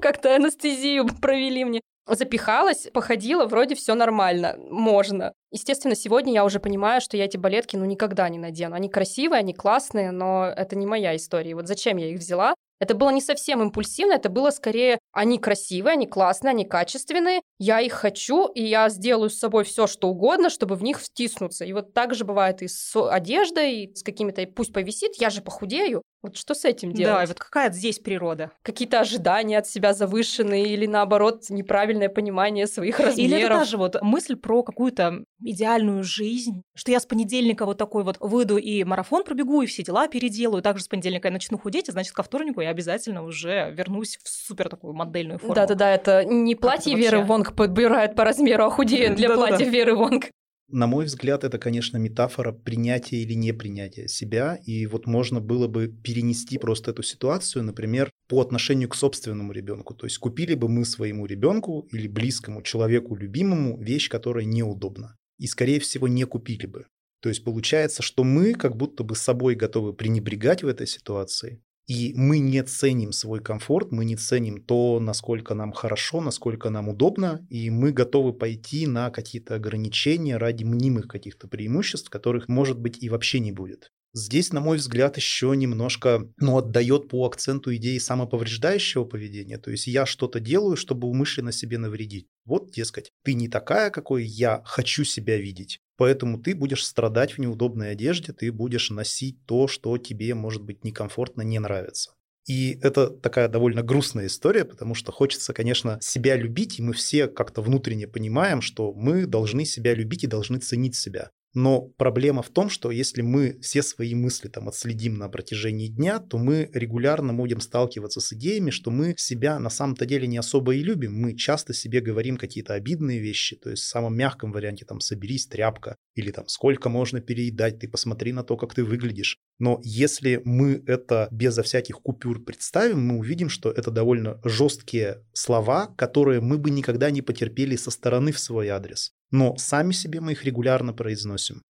как-то 0.00 0.34
анестезию 0.34 1.06
провели 1.20 1.64
мне. 1.64 1.80
Запихалась, 2.06 2.88
походила, 2.92 3.46
вроде 3.46 3.74
все 3.74 3.94
нормально, 3.94 4.56
можно. 4.70 5.32
Естественно, 5.50 5.94
сегодня 5.94 6.34
я 6.34 6.44
уже 6.44 6.60
понимаю, 6.60 7.00
что 7.00 7.16
я 7.16 7.24
эти 7.24 7.38
балетки 7.38 7.76
ну 7.76 7.86
никогда 7.86 8.28
не 8.28 8.38
надену. 8.38 8.76
Они 8.76 8.90
красивые, 8.90 9.38
они 9.38 9.54
классные, 9.54 10.10
но 10.10 10.44
это 10.44 10.76
не 10.76 10.86
моя 10.86 11.16
история. 11.16 11.54
Вот 11.54 11.66
зачем 11.66 11.96
я 11.96 12.10
их 12.10 12.18
взяла? 12.18 12.54
Это 12.84 12.94
было 12.94 13.08
не 13.08 13.22
совсем 13.22 13.62
импульсивно, 13.62 14.12
это 14.12 14.28
было 14.28 14.50
скорее, 14.50 14.98
они 15.10 15.38
красивые, 15.38 15.94
они 15.94 16.06
классные, 16.06 16.50
они 16.50 16.66
качественные, 16.66 17.40
я 17.58 17.80
их 17.80 17.94
хочу, 17.94 18.46
и 18.48 18.62
я 18.62 18.90
сделаю 18.90 19.30
с 19.30 19.38
собой 19.38 19.64
все, 19.64 19.86
что 19.86 20.08
угодно, 20.08 20.50
чтобы 20.50 20.74
в 20.74 20.82
них 20.82 21.00
втиснуться. 21.00 21.64
И 21.64 21.72
вот 21.72 21.94
так 21.94 22.14
же 22.14 22.26
бывает 22.26 22.60
и 22.60 22.68
с 22.68 22.94
одеждой, 22.94 23.84
и 23.84 23.94
с 23.94 24.02
какими-то, 24.02 24.46
пусть 24.54 24.74
повисит, 24.74 25.14
я 25.16 25.30
же 25.30 25.40
похудею. 25.40 26.02
Вот 26.22 26.36
что 26.36 26.54
с 26.54 26.64
этим 26.64 26.92
делать? 26.92 27.14
Да, 27.14 27.24
и 27.24 27.26
вот 27.26 27.38
какая 27.38 27.70
здесь 27.70 27.98
природа? 27.98 28.50
Какие-то 28.62 29.00
ожидания 29.00 29.58
от 29.58 29.66
себя 29.66 29.92
завышенные 29.92 30.66
или, 30.68 30.86
наоборот, 30.86 31.44
неправильное 31.50 32.08
понимание 32.08 32.66
своих 32.66 32.98
размеров. 32.98 33.18
Или 33.18 33.40
это 33.40 33.58
даже 33.60 33.76
вот 33.76 34.00
мысль 34.00 34.36
про 34.36 34.62
какую-то 34.62 35.24
идеальную 35.40 36.02
жизнь, 36.02 36.62
что 36.74 36.90
я 36.90 37.00
с 37.00 37.06
понедельника 37.06 37.66
вот 37.66 37.78
такой 37.78 38.04
вот 38.04 38.16
выйду 38.20 38.56
и 38.56 38.84
марафон 38.84 39.24
пробегу, 39.24 39.62
и 39.62 39.66
все 39.66 39.82
дела 39.82 40.08
переделаю, 40.08 40.62
также 40.62 40.84
с 40.84 40.88
понедельника 40.88 41.28
я 41.28 41.32
начну 41.32 41.58
худеть, 41.58 41.88
и 41.88 41.92
значит, 41.92 42.12
ко 42.12 42.22
вторнику 42.22 42.60
я 42.60 42.70
обязательно 42.70 43.22
уже 43.22 43.72
вернусь 43.76 44.18
в 44.22 44.28
супер 44.28 44.68
такую 44.68 44.94
модельную 44.94 45.38
форму. 45.38 45.54
Да-да-да, 45.54 45.90
это 45.90 46.24
не 46.24 46.54
платье 46.54 46.92
это 46.92 47.00
Веры 47.00 47.18
вообще? 47.18 47.28
Вонг 47.28 47.56
подбирает 47.56 48.14
по 48.14 48.24
размеру, 48.24 48.64
а 48.64 48.70
худеет 48.70 49.14
для 49.14 49.30
платья 49.30 49.64
Веры 49.64 49.94
Вонг. 49.94 50.30
На 50.68 50.86
мой 50.86 51.04
взгляд, 51.04 51.44
это, 51.44 51.58
конечно, 51.58 51.98
метафора 51.98 52.50
принятия 52.50 53.18
или 53.18 53.34
непринятия 53.34 54.08
себя. 54.08 54.58
И 54.64 54.86
вот 54.86 55.06
можно 55.06 55.40
было 55.40 55.68
бы 55.68 55.88
перенести 55.88 56.56
просто 56.58 56.90
эту 56.90 57.02
ситуацию, 57.02 57.62
например, 57.64 58.10
по 58.28 58.40
отношению 58.40 58.88
к 58.88 58.94
собственному 58.94 59.52
ребенку. 59.52 59.94
То 59.94 60.06
есть 60.06 60.18
купили 60.18 60.54
бы 60.54 60.68
мы 60.68 60.86
своему 60.86 61.26
ребенку 61.26 61.86
или 61.92 62.08
близкому 62.08 62.62
человеку 62.62 63.14
любимому 63.14 63.78
вещь, 63.78 64.08
которая 64.08 64.46
неудобна. 64.46 65.16
И, 65.38 65.46
скорее 65.46 65.80
всего, 65.80 66.08
не 66.08 66.24
купили 66.24 66.66
бы. 66.66 66.86
То 67.20 67.28
есть 67.28 67.42
получается, 67.42 68.02
что 68.02 68.22
мы 68.22 68.52
как 68.52 68.76
будто 68.76 69.02
бы 69.02 69.16
собой 69.16 69.54
готовы 69.54 69.94
пренебрегать 69.94 70.62
в 70.62 70.68
этой 70.68 70.86
ситуации, 70.86 71.62
и 71.86 72.12
мы 72.14 72.38
не 72.38 72.62
ценим 72.62 73.12
свой 73.12 73.40
комфорт, 73.40 73.92
мы 73.92 74.04
не 74.04 74.16
ценим 74.16 74.62
то, 74.62 75.00
насколько 75.00 75.54
нам 75.54 75.72
хорошо, 75.72 76.20
насколько 76.20 76.70
нам 76.70 76.88
удобно, 76.88 77.46
и 77.50 77.68
мы 77.70 77.92
готовы 77.92 78.32
пойти 78.32 78.86
на 78.86 79.10
какие-то 79.10 79.54
ограничения 79.54 80.38
ради 80.38 80.64
мнимых 80.64 81.08
каких-то 81.08 81.46
преимуществ, 81.46 82.08
которых, 82.08 82.48
может 82.48 82.78
быть, 82.78 83.02
и 83.02 83.10
вообще 83.10 83.40
не 83.40 83.52
будет. 83.52 83.90
Здесь, 84.16 84.52
на 84.52 84.60
мой 84.60 84.76
взгляд, 84.76 85.16
еще 85.16 85.52
немножко 85.56 86.32
ну, 86.36 86.56
отдает 86.56 87.08
по 87.08 87.26
акценту 87.26 87.74
идеи 87.74 87.98
самоповреждающего 87.98 89.04
поведения. 89.04 89.58
То 89.58 89.72
есть 89.72 89.88
я 89.88 90.06
что-то 90.06 90.38
делаю, 90.38 90.76
чтобы 90.76 91.08
умышленно 91.08 91.50
себе 91.50 91.78
навредить. 91.78 92.28
Вот, 92.44 92.70
дескать, 92.70 93.10
ты 93.24 93.34
не 93.34 93.48
такая, 93.48 93.90
какой 93.90 94.24
я 94.24 94.62
хочу 94.64 95.02
себя 95.02 95.36
видеть. 95.36 95.80
Поэтому 95.96 96.38
ты 96.38 96.54
будешь 96.54 96.84
страдать 96.84 97.32
в 97.32 97.38
неудобной 97.38 97.90
одежде, 97.90 98.32
ты 98.32 98.52
будешь 98.52 98.90
носить 98.90 99.44
то, 99.46 99.66
что 99.66 99.98
тебе, 99.98 100.32
может 100.34 100.62
быть, 100.62 100.84
некомфортно, 100.84 101.42
не 101.42 101.58
нравится. 101.58 102.12
И 102.46 102.78
это 102.82 103.08
такая 103.08 103.48
довольно 103.48 103.82
грустная 103.82 104.26
история, 104.26 104.64
потому 104.64 104.94
что 104.94 105.10
хочется, 105.10 105.52
конечно, 105.52 105.98
себя 106.00 106.36
любить, 106.36 106.78
и 106.78 106.82
мы 106.82 106.92
все 106.92 107.26
как-то 107.26 107.62
внутренне 107.62 108.06
понимаем, 108.06 108.60
что 108.60 108.92
мы 108.92 109.26
должны 109.26 109.64
себя 109.64 109.94
любить 109.94 110.22
и 110.22 110.28
должны 110.28 110.58
ценить 110.58 110.94
себя. 110.94 111.30
Но 111.54 111.82
проблема 111.82 112.42
в 112.42 112.50
том, 112.50 112.68
что 112.68 112.90
если 112.90 113.22
мы 113.22 113.58
все 113.60 113.82
свои 113.82 114.14
мысли 114.14 114.48
там 114.48 114.68
отследим 114.68 115.14
на 115.14 115.28
протяжении 115.28 115.86
дня, 115.86 116.18
то 116.18 116.36
мы 116.36 116.68
регулярно 116.74 117.32
будем 117.32 117.60
сталкиваться 117.60 118.20
с 118.20 118.32
идеями, 118.32 118.70
что 118.70 118.90
мы 118.90 119.14
себя 119.16 119.60
на 119.60 119.70
самом-то 119.70 120.04
деле 120.04 120.26
не 120.26 120.36
особо 120.36 120.74
и 120.74 120.82
любим. 120.82 121.14
Мы 121.14 121.36
часто 121.36 121.72
себе 121.72 122.00
говорим 122.00 122.36
какие-то 122.36 122.74
обидные 122.74 123.20
вещи, 123.20 123.56
то 123.56 123.70
есть 123.70 123.84
в 123.84 123.86
самом 123.86 124.16
мягком 124.16 124.50
варианте 124.50 124.84
там 124.84 125.00
«соберись, 125.00 125.46
тряпка», 125.46 125.96
или 126.16 126.32
там 126.32 126.48
«сколько 126.48 126.88
можно 126.88 127.20
переедать, 127.20 127.78
ты 127.78 127.88
посмотри 127.88 128.32
на 128.32 128.42
то, 128.42 128.56
как 128.56 128.74
ты 128.74 128.82
выглядишь». 128.82 129.38
Но 129.60 129.80
если 129.84 130.42
мы 130.44 130.82
это 130.86 131.28
безо 131.30 131.62
всяких 131.62 132.00
купюр 132.00 132.44
представим, 132.44 133.06
мы 133.06 133.18
увидим, 133.18 133.48
что 133.48 133.70
это 133.70 133.92
довольно 133.92 134.40
жесткие 134.44 135.22
слова, 135.32 135.86
которые 135.96 136.40
мы 136.40 136.58
бы 136.58 136.70
никогда 136.70 137.12
не 137.12 137.22
потерпели 137.22 137.76
со 137.76 137.92
стороны 137.92 138.32
в 138.32 138.40
свой 138.40 138.68
адрес. 138.68 139.12
Но 139.30 139.56
сами 139.56 139.92
себе 139.92 140.20
мы 140.20 140.32
их 140.32 140.44
регулярно 140.44 140.92
произносим. 140.92 141.62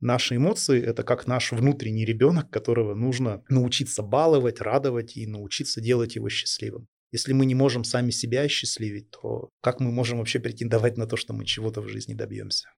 Наши 0.00 0.36
эмоции– 0.36 0.82
это 0.84 1.04
как 1.04 1.28
наш 1.28 1.52
внутренний 1.52 2.04
ребенок, 2.04 2.50
которого 2.50 2.94
нужно 2.94 3.44
научиться 3.48 4.02
баловать, 4.02 4.60
радовать 4.60 5.16
и 5.16 5.26
научиться 5.26 5.80
делать 5.80 6.16
его 6.16 6.28
счастливым. 6.28 6.88
Если 7.12 7.34
мы 7.34 7.46
не 7.46 7.54
можем 7.54 7.84
сами 7.84 8.10
себя 8.10 8.48
счастливить, 8.48 9.10
то 9.10 9.50
как 9.60 9.78
мы 9.78 9.92
можем 9.92 10.18
вообще 10.18 10.40
претендовать 10.40 10.96
на 10.96 11.06
то, 11.06 11.16
что 11.16 11.34
мы 11.34 11.44
чего-то 11.44 11.82
в 11.82 11.88
жизни 11.88 12.14
добьемся? 12.14 12.68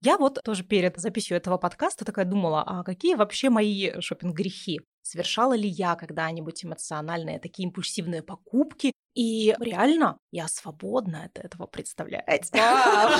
Я 0.00 0.18
вот 0.18 0.40
тоже 0.42 0.64
перед 0.64 0.96
записью 0.96 1.36
этого 1.36 1.58
подкаста 1.58 2.04
такая 2.04 2.24
думала, 2.24 2.64
а 2.66 2.82
какие 2.82 3.14
вообще 3.14 3.50
мои 3.50 4.00
шопинг-грехи? 4.00 4.80
Совершала 5.02 5.54
ли 5.54 5.68
я 5.68 5.94
когда-нибудь 5.94 6.64
эмоциональные 6.64 7.38
такие 7.38 7.68
импульсивные 7.68 8.22
покупки? 8.22 8.92
И 9.14 9.54
реально 9.60 10.18
я 10.30 10.48
свободна 10.48 11.24
от 11.24 11.38
этого, 11.44 11.66
представляете? 11.66 12.48
Вау, 12.52 13.10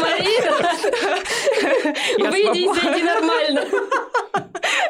Марина, 0.00 0.70
выйди 2.30 2.58
и 2.58 2.80
зайди 2.80 3.02
нормально. 3.02 3.64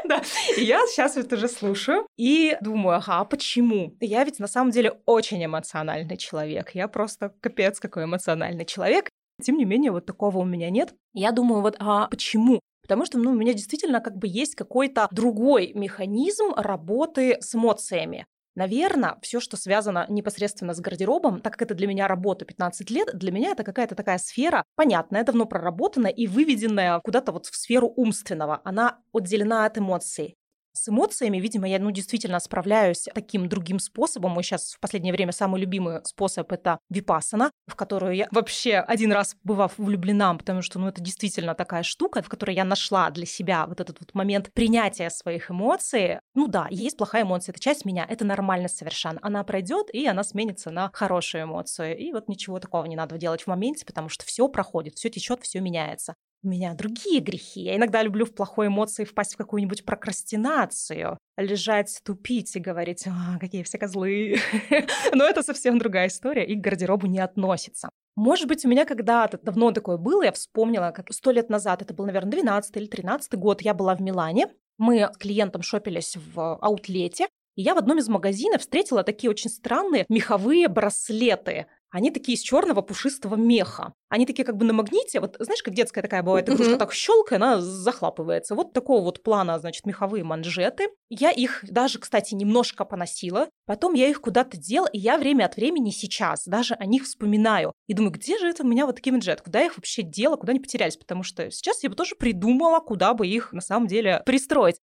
Да. 0.05 0.23
И 0.57 0.65
я 0.65 0.87
сейчас 0.87 1.17
это 1.17 1.37
уже 1.37 1.49
слушаю 1.49 2.07
и 2.17 2.57
думаю, 2.61 2.97
ага, 2.97 3.21
а 3.21 3.25
почему? 3.25 3.97
Я 4.01 4.25
ведь 4.25 4.41
на 4.41 4.47
самом 4.47 4.71
деле 4.71 5.01
очень 5.07 5.45
эмоциональный 5.45 6.17
человек. 6.17 6.75
Я 6.75 6.89
просто 6.89 7.33
капец 7.41 7.81
какой 7.81 8.05
эмоциональный 8.05 8.65
человек. 8.65 9.09
Тем 9.43 9.57
не 9.57 9.65
менее, 9.65 9.91
вот 9.93 10.05
такого 10.05 10.39
у 10.39 10.45
меня 10.45 10.71
нет. 10.71 10.95
Я 11.15 11.33
думаю, 11.33 11.63
вот, 11.63 11.77
а 11.79 12.09
почему? 12.09 12.61
Потому 12.83 13.07
что 13.07 13.19
ну, 13.19 13.31
у 13.31 13.35
меня 13.35 13.55
действительно 13.55 14.01
как 14.01 14.17
бы 14.17 14.27
есть 14.29 14.55
какой-то 14.55 15.09
другой 15.13 15.73
механизм 15.75 16.53
работы 16.57 17.39
с 17.41 17.55
эмоциями. 17.55 18.27
Наверное, 18.55 19.19
все, 19.23 19.41
что 19.41 19.57
связано 19.57 20.07
непосредственно 20.09 20.75
с 20.75 20.81
гардеробом, 20.81 21.41
так 21.41 21.55
как 21.55 21.63
это 21.63 21.75
для 21.75 21.87
меня 21.87 22.07
работа 22.07 22.45
15 22.45 22.91
лет, 22.91 23.09
для 23.17 23.33
меня 23.33 23.51
это 23.53 23.65
какая-то 23.65 23.95
такая 23.95 24.19
сфера 24.19 24.65
понятная, 24.77 25.25
давно 25.25 25.47
проработанная 25.47 26.11
и 26.11 26.27
выведенная 26.27 27.01
куда-то 27.01 27.33
вот 27.33 27.47
в 27.47 27.57
сферу 27.57 27.93
умственного. 27.97 28.61
Она 28.65 28.99
отделена 29.13 29.65
от 29.65 29.79
эмоций. 29.79 30.37
С 30.75 30.89
эмоциями, 30.89 31.39
видимо, 31.39 31.69
я, 31.69 31.79
ну, 31.79 31.91
действительно 31.91 32.41
справляюсь 32.41 33.07
таким 33.15 33.49
другим 33.49 33.79
способом. 33.79 34.33
Мой 34.33 34.43
сейчас 34.43 34.73
в 34.73 34.81
последнее 34.81 35.13
время 35.13 35.33
самый 35.33 35.61
любимый 35.61 36.01
способ— 36.05 36.51
это 36.53 36.79
випасана, 36.89 37.51
в 37.67 37.77
которую 37.77 38.15
я 38.15 38.29
вообще 38.31 38.77
один 38.77 39.13
раз 39.13 39.37
бывав 39.45 39.75
влюблена, 39.77 40.35
потому 40.35 40.63
что, 40.63 40.79
ну, 40.79 40.89
это 40.89 41.03
действительно 41.03 41.55
такая 41.55 41.83
штука, 41.83 42.23
в 42.23 42.29
которой 42.29 42.57
я 42.57 42.65
нашла 42.65 43.11
для 43.11 43.27
себя 43.27 43.67
вот 43.67 43.81
этот 43.81 44.01
вот 44.01 44.15
момент 44.15 44.51
принятия 44.55 45.11
своих 45.11 45.51
эмоций. 45.51 46.21
Ну 46.35 46.49
да, 46.49 46.69
есть 46.71 46.97
плохая 46.97 47.25
эмоция, 47.25 47.53
это 47.53 47.61
часть 47.61 47.85
меня, 47.85 48.07
это 48.09 48.25
нормально 48.25 48.69
совершенно. 48.69 49.19
Она 49.23 49.45
пройдет, 49.45 49.89
и 49.93 50.07
она 50.07 50.25
сменится 50.25 50.71
на 50.71 50.91
хорошую 50.95 51.45
эмоцию. 51.45 51.99
И 51.99 52.13
вот 52.13 52.29
ничего 52.29 52.59
такого 52.61 52.87
не 52.87 52.97
надо 52.97 53.19
делать 53.19 53.43
в 53.43 53.47
моменте, 53.47 53.85
потому 53.85 54.09
что 54.09 54.25
все 54.25 54.49
проходит, 54.49 54.95
все 54.95 55.11
течет, 55.11 55.43
все 55.43 55.61
меняется. 55.61 56.15
У 56.45 56.49
меня 56.49 56.75
другие 56.75 57.21
грехи. 57.21 57.63
Я 57.63 57.77
иногда 57.77 58.03
люблю 58.03 58.27
в 58.27 58.35
плохой 58.35 58.67
эмоции 58.67 59.05
впасть 59.05 59.35
в 59.35 59.37
какую-нибудь 59.37 59.85
прокрастинацию, 59.85 61.17
лежать, 61.37 62.01
тупить 62.05 62.57
и 62.57 62.61
говорить, 62.61 63.07
а, 63.07 63.39
какие 63.39 63.63
все 63.63 63.79
козлы. 63.79 64.39
Но 65.15 65.25
это 65.25 65.45
совсем 65.45 65.79
другая 65.79 66.09
история 66.09 66.45
и 66.45 66.57
к 66.57 66.61
гардеробу 66.61 67.07
не 67.07 67.21
относится. 67.21 67.91
Может 68.17 68.49
быть, 68.49 68.65
у 68.65 68.69
меня 68.69 68.85
когда-то 68.85 69.39
давно 69.39 69.71
такое 69.71 69.99
было, 69.99 70.25
я 70.25 70.33
вспомнила, 70.33 70.91
как 70.91 71.13
сто 71.13 71.31
лет 71.31 71.49
назад, 71.49 71.81
это 71.81 71.95
был, 71.95 72.07
наверное, 72.07 72.33
12 72.33 72.77
или 72.77 72.87
13 72.87 73.35
год, 73.35 73.63
я 73.63 73.73
была 73.73 73.95
в 73.95 74.03
Милане, 74.03 74.49
мы 74.79 75.09
с 75.13 75.17
клиентом 75.17 75.63
шопились 75.63 76.17
в 76.17 76.57
аутлете, 76.57 77.29
и 77.55 77.63
я 77.63 77.75
в 77.75 77.79
одном 77.79 77.99
из 77.99 78.09
магазинов 78.09 78.63
встретила 78.63 79.03
такие 79.03 79.31
очень 79.31 79.51
странные 79.51 80.07
меховые 80.09 80.69
браслеты. 80.69 81.67
Они 81.93 82.11
такие 82.11 82.37
из 82.37 82.41
черного 82.41 82.81
пушистого 82.81 83.37
меха. 83.37 83.93
Они 84.09 84.27
такие 84.27 84.45
как 84.45 84.57
бы 84.57 84.65
на 84.65 84.73
магните, 84.73 85.21
вот 85.21 85.37
знаешь, 85.39 85.63
как 85.63 85.75
детская 85.75 86.01
такая 86.01 86.23
бывает 86.23 86.49
игрушка, 86.49 86.77
так 86.77 86.93
щелка, 86.93 87.37
она 87.37 87.61
захлапывается. 87.61 88.55
Вот 88.55 88.73
такого 88.73 89.05
вот 89.05 89.23
плана, 89.23 89.59
значит, 89.59 89.85
меховые 89.85 90.25
манжеты. 90.25 90.89
Я 91.11 91.31
их 91.31 91.61
даже, 91.63 91.99
кстати, 91.99 92.35
немножко 92.35 92.87
поносила. 92.87 93.49
Потом 93.67 93.93
я 93.93 94.09
их 94.09 94.23
куда-то 94.23 94.57
дела, 94.57 94.87
и 94.87 94.99
я 94.99 95.19
время 95.19 95.45
от 95.45 95.57
времени 95.57 95.91
сейчас 95.91 96.45
даже 96.47 96.75
о 96.75 96.87
них 96.87 97.05
вспоминаю. 97.05 97.73
И 97.87 97.95
думаю, 97.95 98.13
где 98.13 98.39
же 98.39 98.49
это 98.49 98.65
у 98.65 98.67
меня 98.67 98.87
вот 98.87 98.97
такие 98.97 99.13
манжеты? 99.13 99.43
Куда 99.43 99.61
я 99.61 99.67
их 99.67 99.77
вообще 99.77 100.03
дела, 100.03 100.37
куда 100.37 100.53
они 100.53 100.61
потерялись? 100.61 100.97
Потому 100.97 101.23
что 101.23 101.51
сейчас 101.51 101.83
я 101.83 101.91
бы 101.91 101.95
тоже 101.95 102.17
придумала, 102.17 102.81
куда 102.81 103.13
бы 103.13 103.27
их 103.27 103.53
на 103.53 103.61
самом 103.61 103.87
деле 103.87 104.23
пристроить. 104.25 104.77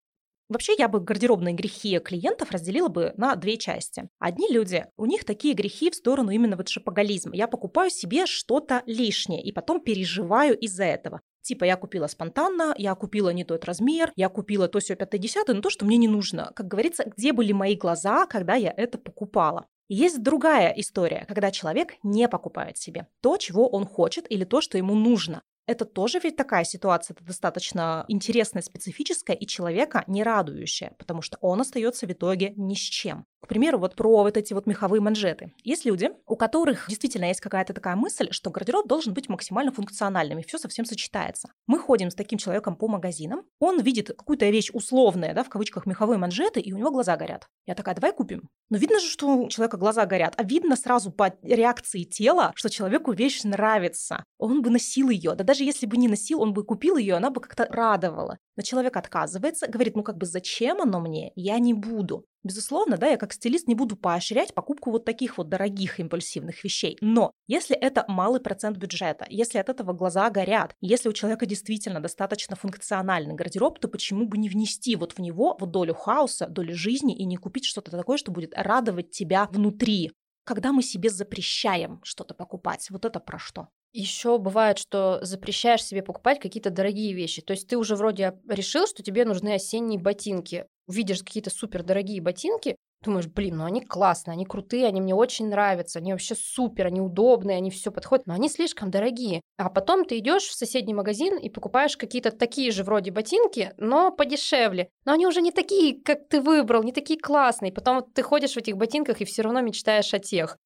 Вообще 0.48 0.74
я 0.78 0.88
бы 0.88 1.00
гардеробные 1.00 1.54
грехи 1.54 1.98
клиентов 1.98 2.50
разделила 2.50 2.88
бы 2.88 3.12
на 3.18 3.36
две 3.36 3.58
части. 3.58 4.08
Одни 4.18 4.48
люди, 4.50 4.86
у 4.96 5.04
них 5.04 5.24
такие 5.24 5.52
грехи 5.52 5.90
в 5.90 5.94
сторону 5.94 6.30
именно 6.30 6.56
вот 6.56 6.68
шопоголизма. 6.68 7.36
Я 7.36 7.48
покупаю 7.48 7.90
себе 7.90 8.24
что-то 8.24 8.82
лишнее 8.86 9.42
и 9.42 9.52
потом 9.52 9.80
переживаю 9.80 10.58
из-за 10.58 10.84
этого. 10.84 11.20
Типа 11.42 11.64
я 11.64 11.76
купила 11.76 12.06
спонтанно, 12.06 12.74
я 12.78 12.94
купила 12.94 13.30
не 13.30 13.44
тот 13.44 13.64
размер, 13.66 14.12
я 14.16 14.28
купила 14.28 14.68
то 14.68 14.80
все 14.80 14.96
5 14.96 15.48
но 15.48 15.60
то, 15.60 15.70
что 15.70 15.84
мне 15.84 15.98
не 15.98 16.08
нужно. 16.08 16.52
Как 16.54 16.66
говорится, 16.66 17.04
где 17.04 17.32
были 17.32 17.52
мои 17.52 17.76
глаза, 17.76 18.26
когда 18.26 18.54
я 18.54 18.72
это 18.74 18.98
покупала? 18.98 19.66
Есть 19.88 20.22
другая 20.22 20.72
история, 20.76 21.24
когда 21.26 21.50
человек 21.50 21.94
не 22.02 22.28
покупает 22.28 22.76
себе 22.76 23.06
то, 23.22 23.38
чего 23.38 23.66
он 23.68 23.86
хочет 23.86 24.30
или 24.30 24.44
то, 24.44 24.60
что 24.60 24.76
ему 24.76 24.94
нужно. 24.94 25.42
Это 25.68 25.84
тоже 25.84 26.18
ведь 26.18 26.34
такая 26.34 26.64
ситуация, 26.64 27.14
это 27.14 27.22
достаточно 27.24 28.06
интересная, 28.08 28.62
специфическая 28.62 29.36
и 29.36 29.46
человека 29.46 30.02
не 30.06 30.22
радующая, 30.22 30.94
потому 30.98 31.20
что 31.20 31.36
он 31.42 31.60
остается 31.60 32.06
в 32.06 32.10
итоге 32.10 32.54
ни 32.56 32.74
с 32.74 32.78
чем. 32.78 33.26
К 33.40 33.48
примеру, 33.48 33.78
вот 33.78 33.94
про 33.94 34.22
вот 34.22 34.36
эти 34.36 34.52
вот 34.52 34.66
меховые 34.66 35.00
манжеты. 35.00 35.52
Есть 35.62 35.84
люди, 35.84 36.10
у 36.26 36.36
которых 36.36 36.86
действительно 36.88 37.26
есть 37.26 37.40
какая-то 37.40 37.72
такая 37.72 37.94
мысль, 37.94 38.28
что 38.32 38.50
гардероб 38.50 38.88
должен 38.88 39.14
быть 39.14 39.28
максимально 39.28 39.72
функциональным, 39.72 40.38
и 40.38 40.42
все 40.42 40.58
совсем 40.58 40.84
сочетается. 40.84 41.48
Мы 41.66 41.78
ходим 41.78 42.10
с 42.10 42.14
таким 42.14 42.38
человеком 42.38 42.76
по 42.76 42.88
магазинам, 42.88 43.42
он 43.60 43.80
видит 43.80 44.08
какую-то 44.08 44.48
вещь 44.50 44.70
условная, 44.72 45.34
да, 45.34 45.44
в 45.44 45.48
кавычках 45.48 45.86
меховые 45.86 46.18
манжеты, 46.18 46.60
и 46.60 46.72
у 46.72 46.78
него 46.78 46.90
глаза 46.90 47.16
горят. 47.16 47.48
Я 47.66 47.74
такая, 47.74 47.94
давай 47.94 48.12
купим. 48.12 48.48
Но 48.70 48.76
видно 48.76 48.98
же, 48.98 49.06
что 49.06 49.28
у 49.36 49.48
человека 49.48 49.76
глаза 49.76 50.04
горят, 50.04 50.34
а 50.36 50.42
видно 50.42 50.76
сразу 50.76 51.10
по 51.10 51.32
реакции 51.42 52.04
тела, 52.04 52.52
что 52.54 52.68
человеку 52.68 53.12
вещь 53.12 53.44
нравится. 53.44 54.24
Он 54.38 54.62
бы 54.62 54.70
носил 54.70 55.10
ее. 55.10 55.34
Да 55.34 55.44
даже 55.44 55.64
если 55.64 55.86
бы 55.86 55.96
не 55.96 56.08
носил, 56.08 56.42
он 56.42 56.52
бы 56.52 56.64
купил 56.64 56.96
ее, 56.96 57.14
она 57.14 57.30
бы 57.30 57.40
как-то 57.40 57.66
радовала. 57.70 58.38
Но 58.56 58.62
человек 58.62 58.96
отказывается, 58.96 59.68
говорит, 59.68 59.96
ну 59.96 60.02
как 60.02 60.18
бы 60.18 60.26
зачем 60.26 60.80
оно 60.80 61.00
мне? 61.00 61.32
Я 61.34 61.58
не 61.58 61.74
буду. 61.74 62.24
Безусловно, 62.44 62.96
да, 62.96 63.08
я 63.08 63.16
как 63.16 63.32
стилист 63.32 63.66
не 63.66 63.74
буду 63.74 63.96
поощрять 63.96 64.54
покупку 64.54 64.90
вот 64.90 65.04
таких 65.04 65.38
вот 65.38 65.48
дорогих 65.48 65.98
импульсивных 65.98 66.62
вещей. 66.62 66.96
Но 67.00 67.32
если 67.46 67.76
это 67.76 68.04
малый 68.06 68.40
процент 68.40 68.76
бюджета, 68.76 69.26
если 69.28 69.58
от 69.58 69.68
этого 69.68 69.92
глаза 69.92 70.30
горят, 70.30 70.74
если 70.80 71.08
у 71.08 71.12
человека 71.12 71.46
действительно 71.46 72.00
достаточно 72.00 72.54
функциональный 72.54 73.34
гардероб, 73.34 73.80
то 73.80 73.88
почему 73.88 74.26
бы 74.26 74.38
не 74.38 74.48
внести 74.48 74.94
вот 74.94 75.12
в 75.12 75.18
него 75.18 75.56
вот 75.58 75.70
долю 75.72 75.94
хаоса, 75.94 76.46
долю 76.46 76.74
жизни 76.74 77.16
и 77.16 77.24
не 77.24 77.36
купить 77.36 77.64
что-то 77.64 77.90
такое, 77.90 78.16
что 78.18 78.30
будет 78.30 78.52
радовать 78.54 79.10
тебя 79.10 79.46
внутри? 79.50 80.12
Когда 80.44 80.72
мы 80.72 80.82
себе 80.82 81.10
запрещаем 81.10 82.00
что-то 82.04 82.34
покупать, 82.34 82.86
вот 82.90 83.04
это 83.04 83.20
про 83.20 83.38
что? 83.38 83.68
Еще 83.92 84.38
бывает, 84.38 84.78
что 84.78 85.18
запрещаешь 85.22 85.82
себе 85.82 86.02
покупать 86.02 86.40
какие-то 86.40 86.70
дорогие 86.70 87.14
вещи. 87.14 87.42
То 87.42 87.52
есть 87.52 87.68
ты 87.68 87.76
уже 87.76 87.96
вроде 87.96 88.38
решил, 88.48 88.86
что 88.86 89.02
тебе 89.02 89.24
нужны 89.24 89.54
осенние 89.54 89.98
ботинки 89.98 90.66
увидишь 90.88 91.22
какие-то 91.22 91.50
супер 91.50 91.84
дорогие 91.84 92.20
ботинки, 92.20 92.76
думаешь, 93.04 93.26
блин, 93.26 93.58
ну 93.58 93.64
они 93.64 93.80
классные, 93.80 94.32
они 94.32 94.44
крутые, 94.44 94.86
они 94.86 95.00
мне 95.00 95.14
очень 95.14 95.48
нравятся, 95.48 96.00
они 96.00 96.12
вообще 96.12 96.34
супер, 96.34 96.86
они 96.86 97.00
удобные, 97.00 97.56
они 97.56 97.70
все 97.70 97.92
подходят, 97.92 98.26
но 98.26 98.34
они 98.34 98.48
слишком 98.48 98.90
дорогие. 98.90 99.40
А 99.56 99.70
потом 99.70 100.04
ты 100.04 100.18
идешь 100.18 100.44
в 100.44 100.54
соседний 100.54 100.94
магазин 100.94 101.38
и 101.38 101.48
покупаешь 101.48 101.96
какие-то 101.96 102.32
такие 102.32 102.72
же 102.72 102.82
вроде 102.82 103.10
ботинки, 103.12 103.72
но 103.76 104.10
подешевле. 104.10 104.88
Но 105.04 105.12
они 105.12 105.26
уже 105.26 105.42
не 105.42 105.52
такие, 105.52 106.02
как 106.02 106.28
ты 106.28 106.40
выбрал, 106.40 106.82
не 106.82 106.92
такие 106.92 107.20
классные. 107.20 107.72
Потом 107.72 108.04
ты 108.12 108.22
ходишь 108.22 108.54
в 108.54 108.58
этих 108.58 108.76
ботинках 108.76 109.20
и 109.20 109.24
все 109.24 109.42
равно 109.42 109.60
мечтаешь 109.60 110.14
о 110.14 110.18
тех. 110.18 110.56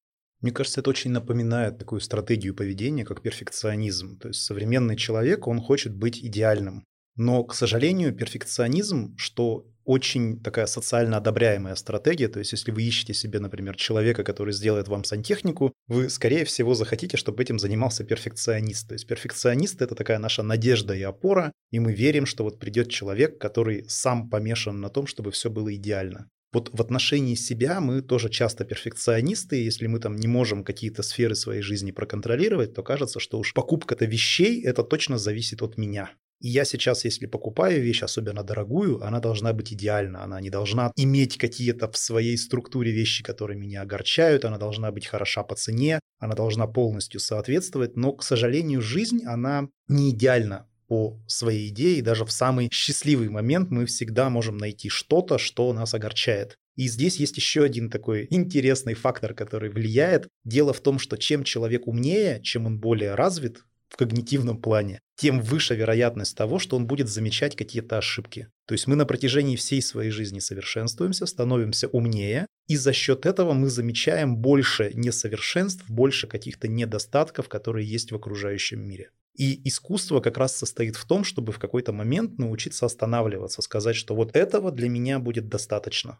Мне 0.41 0.51
кажется, 0.51 0.81
это 0.81 0.89
очень 0.89 1.11
напоминает 1.11 1.77
такую 1.77 2.01
стратегию 2.01 2.53
поведения, 2.53 3.05
как 3.05 3.21
перфекционизм. 3.21 4.19
То 4.19 4.27
есть 4.29 4.41
современный 4.41 4.97
человек, 4.97 5.47
он 5.47 5.61
хочет 5.61 5.95
быть 5.95 6.19
идеальным. 6.19 6.83
Но, 7.15 7.43
к 7.43 7.53
сожалению, 7.53 8.13
перфекционизм, 8.13 9.15
что 9.17 9.67
очень 9.85 10.39
такая 10.39 10.65
социально 10.65 11.17
одобряемая 11.17 11.75
стратегия. 11.75 12.27
То 12.27 12.39
есть, 12.39 12.51
если 12.51 12.71
вы 12.71 12.83
ищете 12.83 13.13
себе, 13.13 13.39
например, 13.39 13.75
человека, 13.75 14.23
который 14.23 14.53
сделает 14.53 14.87
вам 14.87 15.03
сантехнику, 15.03 15.73
вы, 15.87 16.09
скорее 16.09 16.45
всего, 16.45 16.73
захотите, 16.73 17.17
чтобы 17.17 17.43
этим 17.43 17.59
занимался 17.59 18.03
перфекционист. 18.03 18.87
То 18.87 18.93
есть, 18.93 19.07
перфекционист– 19.07 19.81
это 19.83 19.95
такая 19.95 20.19
наша 20.19 20.43
надежда 20.43 20.93
и 20.93 21.01
опора, 21.01 21.51
и 21.71 21.79
мы 21.79 21.93
верим, 21.93 22.25
что 22.25 22.43
вот 22.43 22.59
придет 22.59 22.89
человек, 22.89 23.39
который 23.39 23.85
сам 23.87 24.29
помешан 24.29 24.79
на 24.79 24.89
том, 24.89 25.07
чтобы 25.07 25.31
все 25.31 25.49
было 25.49 25.73
идеально. 25.75 26.29
Вот 26.53 26.69
в 26.71 26.79
отношении 26.79 27.33
себя 27.33 27.81
мы 27.81 28.01
тоже 28.01 28.29
часто 28.29 28.63
перфекционисты, 28.63 29.55
если 29.55 29.87
мы 29.87 29.99
там 29.99 30.15
не 30.15 30.27
можем 30.27 30.63
какие-то 30.63 31.01
сферы 31.01 31.33
своей 31.33 31.63
жизни 31.63 31.91
проконтролировать, 31.91 32.75
то 32.75 32.83
кажется, 32.83 33.19
что 33.19 33.39
уж 33.39 33.53
покупка-то 33.55 34.05
вещей, 34.05 34.63
это 34.63 34.83
точно 34.83 35.17
зависит 35.17 35.63
от 35.63 35.79
меня. 35.79 36.11
И 36.43 36.49
я 36.49 36.65
сейчас, 36.65 37.05
если 37.05 37.25
покупаю 37.25 37.81
вещь, 37.81 38.03
особенно 38.03 38.43
дорогую, 38.43 39.01
она 39.01 39.21
должна 39.21 39.53
быть 39.53 39.71
идеальна. 39.71 40.25
Она 40.25 40.41
не 40.41 40.49
должна 40.49 40.91
иметь 40.97 41.37
какие-то 41.37 41.89
в 41.89 41.97
своей 41.97 42.37
структуре 42.37 42.91
вещи, 42.91 43.23
которые 43.23 43.57
меня 43.57 43.81
огорчают. 43.81 44.43
Она 44.43 44.57
должна 44.57 44.91
быть 44.91 45.07
хороша 45.07 45.43
по 45.43 45.55
цене. 45.55 46.01
Она 46.19 46.35
должна 46.35 46.67
полностью 46.67 47.21
соответствовать. 47.21 47.95
Но, 47.95 48.11
к 48.11 48.23
сожалению, 48.23 48.81
жизнь, 48.81 49.23
она 49.25 49.69
не 49.87 50.11
идеальна 50.11 50.67
по 50.89 51.17
своей 51.27 51.69
идее. 51.69 51.99
И 51.99 52.01
даже 52.01 52.25
в 52.25 52.31
самый 52.33 52.69
счастливый 52.73 53.29
момент 53.29 53.71
мы 53.71 53.85
всегда 53.85 54.29
можем 54.29 54.57
найти 54.57 54.89
что-то, 54.89 55.37
что 55.37 55.71
нас 55.71 55.93
огорчает. 55.93 56.57
И 56.75 56.89
здесь 56.89 57.21
есть 57.21 57.37
еще 57.37 57.63
один 57.63 57.89
такой 57.89 58.27
интересный 58.31 58.95
фактор, 58.95 59.33
который 59.33 59.69
влияет. 59.69 60.27
Дело 60.43 60.73
в 60.73 60.81
том, 60.81 60.99
что 60.99 61.15
чем 61.15 61.45
человек 61.45 61.87
умнее, 61.87 62.41
чем 62.43 62.65
он 62.65 62.81
более 62.81 63.15
развит, 63.15 63.63
в 63.93 63.95
когнитивном 63.95 64.59
плане, 64.59 64.99
тем 65.15 65.41
выше 65.41 65.75
вероятность 65.75 66.35
того, 66.35 66.59
что 66.59 66.75
он 66.75 66.87
будет 66.87 67.09
замечать 67.09 67.55
какие-то 67.55 67.97
ошибки. 67.97 68.47
То 68.67 68.73
есть 68.73 68.87
мы 68.87 68.95
на 68.95 69.05
протяжении 69.05 69.55
всей 69.55 69.81
своей 69.81 70.11
жизни 70.11 70.39
совершенствуемся, 70.39 71.25
становимся 71.25 71.87
умнее, 71.87 72.47
и 72.67 72.75
за 72.75 72.93
счет 72.93 73.25
этого 73.25 73.53
мы 73.53 73.69
замечаем 73.69 74.37
больше 74.37 74.91
несовершенств, 74.93 75.89
больше 75.89 76.27
каких-то 76.27 76.67
недостатков, 76.67 77.49
которые 77.49 77.87
есть 77.87 78.11
в 78.11 78.15
окружающем 78.15 78.81
мире. 78.81 79.11
И 79.35 79.67
искусство 79.67 80.19
как 80.19 80.37
раз 80.37 80.55
состоит 80.55 80.95
в 80.95 81.05
том, 81.05 81.23
чтобы 81.23 81.51
в 81.51 81.59
какой-то 81.59 81.91
момент 81.91 82.37
научиться 82.37 82.85
останавливаться, 82.85 83.61
сказать, 83.61 83.95
что 83.95 84.15
вот 84.15 84.35
этого 84.35 84.71
для 84.71 84.89
меня 84.89 85.19
будет 85.19 85.47
достаточно. 85.47 86.19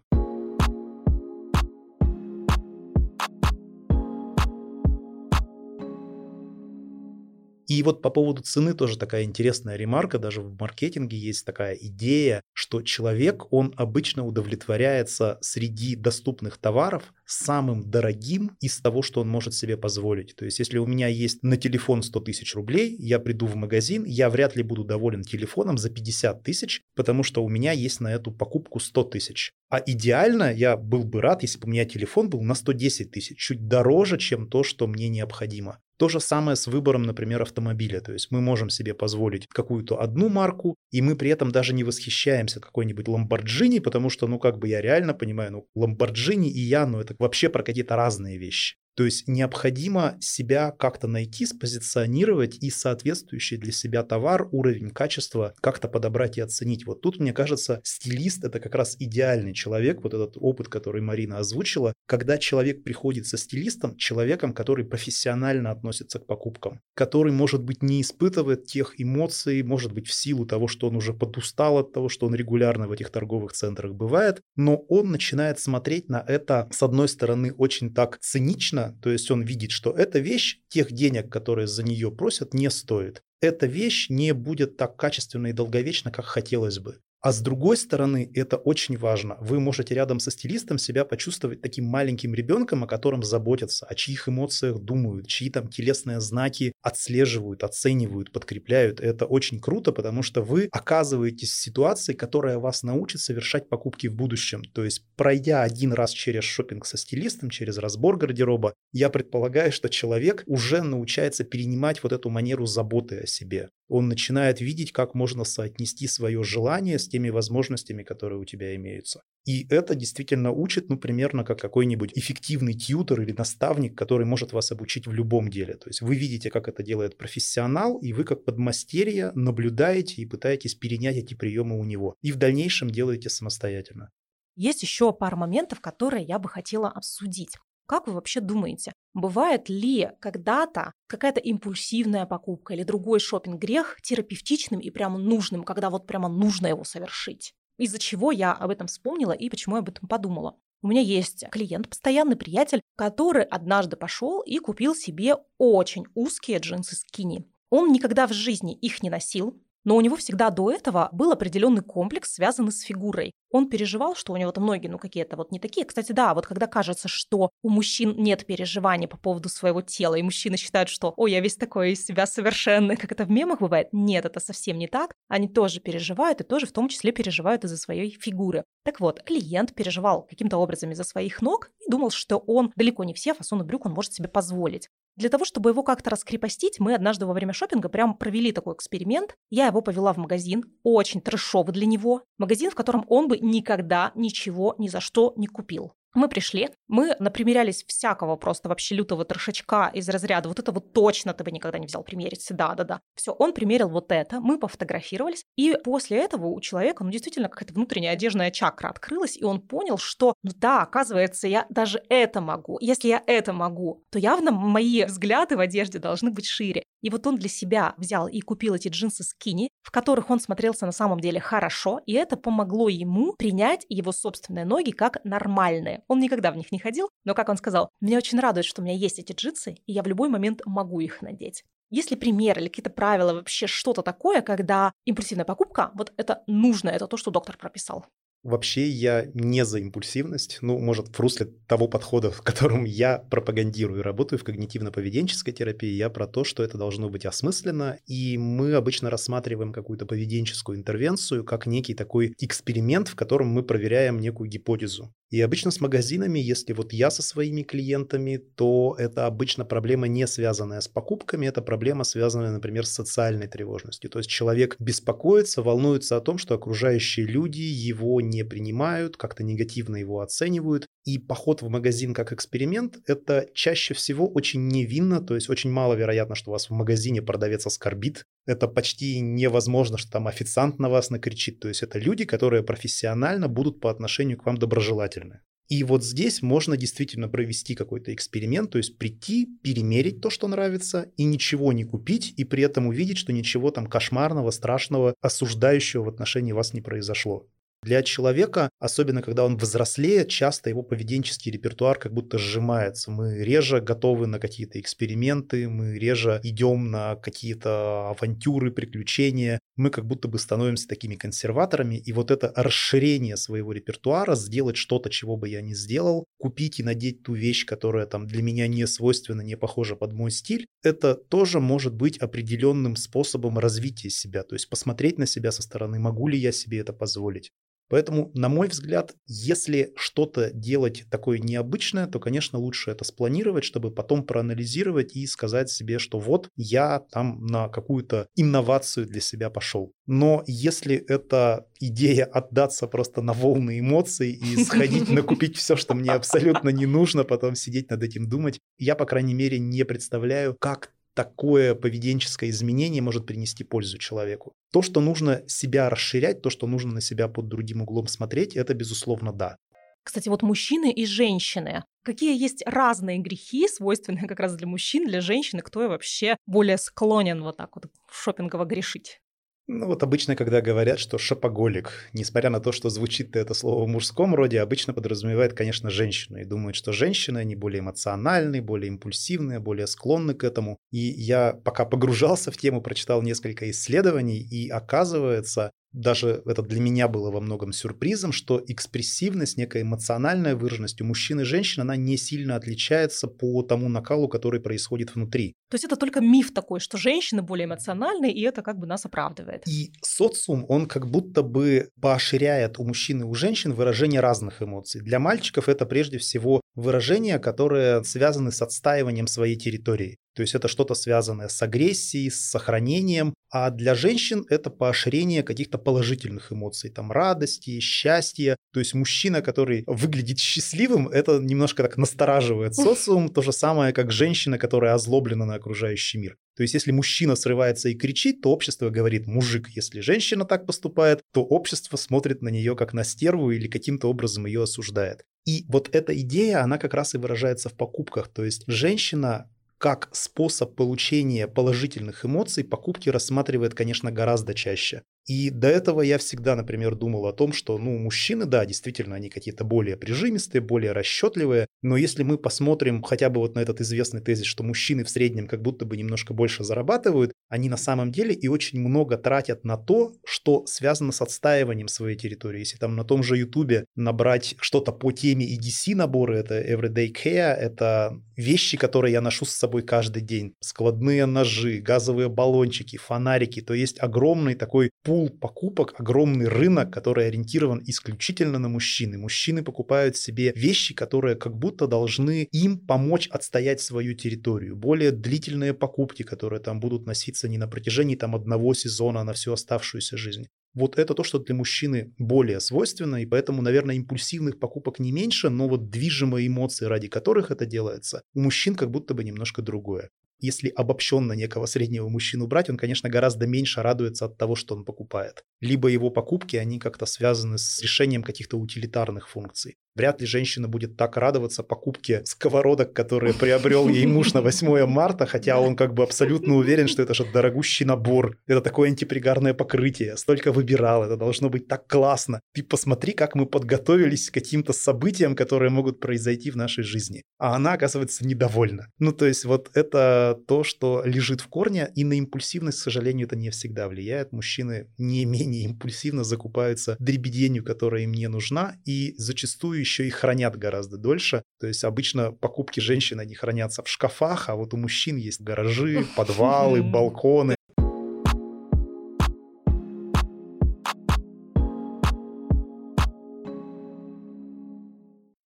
И 7.68 7.82
вот 7.84 8.02
по 8.02 8.10
поводу 8.10 8.42
цены 8.42 8.74
тоже 8.74 8.98
такая 8.98 9.24
интересная 9.24 9.76
ремарка, 9.76 10.20
даже 10.20 10.42
в 10.42 10.58
маркетинге 10.60 11.18
есть 11.18 11.46
такая 11.46 11.76
идея, 11.76 12.42
что 12.54 12.82
человек, 12.82 13.52
он 13.52 13.74
обычно 13.78 14.26
удовлетворяется 14.26 15.38
среди 15.42 15.96
доступных 15.96 16.58
товаров 16.58 17.14
самым 17.26 17.90
дорогим 17.90 18.58
из 18.60 18.80
того, 18.80 19.02
что 19.02 19.22
он 19.22 19.30
может 19.30 19.54
себе 19.54 19.78
позволить. 19.78 20.36
То 20.36 20.46
есть, 20.46 20.60
если 20.60 20.78
у 20.78 20.86
меня 20.86 21.08
есть 21.08 21.44
на 21.44 21.58
телефон 21.58 22.04
100 22.04 22.20
тысяч 22.22 22.56
рублей, 22.56 22.96
я 23.00 23.20
приду 23.20 23.46
в 23.46 23.56
магазин, 23.56 24.04
я 24.06 24.30
вряд 24.30 24.56
ли 24.56 24.64
буду 24.64 24.84
доволен 24.84 25.24
телефоном 25.24 25.78
за 25.78 25.90
50 25.90 26.44
тысяч, 26.44 26.82
потому 26.96 27.24
что 27.24 27.44
у 27.44 27.50
меня 27.50 27.72
есть 27.72 28.00
на 28.00 28.14
эту 28.14 28.32
покупку 28.32 28.80
100 28.80 29.04
тысяч. 29.06 29.52
А 29.70 29.82
идеально 29.84 30.54
я 30.54 30.78
был 30.78 31.04
бы 31.04 31.22
рад, 31.22 31.42
если 31.42 31.58
бы 31.58 31.68
у 31.68 31.72
меня 31.72 31.86
телефон 31.86 32.30
был 32.30 32.42
на 32.42 32.54
110 32.54 33.12
тысяч, 33.12 33.38
чуть 33.38 33.68
дороже, 33.68 34.18
чем 34.20 34.48
то, 34.48 34.64
что 34.64 34.86
мне 34.86 35.10
необходимо. 35.10 35.80
То 35.98 36.10
же 36.10 36.20
самое 36.20 36.56
с 36.56 36.68
выбором, 36.68 37.04
например, 37.04 37.42
автомобиля. 37.42 38.02
То 38.02 38.14
есть 38.14 38.30
мы 38.30 38.42
можем 38.42 38.70
себе 38.70 38.94
позволить 38.94 39.48
какую-то 39.48 40.02
одну 40.02 40.28
марку, 40.30 40.76
и 40.92 41.02
мы 41.02 41.16
при 41.16 41.30
этом 41.30 41.52
даже 41.52 41.74
не 41.74 41.84
восхищаемся 41.84 42.60
какой-нибудь 42.60 43.08
Ламборджини, 43.08 43.80
потому 43.80 44.10
что, 44.10 44.28
ну, 44.28 44.38
как 44.38 44.58
бы 44.58 44.68
я 44.68 44.82
реально 44.82 45.14
понимаю, 45.14 45.52
ну, 45.52 45.68
Ламборджини 45.76 46.50
и 46.50 46.60
я, 46.60 46.86
ну, 46.86 47.00
это 47.00 47.13
вообще 47.20 47.50
про 47.50 47.64
какие-то 47.64 47.96
разные 47.96 48.38
вещи. 48.38 48.78
То 48.96 49.06
есть 49.06 49.28
необходимо 49.28 50.18
себя 50.20 50.72
как-то 50.72 51.08
найти, 51.08 51.46
спозиционировать 51.46 52.58
и 52.62 52.70
соответствующий 52.70 53.58
для 53.58 53.72
себя 53.72 54.04
товар, 54.04 54.48
уровень 54.52 54.92
качества 54.92 55.54
как-то 55.62 55.88
подобрать 55.88 56.38
и 56.38 56.42
оценить. 56.42 56.86
Вот 56.86 57.02
тут, 57.02 57.20
мне 57.20 57.34
кажется, 57.34 57.82
стилист– 57.84 58.44
это 58.46 58.60
как 58.60 58.76
раз 58.76 58.96
идеальный 59.00 59.54
человек, 59.54 60.04
вот 60.04 60.14
этот 60.14 60.38
опыт, 60.38 60.68
который 60.68 61.02
Марина 61.02 61.40
озвучила, 61.40 61.94
когда 62.06 62.38
человек 62.38 62.84
приходит 62.84 63.28
со 63.28 63.38
стилистом, 63.38 63.98
человеком, 63.98 64.54
который 64.54 64.86
профессионально 64.86 65.72
относится 65.72 66.20
к 66.20 66.28
покупкам, 66.28 66.80
который, 66.96 67.32
может 67.32 67.64
быть, 67.64 67.82
не 67.82 68.02
испытывает 68.02 68.66
тех 68.66 69.00
эмоций, 69.00 69.64
может 69.64 69.94
быть, 69.94 70.08
в 70.08 70.14
силу 70.14 70.46
того, 70.46 70.68
что 70.68 70.88
он 70.88 70.96
уже 70.96 71.14
подустал 71.14 71.78
от 71.78 71.94
того, 71.94 72.10
что 72.10 72.28
он 72.28 72.36
регулярно 72.36 72.88
в 72.88 72.92
этих 72.92 73.10
торговых 73.10 73.54
центрах 73.54 73.94
бывает, 73.94 74.42
но 74.56 74.78
он 74.90 75.12
начинает 75.12 75.60
смотреть 75.60 76.10
на 76.10 76.24
это, 76.28 76.68
с 76.72 76.84
одной 76.84 77.08
стороны, 77.08 77.54
очень 77.54 77.94
так 77.94 78.20
цинично, 78.20 78.83
выгодно, 78.84 79.02
то 79.02 79.10
есть 79.10 79.32
он 79.32 79.44
видит, 79.44 79.72
что 79.72 79.92
эта 79.92 80.20
вещь 80.20 80.60
тех 80.70 80.92
денег, 80.92 81.32
которые 81.32 81.68
за 81.68 81.84
нее 81.84 82.12
просят, 82.12 82.54
не 82.54 82.70
стоит. 82.70 83.24
Эта 83.42 83.66
вещь 83.66 84.10
не 84.10 84.34
будет 84.34 84.78
так 84.78 84.96
качественно 84.96 85.48
и 85.48 85.54
долговечно, 85.54 86.12
как 86.12 86.26
хотелось 86.26 86.80
бы. 86.80 87.00
А 87.24 87.32
с 87.32 87.40
другой 87.40 87.78
стороны, 87.78 88.30
это 88.34 88.58
очень 88.58 88.98
важно. 88.98 89.38
Вы 89.40 89.62
можете 89.62 89.96
рядом 89.96 90.20
со 90.20 90.30
стилистом 90.30 90.78
себя 90.78 91.06
почувствовать 91.06 91.62
таким 91.62 91.86
маленьким 91.86 92.34
ребенком, 92.34 92.84
о 92.84 92.88
котором 92.88 93.24
заботятся, 93.24 93.86
о 93.86 93.96
чьих 93.96 94.28
эмоциях 94.28 94.80
думают, 94.80 95.28
чьи 95.28 95.50
там 95.50 95.70
телесные 95.70 96.20
знаки 96.20 96.74
отслеживают, 96.82 97.64
оценивают, 97.64 98.34
подкрепляют. 98.34 99.00
Это 99.00 99.26
очень 99.26 99.62
круто, 99.62 99.94
потому 99.94 100.22
что 100.22 100.42
вы 100.42 100.68
оказываетесь 100.70 101.54
в 101.54 101.62
ситуации, 101.62 102.12
которая 102.12 102.58
вас 102.58 102.84
научит 102.84 103.22
совершать 103.22 103.70
покупки 103.70 104.08
в 104.08 104.16
будущем. 104.16 104.62
То 104.62 104.84
есть, 104.84 105.06
пройдя 105.16 105.64
один 105.64 105.94
раз 105.94 106.12
через 106.12 106.44
шопинг 106.44 106.86
со 106.86 106.98
стилистом, 106.98 107.50
через 107.50 107.78
разбор 107.78 108.18
гардероба, 108.18 108.74
я 108.92 109.10
предполагаю, 109.10 109.72
что 109.72 109.88
человек 109.88 110.44
уже 110.46 110.82
научается 110.82 111.46
перенимать 111.46 112.04
вот 112.04 112.12
эту 112.12 112.30
манеру 112.30 112.66
заботы 112.66 113.20
о 113.20 113.28
себе 113.28 113.70
он 113.94 114.08
начинает 114.08 114.60
видеть, 114.60 114.92
как 114.92 115.14
можно 115.14 115.44
соотнести 115.44 116.08
свое 116.08 116.44
желание 116.44 116.98
с 116.98 117.08
теми 117.08 117.30
возможностями, 117.30 118.02
которые 118.02 118.40
у 118.40 118.46
тебя 118.46 118.76
имеются. 118.76 119.22
И 119.46 119.68
это 119.70 119.94
действительно 119.94 120.52
учит, 120.52 120.90
ну, 120.90 120.98
примерно 120.98 121.44
как 121.44 121.60
какой-нибудь 121.60 122.14
эффективный 122.16 122.74
тьютер 122.74 123.22
или 123.22 123.34
наставник, 123.34 123.96
который 123.96 124.26
может 124.26 124.52
вас 124.52 124.72
обучить 124.72 125.06
в 125.06 125.14
любом 125.14 125.52
деле. 125.52 125.76
То 125.76 125.90
есть 125.90 126.02
вы 126.02 126.16
видите, 126.16 126.50
как 126.50 126.68
это 126.68 126.82
делает 126.82 127.18
профессионал, 127.18 128.00
и 128.00 128.14
вы 128.14 128.24
как 128.24 128.46
подмастерье 128.46 129.32
наблюдаете 129.36 130.24
и 130.24 130.26
пытаетесь 130.26 130.74
перенять 130.74 131.18
эти 131.18 131.36
приемы 131.36 131.80
у 131.80 131.84
него. 131.84 132.16
И 132.24 132.32
в 132.32 132.38
дальнейшем 132.38 132.90
делаете 132.90 133.30
самостоятельно. 133.30 134.10
Есть 134.56 134.82
еще 134.82 135.14
пара 135.14 135.36
моментов, 135.36 135.82
которые 135.82 136.24
я 136.26 136.40
бы 136.40 136.50
хотела 136.50 136.90
обсудить. 136.90 137.58
Как 137.94 138.08
вы 138.08 138.14
вообще 138.14 138.40
думаете, 138.40 138.92
бывает 139.14 139.70
ли 139.70 140.10
когда-то 140.20 140.94
какая-то 141.06 141.40
импульсивная 141.40 142.26
покупка 142.26 142.74
или 142.74 142.82
другой 142.82 143.20
шопинг 143.20 143.62
грех 143.62 144.00
терапевтичным 144.02 144.80
и 144.80 144.90
прямо 144.90 145.20
нужным, 145.20 145.64
когда 145.64 145.92
вот 145.92 146.08
прямо 146.08 146.28
нужно 146.28 146.66
его 146.66 146.84
совершить? 146.86 147.54
Из-за 147.78 148.00
чего 148.00 148.32
я 148.32 148.52
об 148.52 148.72
этом 148.72 148.88
вспомнила 148.88 149.34
и 149.34 149.48
почему 149.48 149.76
я 149.76 149.82
об 149.84 149.90
этом 149.90 150.08
подумала? 150.08 150.58
У 150.82 150.88
меня 150.88 151.02
есть 151.02 151.46
клиент, 151.52 151.88
постоянный 151.88 152.36
приятель, 152.36 152.82
который 152.96 153.44
однажды 153.44 153.96
пошел 153.96 154.42
и 154.42 154.58
купил 154.58 154.96
себе 154.96 155.36
очень 155.60 156.06
узкие 156.16 156.58
джинсы 156.58 156.96
скини. 156.96 157.48
Он 157.70 157.92
никогда 157.92 158.26
в 158.26 158.34
жизни 158.34 158.74
их 158.74 159.04
не 159.04 159.12
носил, 159.12 159.63
но 159.84 159.96
у 159.96 160.02
него 160.02 160.16
всегда 160.16 160.50
до 160.50 160.72
этого 160.72 161.10
был 161.12 161.32
определенный 161.32 161.84
комплекс, 161.84 162.34
связанный 162.34 162.72
с 162.72 162.82
фигурой. 162.82 163.34
Он 163.52 163.70
переживал, 163.70 164.16
что 164.16 164.34
у 164.34 164.38
него 164.38 164.52
там 164.52 164.66
ноги, 164.66 164.88
ну, 164.88 164.98
какие-то 164.98 165.38
вот 165.38 165.52
не 165.52 165.60
такие. 165.60 165.86
Кстати, 165.86 166.12
да, 166.12 166.34
вот 166.34 166.48
когда 166.48 166.66
кажется, 166.66 167.08
что 167.08 167.52
у 167.62 167.70
мужчин 167.70 168.16
нет 168.18 168.46
переживаний 168.48 169.08
по 169.08 169.18
поводу 169.18 169.48
своего 169.50 169.82
тела, 169.82 170.16
и 170.16 170.24
мужчины 170.24 170.58
считают, 170.58 170.90
что, 170.90 171.14
ой, 171.18 171.32
я 171.32 171.40
весь 171.40 171.56
такой 171.56 171.92
из 171.92 172.06
себя 172.06 172.26
совершенный, 172.26 172.98
как 172.98 173.12
это 173.12 173.26
в 173.26 173.30
мемах 173.30 173.60
бывает. 173.60 173.90
Нет, 173.92 174.26
это 174.26 174.40
совсем 174.40 174.80
не 174.80 174.88
так. 174.88 175.14
Они 175.28 175.48
тоже 175.48 175.80
переживают, 175.80 176.42
и 176.42 176.44
тоже 176.44 176.66
в 176.66 176.72
том 176.72 176.90
числе 176.90 177.12
переживают 177.12 177.64
из-за 177.64 177.78
своей 177.78 178.18
фигуры. 178.20 178.64
Так 178.84 179.00
вот, 179.00 179.22
клиент 179.22 179.76
переживал 179.76 180.24
каким-то 180.24 180.58
образом 180.58 180.92
из-за 180.92 181.04
своих 181.04 181.42
ног 181.42 181.70
и 181.86 181.92
думал, 181.92 182.10
что 182.10 182.38
он 182.38 182.72
далеко 182.76 183.04
не 183.04 183.14
все 183.14 183.34
фасоны 183.34 183.64
брюк 183.64 183.86
он 183.86 183.94
может 183.94 184.14
себе 184.14 184.28
позволить. 184.28 184.90
Для 185.16 185.30
того, 185.30 185.46
чтобы 185.46 185.70
его 185.70 185.84
как-то 185.84 186.10
раскрепостить, 186.10 186.80
мы 186.80 186.96
однажды 186.96 187.26
во 187.26 187.34
время 187.34 187.54
шопинга 187.54 187.88
прям 187.88 188.16
провели 188.18 188.52
такой 188.52 188.74
эксперимент. 188.74 189.36
Я 189.52 189.68
его 189.68 189.82
повела 189.82 190.12
в 190.12 190.18
магазин, 190.18 190.64
очень 190.82 191.22
трэшовый 191.22 191.74
для 191.74 191.86
него. 191.86 192.24
Магазин, 192.40 192.72
в 192.72 192.76
котором 192.76 193.06
он 193.08 193.28
бы 193.28 193.38
никогда 193.38 194.12
ничего 194.16 194.76
ни 194.80 194.88
за 194.88 195.00
что 195.00 195.34
не 195.38 195.48
купил. 195.48 195.94
Мы 196.14 196.28
пришли, 196.30 196.70
мы 196.88 197.16
напримерялись 197.20 197.84
всякого 197.88 198.36
просто 198.36 198.70
вообще 198.70 198.96
лютого 198.96 199.26
трешачка 199.26 199.90
из 199.94 200.08
разряда 200.10 200.48
вот 200.48 200.60
это 200.60 200.72
вот 200.72 200.94
точно 200.94 201.34
ты 201.34 201.44
бы 201.44 201.52
никогда 201.52 201.80
не 201.80 201.88
взял 201.88 202.04
примерить. 202.04 202.46
Да-да-да. 202.52 203.02
Все, 203.16 203.32
он 203.32 203.54
примерил 203.54 203.90
вот 203.90 204.12
это, 204.12 204.40
мы 204.40 204.60
пофотографировались, 204.60 205.46
и 205.56 205.76
после 205.84 206.20
этого 206.20 206.48
у 206.48 206.62
человека, 206.62 207.04
ну, 207.04 207.10
действительно, 207.10 207.50
какая-то 207.50 207.74
внутренняя 207.74 208.14
одежная 208.14 208.52
чакра 208.52 208.90
открылась, 208.90 209.36
и 209.38 209.44
он 209.44 209.60
понял, 209.62 209.98
что, 209.98 210.36
ну 210.44 210.52
да, 210.56 210.84
оказывается, 210.84 211.48
я 211.48 211.66
даже 211.70 212.04
это 212.10 212.42
могу. 212.42 212.78
Если 212.80 213.08
я 213.08 213.24
это 213.26 213.52
могу, 213.52 214.04
то 214.12 214.20
явно 214.20 214.52
мои 214.52 215.06
взгляды 215.06 215.58
в 215.58 215.62
одежде 215.62 215.98
должны 215.98 216.30
быть 216.30 216.46
шире. 216.46 216.84
И 217.04 217.10
вот 217.10 217.28
он 217.28 217.36
для 217.36 217.50
себя 217.50 217.94
взял 217.98 218.28
и 218.28 218.40
купил 218.40 218.74
эти 218.74 218.88
джинсы 218.88 219.24
скини, 219.24 219.70
в 219.84 219.92
которых 219.92 220.30
он 220.30 220.40
смотрелся 220.40 220.86
на 220.86 220.94
самом 220.94 221.20
деле 221.20 221.40
хорошо, 221.40 222.00
и 222.06 222.14
это 222.14 222.38
помогло 222.38 222.88
ему 222.88 223.34
принять 223.34 223.86
его 223.90 224.12
собственные 224.12 224.66
ноги 224.66 224.92
как 224.92 225.24
нормальные. 225.26 226.04
Он 226.08 226.20
никогда 226.20 226.52
в 226.52 226.58
них 226.58 226.72
не 226.72 226.80
ходил, 226.80 227.10
но, 227.26 227.36
как 227.36 227.50
он 227.50 227.58
сказал, 227.58 227.90
меня 228.00 228.18
очень 228.18 228.40
радует, 228.40 228.66
что 228.66 228.82
у 228.82 228.86
меня 228.86 228.96
есть 228.96 229.20
эти 229.20 229.34
джинсы, 229.34 229.76
и 229.86 229.92
я 229.92 230.02
в 230.02 230.08
любой 230.08 230.30
момент 230.30 230.62
могу 230.66 231.02
их 231.02 231.22
надеть. 231.22 231.64
Есть 231.90 232.10
ли 232.10 232.18
пример 232.18 232.58
или 232.58 232.70
какие-то 232.70 232.90
правила, 232.90 233.34
вообще 233.34 233.68
что-то 233.68 234.02
такое, 234.02 234.42
когда 234.42 234.94
импульсивная 235.06 235.46
покупка, 235.46 235.92
вот 235.94 236.14
это 236.18 236.42
нужно, 236.48 236.90
это 236.90 237.06
то, 237.06 237.18
что 237.18 237.30
доктор 237.30 237.58
прописал? 237.58 238.06
Вообще 238.44 238.90
я 238.90 239.26
не 239.34 239.64
за 239.64 239.80
импульсивность, 239.80 240.58
ну, 240.62 240.78
может, 240.78 241.08
в 241.16 241.20
русле 241.22 241.46
того 241.66 241.88
подхода, 241.88 242.30
в 242.30 242.42
котором 242.42 242.84
я 242.84 243.20
пропагандирую 243.20 244.02
и 244.02 244.04
работаю 244.04 244.38
в 244.38 244.44
когнитивно-поведенческой 244.44 245.54
терапии, 245.54 245.94
я 245.94 246.10
про 246.10 246.28
то, 246.28 246.44
что 246.44 246.62
это 246.62 246.78
должно 246.78 247.10
быть 247.10 247.26
осмысленно, 247.26 248.00
и 248.06 248.38
мы 248.38 248.74
обычно 248.74 249.10
рассматриваем 249.10 249.72
какую-то 249.72 250.06
поведенческую 250.06 250.78
интервенцию 250.78 251.46
как 251.46 251.68
некий 251.68 251.94
такой 251.94 252.36
эксперимент, 252.38 253.08
в 253.08 253.16
котором 253.16 253.48
мы 253.48 253.64
проверяем 253.64 254.20
некую 254.20 254.50
гипотезу. 254.50 255.14
И 255.34 255.42
обычно 255.42 255.72
с 255.72 255.82
магазинами, 255.82 256.38
если 256.38 256.74
вот 256.74 256.94
я 256.94 257.10
со 257.10 257.24
своими 257.24 257.64
клиентами, 257.64 258.38
то 258.38 258.96
это 259.00 259.26
обычно 259.26 259.66
проблема 259.66 260.08
не 260.08 260.28
связанная 260.28 260.80
с 260.80 260.88
покупками, 260.88 261.48
это 261.48 261.64
проблема 261.64 262.04
связанная, 262.04 262.52
например, 262.52 262.86
с 262.86 262.92
социальной 262.92 263.48
тревожностью. 263.48 264.12
То 264.12 264.20
есть 264.20 264.30
человек 264.30 264.76
беспокоится, 264.78 265.64
волнуется 265.64 266.18
о 266.18 266.22
том, 266.22 266.38
что 266.38 266.54
окружающие 266.54 267.26
люди 267.26 267.62
его 267.62 268.22
не 268.22 268.46
принимают, 268.46 269.18
как-то 269.18 269.42
негативно 269.42 269.96
его 269.96 270.20
оценивают. 270.20 270.86
И 271.04 271.18
поход 271.18 271.64
в 271.64 271.68
магазин 271.68 272.14
как 272.14 272.32
эксперимент– 272.32 273.00
это 273.08 273.48
чаще 273.56 273.96
всего 273.96 274.30
очень 274.30 274.68
невинно, 274.68 275.20
то 275.20 275.34
есть 275.34 275.50
очень 275.50 275.72
маловероятно, 275.72 276.36
что 276.36 276.52
у 276.52 276.54
вас 276.54 276.70
в 276.70 276.74
магазине 276.74 277.24
продавец 277.24 277.66
оскорбит. 277.66 278.24
Это 278.46 278.68
почти 278.68 279.20
невозможно, 279.20 279.98
что 279.98 280.12
там 280.12 280.28
официант 280.28 280.78
на 280.78 280.90
вас 280.90 281.10
накричит. 281.10 281.60
То 281.60 281.70
есть 281.70 281.82
это 281.82 281.98
люди, 281.98 282.24
которые 282.24 282.62
профессионально 282.62 283.48
будут 283.48 283.80
по 283.80 283.90
отношению 283.90 284.38
к 284.38 284.46
вам 284.46 284.58
доброжелательны 284.58 285.23
обязательны. 285.24 285.42
И 285.70 285.84
вот 285.84 286.04
здесь 286.04 286.42
можно 286.42 286.78
действительно 286.78 287.28
провести 287.30 287.74
какой-то 287.74 288.14
эксперимент, 288.14 288.72
то 288.72 288.78
есть 288.78 288.98
прийти, 288.98 289.48
перемерить 289.64 290.22
то, 290.22 290.30
что 290.30 290.48
нравится, 290.48 291.12
и 291.18 291.24
ничего 291.24 291.72
не 291.74 291.84
купить, 291.84 292.34
и 292.38 292.44
при 292.44 292.64
этом 292.64 292.88
увидеть, 292.88 293.18
что 293.18 293.34
ничего 293.34 293.72
там 293.72 293.88
кошмарного, 293.88 294.52
страшного, 294.52 295.16
осуждающего 295.22 296.04
в 296.04 296.10
отношении 296.10 296.52
вас 296.52 296.74
не 296.74 296.82
произошло. 296.82 297.48
Для 297.84 298.02
человека, 298.02 298.70
особенно 298.80 299.22
когда 299.22 299.44
он 299.44 299.58
взрослеет, 299.58 300.30
часто 300.30 300.70
его 300.70 300.84
поведенческий 300.84 301.52
репертуар 301.52 302.00
как 302.00 302.14
будто 302.14 302.38
сжимается. 302.38 303.12
Мы 303.12 303.44
реже 303.44 303.82
готовы 303.82 304.26
на 304.26 304.40
какие-то 304.40 304.80
эксперименты, 304.80 305.68
мы 305.68 306.00
реже 306.00 306.40
идем 306.44 306.92
на 306.92 307.18
какие-то 307.18 308.12
авантюры, 308.12 308.72
приключения. 308.72 309.60
Мы 309.76 309.90
как 309.90 310.06
будто 310.06 310.30
бы 310.30 310.40
становимся 310.40 310.88
такими 310.88 311.16
консерваторами. 311.16 311.96
И 311.96 312.14
вот 312.14 312.32
это 312.32 312.54
расширение 312.56 313.36
своего 313.36 313.74
репертуара, 313.74 314.36
сделать 314.36 314.78
что-то, 314.78 315.10
чего 315.10 315.36
бы 315.36 315.50
я 315.50 315.62
не 315.62 315.76
сделал, 315.76 316.26
купить 316.38 316.80
и 316.80 316.84
надеть 316.84 317.24
ту 317.24 317.34
вещь, 317.34 317.66
которая 317.66 318.06
там 318.06 318.28
для 318.28 318.42
меня 318.42 318.68
не 318.68 318.88
свойственна, 318.88 319.42
не 319.42 319.58
похожа 319.58 319.98
под 319.98 320.14
мой 320.14 320.32
стиль, 320.32 320.68
это 320.84 321.16
тоже 321.16 321.60
может 321.60 321.94
быть 321.94 322.18
определенным 322.18 322.96
способом 322.96 323.60
развития 323.60 324.10
себя. 324.10 324.44
То 324.44 324.56
есть 324.56 324.70
посмотреть 324.70 325.18
на 325.18 325.26
себя 325.26 325.52
со 325.52 325.62
стороны, 325.62 326.00
могу 326.00 326.30
ли 326.30 326.38
я 326.38 326.54
себе 326.54 326.80
это 326.80 326.94
позволить. 326.94 327.52
Поэтому, 327.90 328.32
на 328.34 328.50
мой 328.50 328.68
взгляд, 328.68 329.14
если 329.28 329.94
что-то 329.96 330.52
делать 330.52 331.06
такое 331.10 331.40
необычное, 331.40 332.08
то, 332.08 332.20
конечно, 332.20 332.58
лучше 332.60 332.92
это 332.92 333.04
спланировать, 333.04 333.64
чтобы 333.64 333.92
потом 333.92 334.24
проанализировать 334.24 335.16
и 335.16 335.28
сказать 335.28 335.70
себе, 335.70 336.00
что 336.00 336.20
вот 336.20 336.50
я 336.56 337.00
там 337.12 337.46
на 337.46 337.70
какую-то 337.70 338.28
инновацию 338.36 339.06
для 339.06 339.22
себя 339.22 339.50
пошел. 339.50 339.92
Но 340.06 340.44
если 340.48 340.96
это 340.96 341.68
идея 341.80 342.26
отдаться 342.26 342.88
просто 342.88 343.22
на 343.22 343.34
волны 343.34 343.80
эмоций 343.80 344.32
и 344.32 344.64
сходить 344.64 345.10
накупить 345.10 345.58
все, 345.58 345.76
что 345.76 345.94
мне 345.94 346.12
абсолютно 346.12 346.70
не 346.70 346.86
нужно, 346.86 347.24
потом 347.24 347.56
сидеть 347.56 347.90
над 347.90 348.04
этим 348.04 348.28
думать, 348.28 348.60
я, 348.78 348.96
по 348.96 349.06
крайней 349.06 349.34
мере, 349.34 349.60
не 349.60 349.84
представляю, 349.86 350.56
как 350.60 350.92
такое 351.14 351.76
поведенческое 351.76 352.50
изменение 352.50 353.02
может 353.02 353.26
принести 353.26 353.64
пользу 353.64 353.98
человеку. 353.98 354.54
То, 354.72 354.82
что 354.82 355.00
нужно 355.02 355.44
себя 355.48 355.90
расширять, 355.90 356.42
то, 356.42 356.50
что 356.50 356.68
нужно 356.68 356.94
на 356.94 357.02
себя 357.02 357.28
под 357.28 357.48
другим 357.48 357.82
углом 357.82 358.08
смотреть, 358.08 358.56
это, 358.56 358.74
безусловно, 358.74 359.32
да. 359.32 359.58
Кстати, 360.04 360.28
вот 360.28 360.42
мужчины 360.42 360.92
и 360.92 361.06
женщины. 361.06 361.84
Какие 362.04 362.38
есть 362.38 362.62
разные 362.66 363.20
грехи, 363.20 363.68
свойственные 363.70 364.28
как 364.28 364.40
раз 364.40 364.56
для 364.56 364.68
мужчин, 364.68 365.08
для 365.08 365.22
женщин, 365.22 365.60
и 365.60 365.62
кто 365.62 365.88
вообще 365.88 366.36
более 366.46 366.78
склонен 366.78 367.42
вот 367.42 367.58
так 367.58 367.76
вот 367.76 367.86
шопингово 368.12 368.66
грешить? 368.66 369.22
Ну 369.68 369.88
вот 369.88 370.04
обычно, 370.04 370.36
когда 370.36 370.60
говорят, 370.62 371.00
что 371.00 371.18
шопоголик, 371.18 372.10
несмотря 372.12 372.50
на 372.50 372.60
то, 372.60 372.74
что 372.74 372.90
звучит 372.90 373.34
это 373.38 373.54
слово 373.54 373.86
в 373.86 373.88
мужском 373.88 374.36
роде, 374.36 374.60
обычно 374.60 374.94
подразумевает, 374.94 375.54
конечно, 375.54 375.90
женщину. 375.90 376.38
И 376.40 376.44
думают, 376.44 376.76
что 376.76 376.92
женщины, 376.92 377.38
они 377.38 377.56
более 377.56 377.80
эмоциональные, 377.80 378.62
более 378.62 378.90
импульсивные, 378.90 379.60
более 379.60 379.88
склонны 379.88 380.34
к 380.34 380.44
этому. 380.44 380.78
И 380.92 380.98
я 381.00 381.54
пока 381.64 381.86
погружался 381.86 382.52
в 382.52 382.58
тему, 382.58 382.82
прочитал 382.82 383.22
несколько 383.22 383.72
исследований, 383.72 384.40
и 384.40 384.70
оказывается, 384.70 385.72
даже 385.94 386.42
это 386.46 386.62
для 386.64 386.82
меня 386.82 387.08
было 387.08 387.32
во 387.32 387.40
многом 387.40 387.72
сюрпризом, 387.72 388.32
что 388.32 388.62
экспрессивность, 388.66 389.58
некая 389.58 389.84
эмоциональная 389.84 390.56
выраженность 390.56 391.02
у 391.02 391.06
мужчин 391.06 391.42
и 391.42 391.44
женщин, 391.44 391.84
она 391.84 391.96
не 391.96 392.18
сильно 392.18 392.56
отличается 392.56 393.28
по 393.28 393.62
тому 393.62 393.90
накалу, 393.90 394.28
который 394.28 394.60
происходит 394.60 395.16
внутри. 395.16 395.54
То 395.70 395.76
есть 395.76 395.86
это 395.86 395.96
только 395.96 396.20
миф 396.20 396.54
такой, 396.54 396.80
что 396.80 396.98
женщины 396.98 397.42
более 397.42 397.66
эмоциональные, 397.66 398.34
и 398.34 398.42
это 398.42 398.62
как 398.62 398.80
бы 398.80 398.88
нас 398.88 399.06
оправдывает. 399.06 399.68
И 399.68 399.94
социум, 400.02 400.66
он 400.68 400.88
как 400.88 401.10
будто 401.10 401.44
бы 401.44 401.90
поощряет 402.02 402.80
у 402.80 402.84
мужчин 402.84 403.22
и 403.22 403.26
у 403.26 403.34
женщин 403.34 403.74
выражение 403.74 404.20
разных 404.20 404.62
эмоций. 404.62 405.02
Для 405.02 405.20
мальчиков 405.20 405.70
это 405.70 405.86
прежде 405.86 406.18
всего 406.18 406.62
выражения, 406.76 407.40
которые 407.40 408.04
связаны 408.04 408.52
с 408.52 408.62
отстаиванием 408.62 409.28
своей 409.28 409.56
территории. 409.56 410.18
То 410.36 410.42
есть 410.42 410.56
это 410.56 410.68
что-то 410.68 410.96
связанное 410.96 411.48
с 411.48 411.62
агрессией, 411.62 412.30
с 412.30 412.50
сохранением. 412.50 413.34
А 413.52 413.70
для 413.70 413.94
женщин 413.94 414.46
это 414.50 414.72
поощрение 414.72 415.44
каких-то 415.44 415.78
положительных 415.78 416.52
эмоций, 416.52 416.90
там 416.90 417.12
радости, 417.12 417.80
счастья. 417.80 418.56
То 418.74 418.80
есть 418.80 418.96
мужчина, 418.96 419.42
который 419.42 419.84
выглядит 419.86 420.40
счастливым, 420.40 421.08
это 421.08 421.38
немножко 421.40 421.84
так 421.84 421.98
настораживает 421.98 422.76
социум. 422.76 423.30
То 423.30 423.44
же 423.44 423.52
самое, 423.52 423.94
как 423.94 424.12
женщина, 424.12 424.58
которая 424.58 424.96
озлоблена 424.96 425.46
на 425.46 425.56
окружающий 425.56 426.18
мир. 426.18 426.38
То 426.56 426.64
есть 426.64 426.74
если 426.74 426.92
мужчина 426.92 427.36
срывается 427.36 427.90
и 427.90 427.96
кричит, 427.96 428.42
то 428.42 428.50
общество 428.50 428.90
говорит 428.90 429.28
«мужик». 429.28 429.70
Если 429.70 430.02
женщина 430.02 430.46
так 430.46 430.66
поступает, 430.66 431.22
то 431.32 431.44
общество 431.44 431.98
смотрит 431.98 432.42
на 432.42 432.50
нее 432.50 432.76
как 432.76 432.94
на 432.94 433.04
стерву 433.04 433.52
или 433.52 433.68
каким-то 433.68 434.10
образом 434.10 434.46
ее 434.46 434.64
осуждает. 434.64 435.24
И 435.46 435.66
вот 435.68 435.90
эта 435.94 436.18
идея, 436.22 436.64
она 436.64 436.78
как 436.78 436.94
раз 436.94 437.16
и 437.16 437.18
выражается 437.18 437.70
в 437.70 437.74
покупках. 437.74 438.30
То 438.30 438.46
есть 438.46 438.64
женщина 438.68 439.50
как 439.84 440.08
способ 440.14 440.78
получения 440.78 441.46
положительных 441.46 442.24
эмоций 442.24 442.64
покупки 442.64 443.10
рассматривает, 443.10 443.74
конечно, 443.74 444.14
гораздо 444.14 444.54
чаще. 444.54 445.04
И 445.26 445.50
до 445.50 445.68
этого 445.68 446.02
я 446.02 446.18
всегда, 446.18 446.56
например, 446.56 446.96
думал 446.96 447.28
о 447.28 447.34
том, 447.34 447.54
что, 447.54 447.78
ну, 447.78 447.98
мужчины, 447.98 448.46
да, 448.46 448.66
действительно, 448.66 449.16
они 449.16 449.30
какие-то 449.30 449.64
более 449.64 449.96
прижимистые, 449.96 450.62
более 450.62 450.92
расчетливые, 450.92 451.68
но 451.82 451.98
если 451.98 452.24
мы 452.24 452.38
посмотрим 452.38 453.02
хотя 453.04 453.30
бы 453.30 453.40
вот 453.40 453.56
на 453.56 453.60
этот 453.60 453.82
известный 453.82 454.22
тезис, 454.22 454.46
что 454.46 454.64
мужчины 454.64 455.04
в 455.04 455.10
среднем 455.10 455.48
как 455.48 455.62
будто 455.62 455.86
бы 455.86 455.96
немножко 455.96 456.34
больше 456.34 456.64
зарабатывают, 456.64 457.34
они 457.50 457.70
на 457.70 457.78
самом 457.78 458.12
деле 458.12 458.34
и 458.34 458.48
очень 458.48 458.80
много 458.80 459.18
тратят 459.18 459.64
на 459.64 459.78
то, 459.78 460.14
что 460.26 460.66
связано 460.66 461.12
с 461.12 461.22
отстаиванием 461.22 461.88
своей 461.88 462.18
территории. 462.18 462.60
Если 462.60 462.78
там 462.78 462.96
на 462.96 463.04
том 463.04 463.24
же 463.24 463.38
Ютубе 463.38 463.86
набрать 463.96 464.56
что-то 464.60 464.92
по 464.92 465.12
теме 465.12 465.46
EDC 465.56 465.96
наборы, 465.96 466.38
это 466.38 466.60
Everyday 466.60 467.14
Care, 467.14 467.54
это 467.54 468.20
вещи, 468.36 468.78
которые 468.78 469.14
я 469.14 469.22
ношу 469.22 469.46
с 469.46 469.52
собой 469.52 469.84
каждый 469.84 470.22
день, 470.22 470.56
складные 470.60 471.26
ножи, 471.26 471.80
газовые 471.80 472.30
баллончики, 472.30 472.98
фонарики, 472.98 473.62
то 473.62 473.74
есть 473.74 474.02
огромный 474.02 474.56
такой 474.56 474.90
пул 475.14 475.30
покупок, 475.30 475.94
огромный 476.00 476.48
рынок, 476.48 476.92
который 476.92 477.28
ориентирован 477.28 477.84
исключительно 477.86 478.58
на 478.58 478.68
мужчины. 478.68 479.20
Мужчины 479.20 479.62
покупают 479.62 480.18
себе 480.18 480.52
вещи, 480.56 480.96
которые 480.96 481.36
как 481.36 481.56
будто 481.56 481.86
должны 481.86 482.48
им 482.52 482.80
помочь 482.80 483.28
отстоять 483.28 483.80
свою 483.80 484.16
территорию. 484.16 484.76
Более 484.76 485.12
длительные 485.12 485.76
покупки, 485.76 486.24
которые 486.24 486.62
там 486.62 486.80
будут 486.80 487.06
носиться 487.06 487.48
не 487.48 487.60
на 487.60 487.68
протяжении 487.68 488.16
там 488.16 488.34
одного 488.34 488.74
сезона, 488.74 489.22
а 489.22 489.24
на 489.24 489.34
всю 489.34 489.54
оставшуюся 489.54 490.18
жизнь. 490.18 490.48
Вот 490.74 490.98
это 490.98 491.14
то, 491.14 491.24
что 491.24 491.38
для 491.38 491.54
мужчины 491.54 492.12
более 492.18 492.60
свойственно, 492.60 493.22
и 493.22 493.28
поэтому, 493.28 493.62
наверное, 493.62 493.94
импульсивных 493.94 494.58
покупок 494.58 494.98
не 494.98 495.12
меньше, 495.12 495.50
но 495.50 495.68
вот 495.68 495.92
движимые 495.92 496.48
эмоции, 496.48 496.86
ради 496.86 497.08
которых 497.08 497.52
это 497.52 497.68
делается, 497.68 498.24
у 498.34 498.42
мужчин 498.42 498.74
как 498.74 498.90
будто 498.90 499.14
бы 499.14 499.24
немножко 499.24 499.62
другое 499.62 500.10
если 500.44 500.68
обобщенно 500.70 501.34
некого 501.34 501.66
среднего 501.68 502.10
мужчину 502.10 502.48
брать, 502.48 502.70
он, 502.70 502.76
конечно, 502.76 503.10
гораздо 503.10 503.48
меньше 503.48 503.82
радуется 503.82 504.26
от 504.26 504.38
того, 504.38 504.56
что 504.56 504.76
он 504.76 504.84
покупает. 504.84 505.46
Либо 505.62 505.88
его 505.88 506.10
покупки, 506.10 506.58
они 506.58 506.80
как-то 506.80 507.06
связаны 507.06 507.58
с 507.58 507.82
решением 507.82 508.24
каких-то 508.24 508.58
утилитарных 508.58 509.30
функций. 509.30 509.78
Вряд 509.96 510.22
ли 510.22 510.28
женщина 510.28 510.68
будет 510.68 510.98
так 510.98 511.18
радоваться 511.18 511.62
покупке 511.62 512.24
сковородок, 512.26 512.94
которые 512.94 513.34
приобрел 513.34 513.88
ей 513.88 514.08
муж 514.08 514.34
на 514.34 514.42
8 514.42 514.86
марта, 514.88 515.28
хотя 515.28 515.60
он 515.60 515.76
как 515.76 515.94
бы 515.94 516.02
абсолютно 516.02 516.56
уверен, 516.56 516.88
что 516.88 517.04
это 517.04 517.14
же 517.14 517.26
дорогущий 517.32 517.86
набор, 517.86 518.38
это 518.48 518.62
такое 518.62 518.90
антипригарное 518.90 519.54
покрытие, 519.54 520.18
столько 520.18 520.52
выбирал, 520.52 521.04
это 521.04 521.16
должно 521.16 521.50
быть 521.50 521.68
так 521.68 521.88
классно. 521.88 522.42
Ты 522.54 522.64
посмотри, 522.64 523.14
как 523.14 523.36
мы 523.36 523.46
подготовились 523.46 524.30
к 524.30 524.34
каким-то 524.34 524.74
событиям, 524.74 525.36
которые 525.36 525.70
могут 525.70 526.00
произойти 526.00 526.50
в 526.50 526.56
нашей 526.56 526.84
жизни. 526.84 527.22
А 527.38 527.56
она, 527.56 527.74
оказывается, 527.74 528.26
недовольна. 528.26 528.88
Ну, 528.98 529.12
то 529.12 529.26
есть 529.28 529.46
вот 529.46 529.70
это 529.76 530.40
то, 530.48 530.64
что 530.64 531.04
лежит 531.06 531.42
в 531.42 531.48
корне, 531.48 531.92
и 531.94 532.04
на 532.04 532.14
импульсивность, 532.14 532.80
к 532.80 532.84
сожалению, 532.84 533.28
это 533.28 533.36
не 533.36 533.52
всегда 533.52 533.88
влияет. 533.88 534.32
Мужчины 534.32 534.88
не 534.98 535.26
менее 535.26 535.66
импульсивно 535.66 536.24
закупаются 536.24 536.96
дребеденью, 537.00 537.64
которая 537.64 538.04
им 538.04 538.14
не 538.14 538.28
нужна, 538.28 538.76
и 538.86 539.14
зачастую 539.18 539.83
еще 539.84 540.08
и 540.08 540.10
хранят 540.10 540.56
гораздо 540.56 540.98
дольше. 540.98 541.44
То 541.60 541.68
есть 541.68 541.84
обычно 541.84 542.32
покупки 542.32 542.80
женщин, 542.80 543.20
они 543.20 543.36
хранятся 543.36 543.84
в 543.84 543.90
шкафах, 543.90 544.50
а 544.50 544.56
вот 544.56 544.74
у 544.74 544.78
мужчин 544.78 545.18
есть 545.18 545.42
гаражи, 545.42 546.06
подвалы, 546.16 546.82
балконы. 546.82 547.56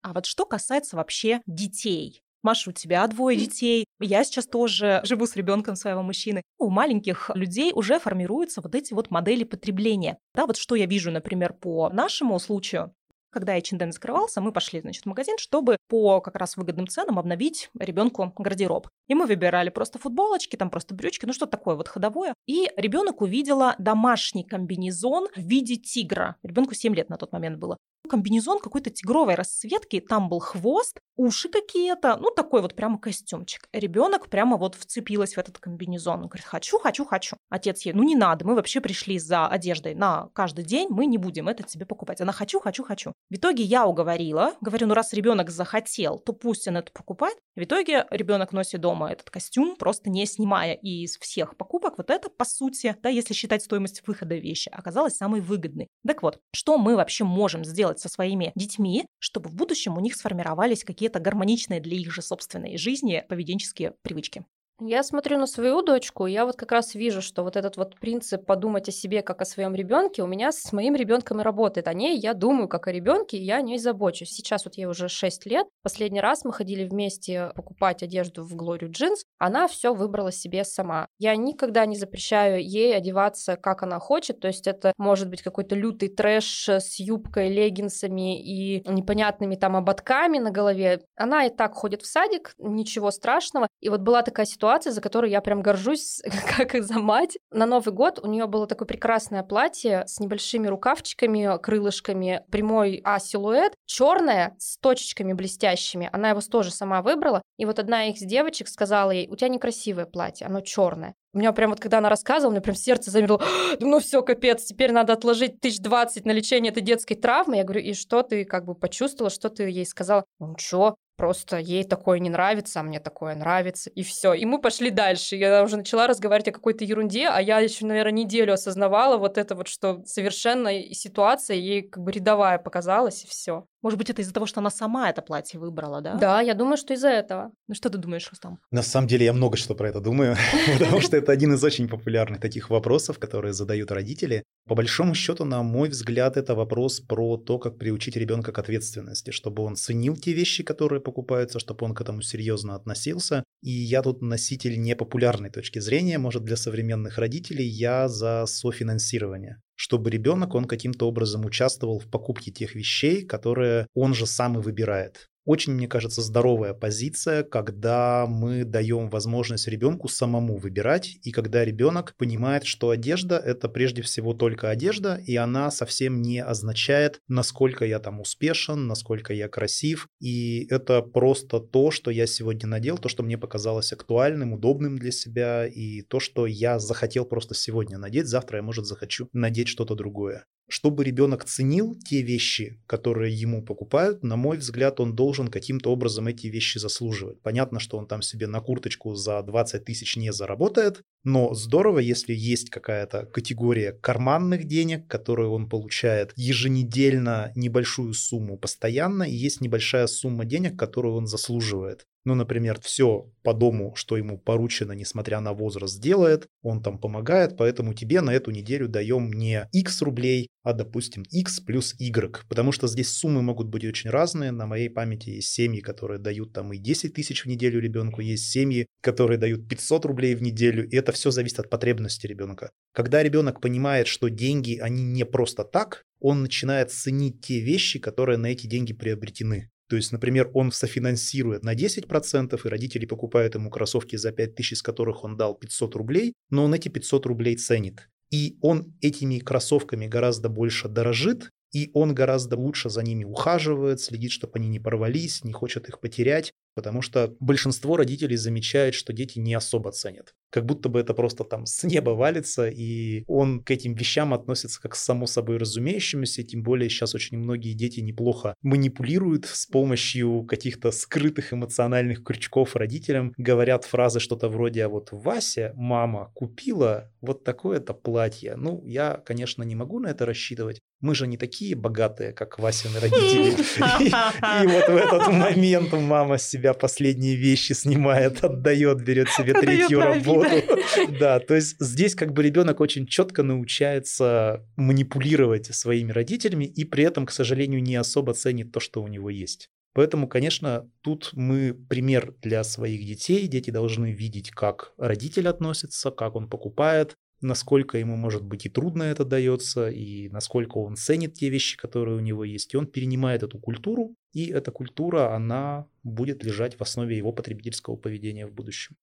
А 0.04 0.14
вот 0.14 0.26
что 0.26 0.46
касается 0.46 0.96
вообще 0.96 1.42
детей, 1.48 2.22
Маша, 2.44 2.70
у 2.70 2.74
тебя 2.74 3.06
двое 3.08 3.38
детей. 3.38 3.86
Я 4.00 4.24
сейчас 4.24 4.46
тоже 4.46 5.02
живу 5.04 5.26
с 5.26 5.36
ребенком 5.36 5.76
своего 5.76 6.02
мужчины. 6.02 6.44
У 6.58 6.70
маленьких 6.70 7.32
людей 7.34 7.72
уже 7.74 8.00
формируются 8.00 8.62
вот 8.62 8.76
эти 8.76 8.94
вот 8.94 9.10
модели 9.12 9.44
потребления. 9.44 10.18
Да, 10.34 10.46
вот 10.46 10.56
что 10.56 10.76
я 10.76 10.86
вижу, 10.86 11.12
например, 11.12 11.54
по 11.54 11.90
нашему 11.90 12.40
случаю. 12.40 12.94
Когда 13.30 13.58
H&M 13.58 13.92
закрывался, 13.92 14.42
мы 14.42 14.52
пошли, 14.52 14.82
значит, 14.82 15.04
в 15.04 15.08
магазин, 15.08 15.38
чтобы 15.38 15.78
по 15.88 16.22
как 16.22 16.36
раз 16.36 16.58
выгодным 16.58 16.88
ценам 16.88 17.20
обновить 17.20 17.70
ребенку 17.78 18.34
гардероб. 18.38 18.88
И 19.08 19.16
мы 19.16 19.26
выбирали 19.26 19.70
просто 19.70 20.00
футболочки, 20.00 20.56
там 20.56 20.70
просто 20.70 20.96
брючки, 20.96 21.26
ну 21.26 21.34
что 21.34 21.46
такое 21.46 21.76
вот 21.76 21.88
ходовое. 21.88 22.34
И 22.46 22.70
ребенок 22.78 23.22
увидела 23.22 23.76
домашний 23.80 24.44
комбинезон 24.44 25.28
в 25.36 25.42
виде 25.42 25.76
тигра. 25.76 26.38
Ребенку 26.44 26.74
7 26.74 26.96
лет 26.96 27.10
на 27.10 27.18
тот 27.18 27.32
момент 27.32 27.58
было 27.60 27.78
комбинезон 28.08 28.60
какой-то 28.60 28.90
тигровой 28.90 29.36
расцветки, 29.36 30.00
там 30.00 30.30
был 30.30 30.40
хвост, 30.40 31.00
уши 31.16 31.50
какие-то, 31.50 32.18
ну 32.18 32.32
такой 32.32 32.62
вот 32.62 32.76
прямо 32.76 33.00
костюмчик. 33.00 33.68
Ребенок 33.74 34.30
прямо 34.30 34.58
вот 34.58 34.76
вцепилась 34.76 35.36
в 35.36 35.38
этот 35.38 35.58
комбинезон. 35.58 36.22
Он 36.22 36.28
говорит, 36.28 36.46
хочу, 36.46 36.80
хочу, 36.80 37.06
хочу. 37.06 37.38
Отец 37.50 37.82
ей, 37.86 37.94
ну 37.94 38.04
не 38.04 38.16
надо, 38.16 38.46
мы 38.46 38.56
вообще 38.56 38.82
пришли 38.82 39.20
за 39.20 39.48
одеждой 39.48 39.96
на 39.96 40.30
каждый 40.34 40.64
день, 40.64 40.88
мы 40.90 41.06
не 41.06 41.18
будем 41.18 41.48
это 41.48 41.64
тебе 41.64 41.86
покупать. 41.86 42.22
Она 42.22 42.32
хочу, 42.32 42.60
хочу, 42.60 42.84
хочу. 42.84 43.14
В 43.30 43.36
итоге 43.36 43.64
я 43.64 43.86
уговорила, 43.86 44.54
говорю, 44.62 44.88
ну 44.88 44.94
раз 44.94 45.14
ребенок 45.14 45.50
захотел, 45.50 46.20
то 46.20 46.34
пусть 46.34 46.68
он 46.68 46.78
это 46.78 46.92
покупает. 46.92 47.38
В 47.56 47.64
итоге 47.64 48.06
ребенок 48.12 48.54
носит 48.54 48.82
дома 48.82 49.12
этот 49.12 49.30
костюм, 49.30 49.76
просто 49.76 50.10
не 50.10 50.26
снимая 50.26 50.74
из 50.74 51.18
всех 51.18 51.58
покупок 51.58 51.98
вот 51.98 52.10
это, 52.10 52.30
по 52.30 52.46
сути, 52.46 52.96
да, 53.02 53.10
если 53.10 53.34
считать 53.34 53.64
стоимость 53.64 54.04
выхода 54.06 54.36
вещи, 54.36 54.70
оказалось 54.70 55.16
самой 55.16 55.42
выгодной. 55.42 55.88
Так 56.06 56.22
вот, 56.22 56.40
что 56.54 56.78
мы 56.78 56.96
вообще 56.96 57.24
можем 57.24 57.66
сделать 57.66 57.97
со 58.00 58.10
своими 58.10 58.52
детьми, 58.56 59.06
чтобы 59.20 59.50
в 59.50 59.56
будущем 59.56 59.98
у 59.98 60.02
них 60.02 60.16
сформировались 60.16 60.84
какие-то 60.84 61.20
гармоничные 61.20 61.80
для 61.80 61.98
их 61.98 62.12
же 62.14 62.22
собственной 62.22 62.78
жизни 62.78 63.24
поведенческие 63.28 63.96
привычки? 64.02 64.46
Я 64.80 65.02
смотрю 65.02 65.40
на 65.40 65.48
свою 65.48 65.82
дочку, 65.82 66.28
я 66.28 66.46
вот 66.46 66.56
как 66.56 66.72
раз 66.72 66.94
вижу, 66.94 67.24
что 67.24 67.42
вот 67.42 67.56
этот 67.56 67.78
вот 67.78 68.00
принцип 68.00 68.46
подумать 68.46 68.88
о 68.88 68.92
себе 68.92 69.24
как 69.24 69.42
о 69.42 69.46
своем 69.46 69.74
ребенке 69.74 70.22
у 70.22 70.28
меня 70.28 70.52
с 70.52 70.72
моим 70.72 70.94
ребенком 70.94 71.42
и 71.42 71.44
работает. 71.44 71.88
О 71.88 71.94
ней 71.96 72.16
я 72.20 72.36
думаю 72.36 72.68
как 72.68 72.88
о 72.88 72.92
ребенке, 72.92 73.38
и 73.38 73.44
я 73.44 73.56
о 73.56 73.62
ней 73.64 73.80
забочусь. 73.80 74.30
Сейчас 74.30 74.66
вот 74.66 74.76
ей 74.76 74.86
уже 74.86 75.10
6 75.10 75.48
лет. 75.48 75.66
Последний 75.82 76.22
раз 76.22 76.46
мы 76.46 76.54
ходили 76.54 76.84
вместе 76.88 77.52
покупать 77.56 78.04
одежду 78.04 78.44
в 78.44 78.56
Глорию 78.56 78.92
Джинс. 78.92 79.24
Она 79.40 79.68
все 79.68 79.96
выбрала 79.96 80.32
себе 80.32 80.64
сама. 80.64 81.08
Я 81.18 81.36
никогда 81.36 81.88
не 81.88 81.96
запрещаю 81.96 82.64
ей 82.64 82.96
одеваться, 82.96 83.56
как 83.56 83.82
она 83.82 83.98
хочет. 83.98 84.40
То 84.40 84.48
есть 84.48 84.68
это 84.68 84.94
может 85.00 85.28
быть 85.28 85.42
какой-то 85.42 85.74
лютый 85.74 86.10
трэш 86.10 86.70
с 86.70 87.00
юбкой, 87.00 87.50
леггинсами 87.50 88.40
и 88.40 88.88
непонятными 88.88 89.56
там 89.56 89.76
ободками 89.76 90.38
на 90.38 90.52
голове. 90.52 91.02
Она 91.16 91.48
и 91.48 91.50
так 91.50 91.74
ходит 91.74 92.04
в 92.04 92.06
садик, 92.06 92.54
ничего 92.60 93.10
страшного. 93.10 93.68
И 93.80 93.90
вот 93.90 94.02
была 94.02 94.22
такая 94.22 94.46
ситуация, 94.46 94.67
ситуация, 94.68 94.92
за 94.92 95.00
которую 95.02 95.32
я 95.32 95.40
прям 95.40 95.62
горжусь, 95.62 96.22
как 96.58 96.84
за 96.84 97.00
мать. 97.00 97.38
На 97.52 97.66
Новый 97.66 97.94
год 97.94 98.20
у 98.22 98.28
нее 98.28 98.48
было 98.48 98.68
такое 98.68 98.86
прекрасное 98.86 99.44
платье 99.44 100.04
с 100.08 100.20
небольшими 100.20 100.68
рукавчиками, 100.68 101.58
крылышками, 101.62 102.44
прямой 102.52 103.02
А-силуэт, 103.06 103.74
черное 103.86 104.56
с 104.60 104.78
точечками 104.78 105.32
блестящими. 105.32 106.10
Она 106.12 106.32
его 106.32 106.42
тоже 106.42 106.72
сама 106.72 107.02
выбрала. 107.02 107.42
И 107.58 107.66
вот 107.66 107.80
одна 107.80 108.10
из 108.10 108.20
девочек 108.20 108.68
сказала 108.68 109.12
ей, 109.12 109.30
у 109.30 109.38
тебя 109.38 109.48
некрасивое 109.48 110.06
платье, 110.06 110.46
оно 110.48 110.60
черное. 110.60 111.16
У 111.34 111.40
меня 111.40 111.52
прям 111.54 111.70
вот, 111.70 111.80
когда 111.80 112.00
она 112.00 112.10
рассказывала, 112.10 112.50
у 112.50 112.54
меня 112.54 112.62
прям 112.62 112.76
сердце 112.76 113.12
замерло. 113.12 113.42
Ну 113.80 114.00
все, 114.00 114.22
капец, 114.22 114.64
теперь 114.66 114.92
надо 114.92 115.14
отложить 115.14 115.62
тысяч 115.62 115.80
двадцать 115.80 116.26
на 116.26 116.32
лечение 116.32 116.72
этой 116.72 116.82
детской 116.84 117.16
травмы. 117.16 117.58
Я 117.58 117.64
говорю, 117.64 117.82
и 117.82 117.94
что 117.94 118.22
ты 118.24 118.44
как 118.44 118.66
бы 118.66 118.76
почувствовала, 118.76 119.30
что 119.30 119.50
ты 119.50 119.70
ей 119.70 119.86
сказала? 119.86 120.26
Ну 120.40 120.56
что, 120.58 120.96
Просто 121.18 121.58
ей 121.58 121.84
такое 121.84 122.20
не 122.20 122.30
нравится, 122.30 122.80
а 122.80 122.84
мне 122.84 123.00
такое 123.00 123.34
нравится, 123.34 123.90
и 123.90 124.04
все. 124.04 124.34
И 124.34 124.46
мы 124.46 124.62
пошли 124.62 124.92
дальше. 124.92 125.36
Я 125.36 125.64
уже 125.64 125.76
начала 125.76 126.06
разговаривать 126.06 126.50
о 126.50 126.52
какой-то 126.52 126.86
ерунде, 126.86 127.28
а 127.28 127.42
я 127.42 127.60
еще, 127.60 127.88
наверное, 127.88 128.12
неделю 128.12 128.54
осознавала 128.54 129.18
вот 129.18 129.40
это 129.40 129.56
вот, 129.56 129.68
что 129.68 130.04
совершенно 130.06 130.72
ситуация 130.94 131.58
ей 131.58 131.82
как 131.82 132.04
бы 132.04 132.12
рядовая 132.12 132.60
показалась, 132.60 133.24
и 133.24 133.28
все. 133.28 133.66
Может 133.84 134.00
быть, 134.00 134.10
это 134.10 134.22
из-за 134.22 134.34
того, 134.34 134.46
что 134.46 134.60
она 134.60 134.70
сама 134.70 135.10
это 135.10 135.22
платье 135.22 135.60
выбрала, 135.60 136.02
да? 136.02 136.16
Да, 136.16 136.42
я 136.42 136.54
думаю, 136.54 136.78
что 136.78 136.94
из-за 136.94 137.10
этого. 137.10 137.52
Ну 137.68 137.76
что 137.76 137.90
ты 137.90 137.98
думаешь, 137.98 138.28
Рустам? 138.30 138.60
На 138.72 138.82
самом 138.82 139.08
деле 139.08 139.26
я 139.26 139.34
много 139.34 139.58
что 139.58 139.76
про 139.76 139.90
это 139.90 140.00
думаю, 140.00 140.36
потому 140.80 141.02
что 141.02 141.18
это 141.18 141.32
один 141.32 141.54
из 141.54 141.64
очень 141.64 141.88
популярных 141.88 142.42
таких 142.42 142.70
вопросов, 142.70 143.20
которые 143.20 143.54
задают 143.54 143.92
родители. 143.92 144.44
По 144.68 144.76
большому 144.76 145.14
счету, 145.14 145.46
на 145.46 145.62
мой 145.64 145.90
взгляд, 145.90 146.38
это 146.38 146.56
вопрос 146.56 147.00
про 147.00 147.38
то, 147.38 147.60
как 147.60 147.78
приучить 147.78 148.18
ребенка 148.18 148.52
к 148.52 148.60
ответственности, 148.60 149.32
чтобы 149.32 149.64
он 149.64 149.76
ценил 149.76 150.16
те 150.16 150.34
вещи, 150.34 150.64
которые 150.64 151.00
покупаются, 151.00 151.60
чтобы 151.60 151.86
он 151.86 151.94
к 151.94 152.02
этому 152.02 152.22
серьезно 152.22 152.76
относился. 152.76 153.44
И 153.62 153.72
я 153.72 154.02
тут 154.02 154.22
носитель 154.22 154.82
непопулярной 154.82 155.50
точки 155.50 155.80
зрения, 155.80 156.18
может, 156.18 156.44
для 156.44 156.58
современных 156.58 157.18
родителей, 157.18 157.66
я 157.66 158.08
за 158.08 158.46
софинансирование 158.48 159.62
чтобы 159.78 160.10
ребенок, 160.10 160.56
он 160.56 160.66
каким-то 160.66 161.08
образом 161.08 161.46
участвовал 161.46 162.00
в 162.00 162.10
покупке 162.10 162.52
тех 162.52 162.76
вещей, 162.76 163.24
которые 163.24 163.88
он 163.94 164.14
же 164.14 164.26
сам 164.26 164.58
и 164.58 164.62
выбирает 164.62 165.30
очень, 165.48 165.74
мне 165.74 165.88
кажется, 165.88 166.22
здоровая 166.22 166.74
позиция, 166.74 167.42
когда 167.42 168.26
мы 168.28 168.66
даем 168.66 169.10
возможность 169.10 169.70
ребенку 169.70 170.10
самому 170.10 170.58
выбирать, 170.58 171.18
и 171.24 171.32
когда 171.32 171.64
ребенок 171.64 172.16
понимает, 172.18 172.66
что 172.66 172.90
одежда 172.90 173.38
это 173.38 173.70
прежде 173.70 174.02
всего 174.02 174.34
только 174.34 174.70
одежда, 174.70 175.16
и 175.26 175.38
она 175.38 175.72
совсем 175.72 176.22
не 176.22 176.44
означает, 176.44 177.22
насколько 177.30 177.86
я 177.86 178.00
там 178.00 178.20
успешен, 178.20 178.88
насколько 178.88 179.34
я 179.34 179.48
красив, 179.48 180.10
и 180.20 180.68
это 180.70 181.02
просто 181.02 181.62
то, 181.62 181.92
что 181.92 182.12
я 182.12 182.28
сегодня 182.28 182.68
надел, 182.68 182.98
то, 182.98 183.08
что 183.08 183.24
мне 183.24 183.38
показалось 183.38 183.94
актуальным, 183.94 184.52
удобным 184.52 184.98
для 184.98 185.12
себя, 185.12 185.66
и 185.66 186.02
то, 186.02 186.20
что 186.20 186.46
я 186.46 186.78
захотел 186.78 187.24
просто 187.24 187.56
сегодня 187.56 187.98
надеть, 187.98 188.28
завтра 188.28 188.58
я, 188.58 188.64
может, 188.64 188.86
захочу 188.86 189.30
надеть 189.32 189.70
что-то 189.70 189.96
другое. 189.96 190.44
Чтобы 190.70 191.06
ребенок 191.06 191.46
ценил 191.46 191.96
те 191.96 192.22
вещи, 192.22 192.82
которые 192.88 193.34
ему 193.34 193.64
покупают, 193.64 194.22
на 194.24 194.36
мой 194.36 194.58
взгляд, 194.58 195.00
он 195.00 195.16
должен 195.16 195.48
каким-то 195.48 195.92
образом 195.92 196.28
эти 196.28 196.48
вещи 196.48 196.78
заслуживать. 196.78 197.42
Понятно, 197.42 197.80
что 197.80 197.98
он 197.98 198.06
там 198.06 198.22
себе 198.22 198.48
на 198.48 198.60
курточку 198.60 199.16
за 199.16 199.42
20 199.42 199.86
тысяч 199.86 200.18
не 200.18 200.34
заработает, 200.34 201.02
но 201.24 201.54
здорово, 201.54 202.00
если 202.00 202.34
есть 202.34 202.70
какая-то 202.70 203.26
категория 203.26 203.94
карманных 203.94 204.66
денег, 204.66 205.08
которые 205.08 205.48
он 205.50 205.70
получает 205.70 206.34
еженедельно 206.36 207.52
небольшую 207.56 208.14
сумму 208.14 208.58
постоянно, 208.58 209.24
и 209.24 209.34
есть 209.34 209.62
небольшая 209.62 210.08
сумма 210.08 210.44
денег, 210.44 210.78
которую 210.78 211.16
он 211.16 211.28
заслуживает. 211.28 212.06
Ну, 212.28 212.36
например, 212.36 212.78
все 212.82 213.32
по 213.42 213.54
дому, 213.54 213.94
что 213.96 214.18
ему 214.18 214.38
поручено, 214.38 214.92
несмотря 214.92 215.40
на 215.40 215.54
возраст, 215.54 215.98
делает, 216.02 216.50
он 216.62 216.84
там 216.84 217.00
помогает, 217.00 217.56
поэтому 217.56 217.94
тебе 217.94 218.20
на 218.20 218.32
эту 218.32 218.52
неделю 218.52 218.90
даем 218.90 219.32
не 219.32 219.66
X 219.72 220.02
рублей, 220.02 220.50
а, 220.62 220.74
допустим, 220.74 221.24
X 221.32 221.62
плюс 221.62 221.96
Y, 221.98 222.44
потому 222.50 222.74
что 222.74 222.88
здесь 222.88 223.08
суммы 223.08 223.42
могут 223.42 223.70
быть 223.70 223.86
очень 223.86 224.10
разные. 224.10 224.52
На 224.52 224.66
моей 224.66 224.90
памяти 224.90 225.30
есть 225.30 225.54
семьи, 225.54 225.80
которые 225.80 226.20
дают 226.20 226.52
там 226.52 226.74
и 226.74 226.78
10 226.78 227.14
тысяч 227.14 227.46
в 227.46 227.48
неделю 227.48 227.80
ребенку, 227.80 228.20
есть 228.20 228.52
семьи, 228.52 228.88
которые 229.00 229.38
дают 229.38 229.70
500 229.70 230.04
рублей 230.04 230.36
в 230.36 230.42
неделю, 230.42 230.86
и 230.86 230.98
это 230.98 231.14
все 231.14 231.32
зависит 231.32 231.60
от 231.60 231.70
потребности 231.70 232.28
ребенка. 232.28 232.72
Когда 232.94 233.24
ребенок 233.24 233.62
понимает, 233.62 234.08
что 234.08 234.30
деньги, 234.30 234.80
они 234.80 235.02
не 235.02 235.26
просто 235.26 235.64
так, 235.64 236.04
он 236.20 236.42
начинает 236.42 236.92
ценить 236.92 237.40
те 237.40 237.62
вещи, 237.62 238.00
которые 238.00 238.38
на 238.38 238.48
эти 238.48 238.68
деньги 238.68 238.92
приобретены. 238.92 239.70
То 239.90 239.96
есть, 239.96 240.12
например, 240.12 240.50
он 240.54 240.72
софинансирует 240.72 241.64
на 241.64 241.74
10%, 241.74 242.60
и 242.64 242.70
родители 242.70 243.06
покупают 243.06 243.56
ему 243.56 243.70
кроссовки 243.70 244.16
за 244.18 244.32
5000, 244.32 244.74
из 244.74 244.82
которых 244.82 245.24
он 245.24 245.38
дал 245.38 245.56
500 245.56 245.96
рублей, 245.96 246.34
но 246.50 246.66
он 246.66 246.74
эти 246.74 246.90
500 246.90 247.26
рублей 247.26 247.56
ценит. 247.56 248.10
И 248.30 248.58
он 248.62 248.94
этими 249.02 249.40
кроссовками 249.40 250.08
гораздо 250.08 250.50
больше 250.50 250.90
дорожит, 250.90 251.50
и 251.74 251.90
он 251.94 252.14
гораздо 252.14 252.58
лучше 252.58 252.90
за 252.90 253.02
ними 253.02 253.24
ухаживает, 253.24 254.02
следит, 254.02 254.32
чтобы 254.32 254.54
они 254.56 254.68
не 254.68 254.80
порвались, 254.80 255.44
не 255.44 255.54
хочет 255.54 255.88
их 255.88 256.00
потерять, 256.00 256.52
потому 256.78 257.02
что 257.02 257.36
большинство 257.40 257.98
родителей 257.98 258.38
замечает, 258.38 258.94
что 258.94 259.12
дети 259.12 259.40
не 259.40 259.56
особо 259.56 259.92
ценят. 259.92 260.36
Как 260.52 260.64
будто 260.64 260.90
бы 260.90 261.00
это 261.00 261.16
просто 261.16 261.44
там 261.44 261.66
с 261.66 261.84
неба 261.84 262.12
валится, 262.12 262.70
и 262.70 263.24
он 263.26 263.64
к 263.64 263.72
этим 263.72 263.96
вещам 263.96 264.32
относится 264.32 264.80
как 264.80 264.96
само 264.96 265.26
собой 265.26 265.58
разумеющимся, 265.58 266.44
тем 266.44 266.62
более 266.62 266.88
сейчас 266.88 267.16
очень 267.16 267.40
многие 267.40 267.74
дети 267.74 268.00
неплохо 268.00 268.54
манипулируют 268.62 269.48
с 269.48 269.66
помощью 269.66 270.44
каких-то 270.44 270.92
скрытых 270.92 271.52
эмоциональных 271.52 272.24
крючков 272.24 272.76
родителям, 272.76 273.34
говорят 273.38 273.84
фразы 273.84 274.20
что-то 274.20 274.48
вроде 274.48 274.86
«А 274.86 274.90
вот 274.90 275.10
Вася, 275.12 275.74
мама, 275.74 276.32
купила 276.36 277.12
вот 277.22 277.44
такое-то 277.44 277.96
платье». 277.96 278.56
Ну, 278.56 278.84
я, 278.86 279.16
конечно, 279.26 279.64
не 279.64 279.74
могу 279.74 280.00
на 280.00 280.10
это 280.10 280.28
рассчитывать, 280.28 280.80
мы 281.00 281.14
же 281.14 281.28
не 281.28 281.38
такие 281.38 281.76
богатые, 281.76 282.34
как 282.34 282.58
Васины 282.58 283.00
родители. 283.00 283.52
И 284.64 284.68
вот 284.68 284.88
в 284.88 284.96
этот 284.96 285.28
момент 285.28 285.94
мама 285.94 286.38
с 286.38 286.56
себя 286.68 286.74
последние 286.74 287.36
вещи 287.36 287.74
снимает, 287.74 288.44
отдает, 288.44 289.04
берет 289.04 289.30
себе 289.30 289.54
третью 289.54 290.00
работу. 290.00 290.50
Да, 291.20 291.40
то 291.40 291.56
есть 291.56 291.76
здесь 291.80 292.16
как 292.16 292.34
бы 292.34 292.44
ребенок 292.44 292.80
очень 292.80 293.06
четко 293.06 293.44
научается 293.44 294.66
манипулировать 294.76 295.74
своими 295.76 296.12
родителями 296.12 296.66
и 296.66 296.84
при 296.86 297.04
этом, 297.04 297.26
к 297.26 297.32
сожалению, 297.32 297.82
не 297.82 297.96
особо 297.96 298.34
ценит 298.34 298.72
то, 298.72 298.80
что 298.80 299.02
у 299.02 299.08
него 299.08 299.30
есть. 299.30 299.70
Поэтому, 299.94 300.28
конечно, 300.28 300.90
тут 301.02 301.32
мы 301.34 301.74
пример 301.74 302.36
для 302.42 302.64
своих 302.64 303.06
детей. 303.06 303.48
Дети 303.48 303.72
должны 303.72 304.12
видеть, 304.12 304.52
как 304.52 304.94
родитель 304.98 305.48
относится, 305.48 306.12
как 306.12 306.36
он 306.36 306.50
покупает, 306.50 307.16
насколько 307.42 307.98
ему, 307.98 308.16
может 308.16 308.44
быть, 308.44 308.66
и 308.66 308.70
трудно 308.70 309.04
это 309.04 309.26
дается, 309.26 309.90
и 309.90 310.30
насколько 310.30 310.78
он 310.78 310.96
ценит 310.96 311.36
те 311.36 311.50
вещи, 311.50 311.78
которые 311.78 312.18
у 312.18 312.22
него 312.22 312.44
есть. 312.44 312.74
И 312.74 312.78
он 312.78 312.88
перенимает 312.88 313.44
эту 313.44 313.60
культуру, 313.60 314.16
и 314.38 314.52
эта 314.52 314.70
культура, 314.70 315.36
она 315.36 315.88
будет 316.04 316.44
лежать 316.44 316.78
в 316.78 316.82
основе 316.82 317.18
его 317.18 317.32
потребительского 317.32 317.96
поведения 317.96 318.46
в 318.46 318.54
будущем. 318.54 318.96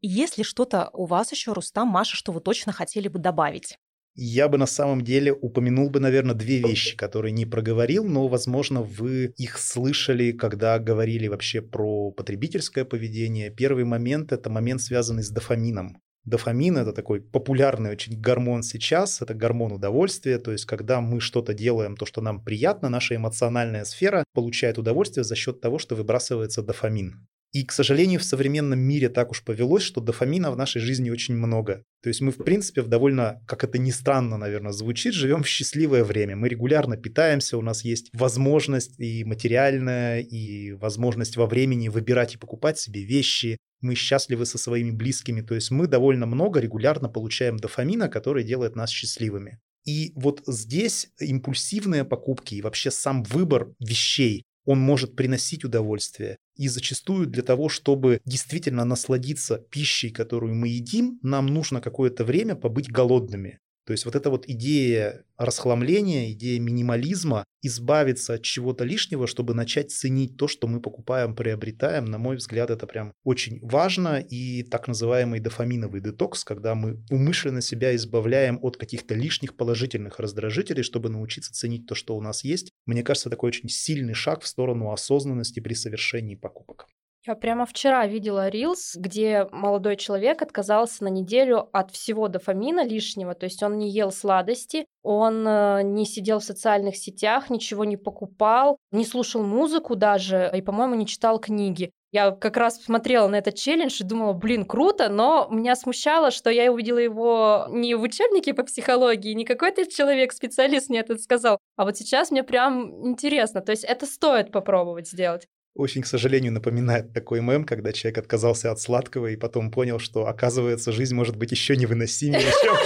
Есть 0.00 0.38
ли 0.38 0.44
что-то 0.44 0.88
у 0.92 1.06
вас 1.06 1.32
еще, 1.32 1.52
Рустам, 1.52 1.88
Маша, 1.88 2.16
что 2.16 2.30
вы 2.30 2.40
точно 2.40 2.70
хотели 2.72 3.08
бы 3.08 3.18
добавить? 3.18 3.76
Я 4.14 4.48
бы 4.48 4.56
на 4.56 4.66
самом 4.66 5.02
деле 5.02 5.32
упомянул 5.32 5.90
бы, 5.90 5.98
наверное, 5.98 6.36
две 6.36 6.60
вещи, 6.60 6.96
которые 6.96 7.32
не 7.32 7.44
проговорил, 7.44 8.04
но, 8.04 8.28
возможно, 8.28 8.82
вы 8.82 9.34
их 9.36 9.58
слышали, 9.58 10.30
когда 10.30 10.78
говорили 10.78 11.26
вообще 11.26 11.60
про 11.60 12.12
потребительское 12.12 12.84
поведение. 12.84 13.50
Первый 13.50 13.84
момент– 13.84 14.30
это 14.32 14.48
момент, 14.48 14.80
связанный 14.80 15.24
с 15.24 15.30
дофамином. 15.30 16.00
Дофамин– 16.24 16.76
это 16.78 16.92
такой 16.92 17.20
популярный 17.20 17.90
очень 17.90 18.20
гормон 18.20 18.62
сейчас, 18.62 19.22
это 19.22 19.34
гормон 19.34 19.72
удовольствия, 19.72 20.38
то 20.38 20.52
есть 20.52 20.66
когда 20.66 21.00
мы 21.00 21.20
что-то 21.20 21.54
делаем, 21.54 21.96
то, 21.96 22.04
что 22.04 22.20
нам 22.20 22.44
приятно, 22.44 22.88
наша 22.88 23.16
эмоциональная 23.16 23.84
сфера 23.84 24.24
получает 24.34 24.78
удовольствие 24.78 25.24
за 25.24 25.34
счет 25.34 25.60
того, 25.60 25.78
что 25.78 25.94
выбрасывается 25.94 26.62
дофамин. 26.62 27.26
И, 27.52 27.64
к 27.64 27.72
сожалению, 27.72 28.20
в 28.20 28.24
современном 28.24 28.78
мире 28.78 29.08
так 29.08 29.32
уж 29.32 29.42
повелось, 29.42 29.82
что 29.82 30.00
дофамина 30.00 30.52
в 30.52 30.56
нашей 30.56 30.80
жизни 30.80 31.10
очень 31.10 31.34
много. 31.34 31.84
То 32.00 32.08
есть 32.08 32.20
мы, 32.20 32.30
в 32.30 32.36
принципе, 32.36 32.80
в 32.80 32.88
довольно, 32.88 33.42
как 33.46 33.64
это 33.64 33.76
ни 33.76 33.90
странно, 33.90 34.36
наверное, 34.36 34.70
звучит, 34.70 35.14
живем 35.14 35.42
в 35.42 35.48
счастливое 35.48 36.04
время. 36.04 36.36
Мы 36.36 36.48
регулярно 36.48 36.96
питаемся, 36.96 37.58
у 37.58 37.62
нас 37.62 37.84
есть 37.84 38.10
возможность 38.12 39.00
и 39.00 39.24
материальная, 39.24 40.20
и 40.20 40.72
возможность 40.72 41.36
во 41.36 41.46
времени 41.46 41.88
выбирать 41.88 42.36
и 42.36 42.38
покупать 42.38 42.78
себе 42.78 43.02
вещи. 43.02 43.58
Мы 43.80 43.96
счастливы 43.96 44.46
со 44.46 44.56
своими 44.56 44.92
близкими. 44.92 45.40
То 45.40 45.56
есть 45.56 45.72
мы 45.72 45.88
довольно 45.88 46.26
много 46.26 46.60
регулярно 46.60 47.08
получаем 47.08 47.56
дофамина, 47.56 48.08
который 48.08 48.44
делает 48.44 48.76
нас 48.76 48.90
счастливыми. 48.90 49.58
И 49.84 50.12
вот 50.14 50.42
здесь 50.46 51.08
импульсивные 51.18 52.04
покупки 52.04 52.54
и 52.54 52.62
вообще 52.62 52.90
сам 52.90 53.22
выбор 53.24 53.72
вещей, 53.80 54.44
он 54.64 54.78
может 54.80 55.16
приносить 55.16 55.64
удовольствие. 55.64 56.36
И 56.56 56.68
зачастую 56.68 57.26
для 57.26 57.42
того, 57.42 57.68
чтобы 57.68 58.20
действительно 58.24 58.84
насладиться 58.84 59.58
пищей, 59.70 60.10
которую 60.10 60.54
мы 60.54 60.68
едим, 60.68 61.18
нам 61.22 61.46
нужно 61.46 61.80
какое-то 61.80 62.24
время 62.24 62.54
побыть 62.54 62.90
голодными. 62.90 63.58
То 63.90 63.92
есть 63.92 64.04
вот 64.04 64.14
эта 64.14 64.30
вот 64.30 64.48
идея 64.48 65.24
расхламления, 65.36 66.30
идея 66.30 66.60
минимализма, 66.60 67.42
избавиться 67.60 68.34
от 68.34 68.42
чего-то 68.42 68.84
лишнего, 68.84 69.26
чтобы 69.26 69.52
начать 69.52 69.90
ценить 69.90 70.36
то, 70.36 70.46
что 70.46 70.68
мы 70.68 70.80
покупаем, 70.80 71.34
приобретаем, 71.34 72.04
на 72.04 72.16
мой 72.16 72.36
взгляд, 72.36 72.70
это 72.70 72.86
прям 72.86 73.12
очень 73.24 73.58
важно. 73.62 74.20
И 74.20 74.62
так 74.62 74.86
называемый 74.86 75.40
дофаминовый 75.40 76.00
детокс, 76.00 76.44
когда 76.44 76.76
мы 76.76 77.04
умышленно 77.10 77.62
себя 77.62 77.96
избавляем 77.96 78.60
от 78.62 78.76
каких-то 78.76 79.16
лишних 79.16 79.56
положительных 79.56 80.20
раздражителей, 80.20 80.84
чтобы 80.84 81.08
научиться 81.08 81.52
ценить 81.52 81.88
то, 81.88 81.96
что 81.96 82.16
у 82.16 82.20
нас 82.20 82.44
есть, 82.44 82.70
мне 82.86 83.02
кажется, 83.02 83.28
такой 83.28 83.48
очень 83.48 83.68
сильный 83.68 84.14
шаг 84.14 84.42
в 84.42 84.46
сторону 84.46 84.92
осознанности 84.92 85.58
при 85.58 85.74
совершении 85.74 86.36
покупок. 86.36 86.86
Я 87.30 87.36
прямо 87.36 87.64
вчера 87.64 88.08
видела 88.08 88.48
рилс, 88.48 88.96
где 88.96 89.46
молодой 89.52 89.94
человек 89.94 90.42
отказался 90.42 91.04
на 91.04 91.08
неделю 91.08 91.68
от 91.72 91.92
всего 91.92 92.26
дофамина 92.26 92.84
лишнего, 92.84 93.36
то 93.36 93.44
есть 93.44 93.62
он 93.62 93.78
не 93.78 93.88
ел 93.88 94.10
сладости, 94.10 94.84
он 95.04 95.46
э, 95.46 95.82
не 95.84 96.06
сидел 96.06 96.40
в 96.40 96.44
социальных 96.44 96.96
сетях, 96.96 97.48
ничего 97.48 97.84
не 97.84 97.96
покупал, 97.96 98.78
не 98.90 99.04
слушал 99.04 99.44
музыку 99.44 99.94
даже 99.94 100.50
и, 100.52 100.60
по-моему, 100.60 100.96
не 100.96 101.06
читал 101.06 101.38
книги. 101.38 101.92
Я 102.10 102.32
как 102.32 102.56
раз 102.56 102.82
смотрела 102.82 103.28
на 103.28 103.36
этот 103.36 103.54
челлендж 103.54 104.00
и 104.00 104.04
думала, 104.04 104.32
блин, 104.32 104.64
круто, 104.64 105.08
но 105.08 105.46
меня 105.52 105.76
смущало, 105.76 106.32
что 106.32 106.50
я 106.50 106.72
увидела 106.72 106.98
его 106.98 107.66
не 107.70 107.94
в 107.94 108.02
учебнике 108.02 108.54
по 108.54 108.64
психологии, 108.64 109.34
не 109.34 109.44
какой-то 109.44 109.86
человек-специалист 109.86 110.88
мне 110.88 110.98
это 110.98 111.16
сказал, 111.16 111.58
а 111.76 111.84
вот 111.84 111.96
сейчас 111.96 112.32
мне 112.32 112.42
прям 112.42 113.06
интересно. 113.06 113.60
То 113.60 113.70
есть 113.70 113.84
это 113.84 114.06
стоит 114.06 114.50
попробовать 114.50 115.08
сделать 115.08 115.46
очень, 115.74 116.02
к 116.02 116.06
сожалению, 116.06 116.52
напоминает 116.52 117.12
такой 117.12 117.40
мем, 117.40 117.64
когда 117.64 117.92
человек 117.92 118.18
отказался 118.18 118.70
от 118.70 118.80
сладкого 118.80 119.28
и 119.28 119.36
потом 119.36 119.70
понял, 119.70 119.98
что, 119.98 120.26
оказывается, 120.26 120.92
жизнь 120.92 121.14
может 121.14 121.36
быть 121.36 121.52
еще 121.52 121.76
невыносимее, 121.76 122.40
чем, 122.62 122.76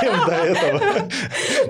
чем 0.00 0.26
до 0.26 0.32
этого. 0.32 1.10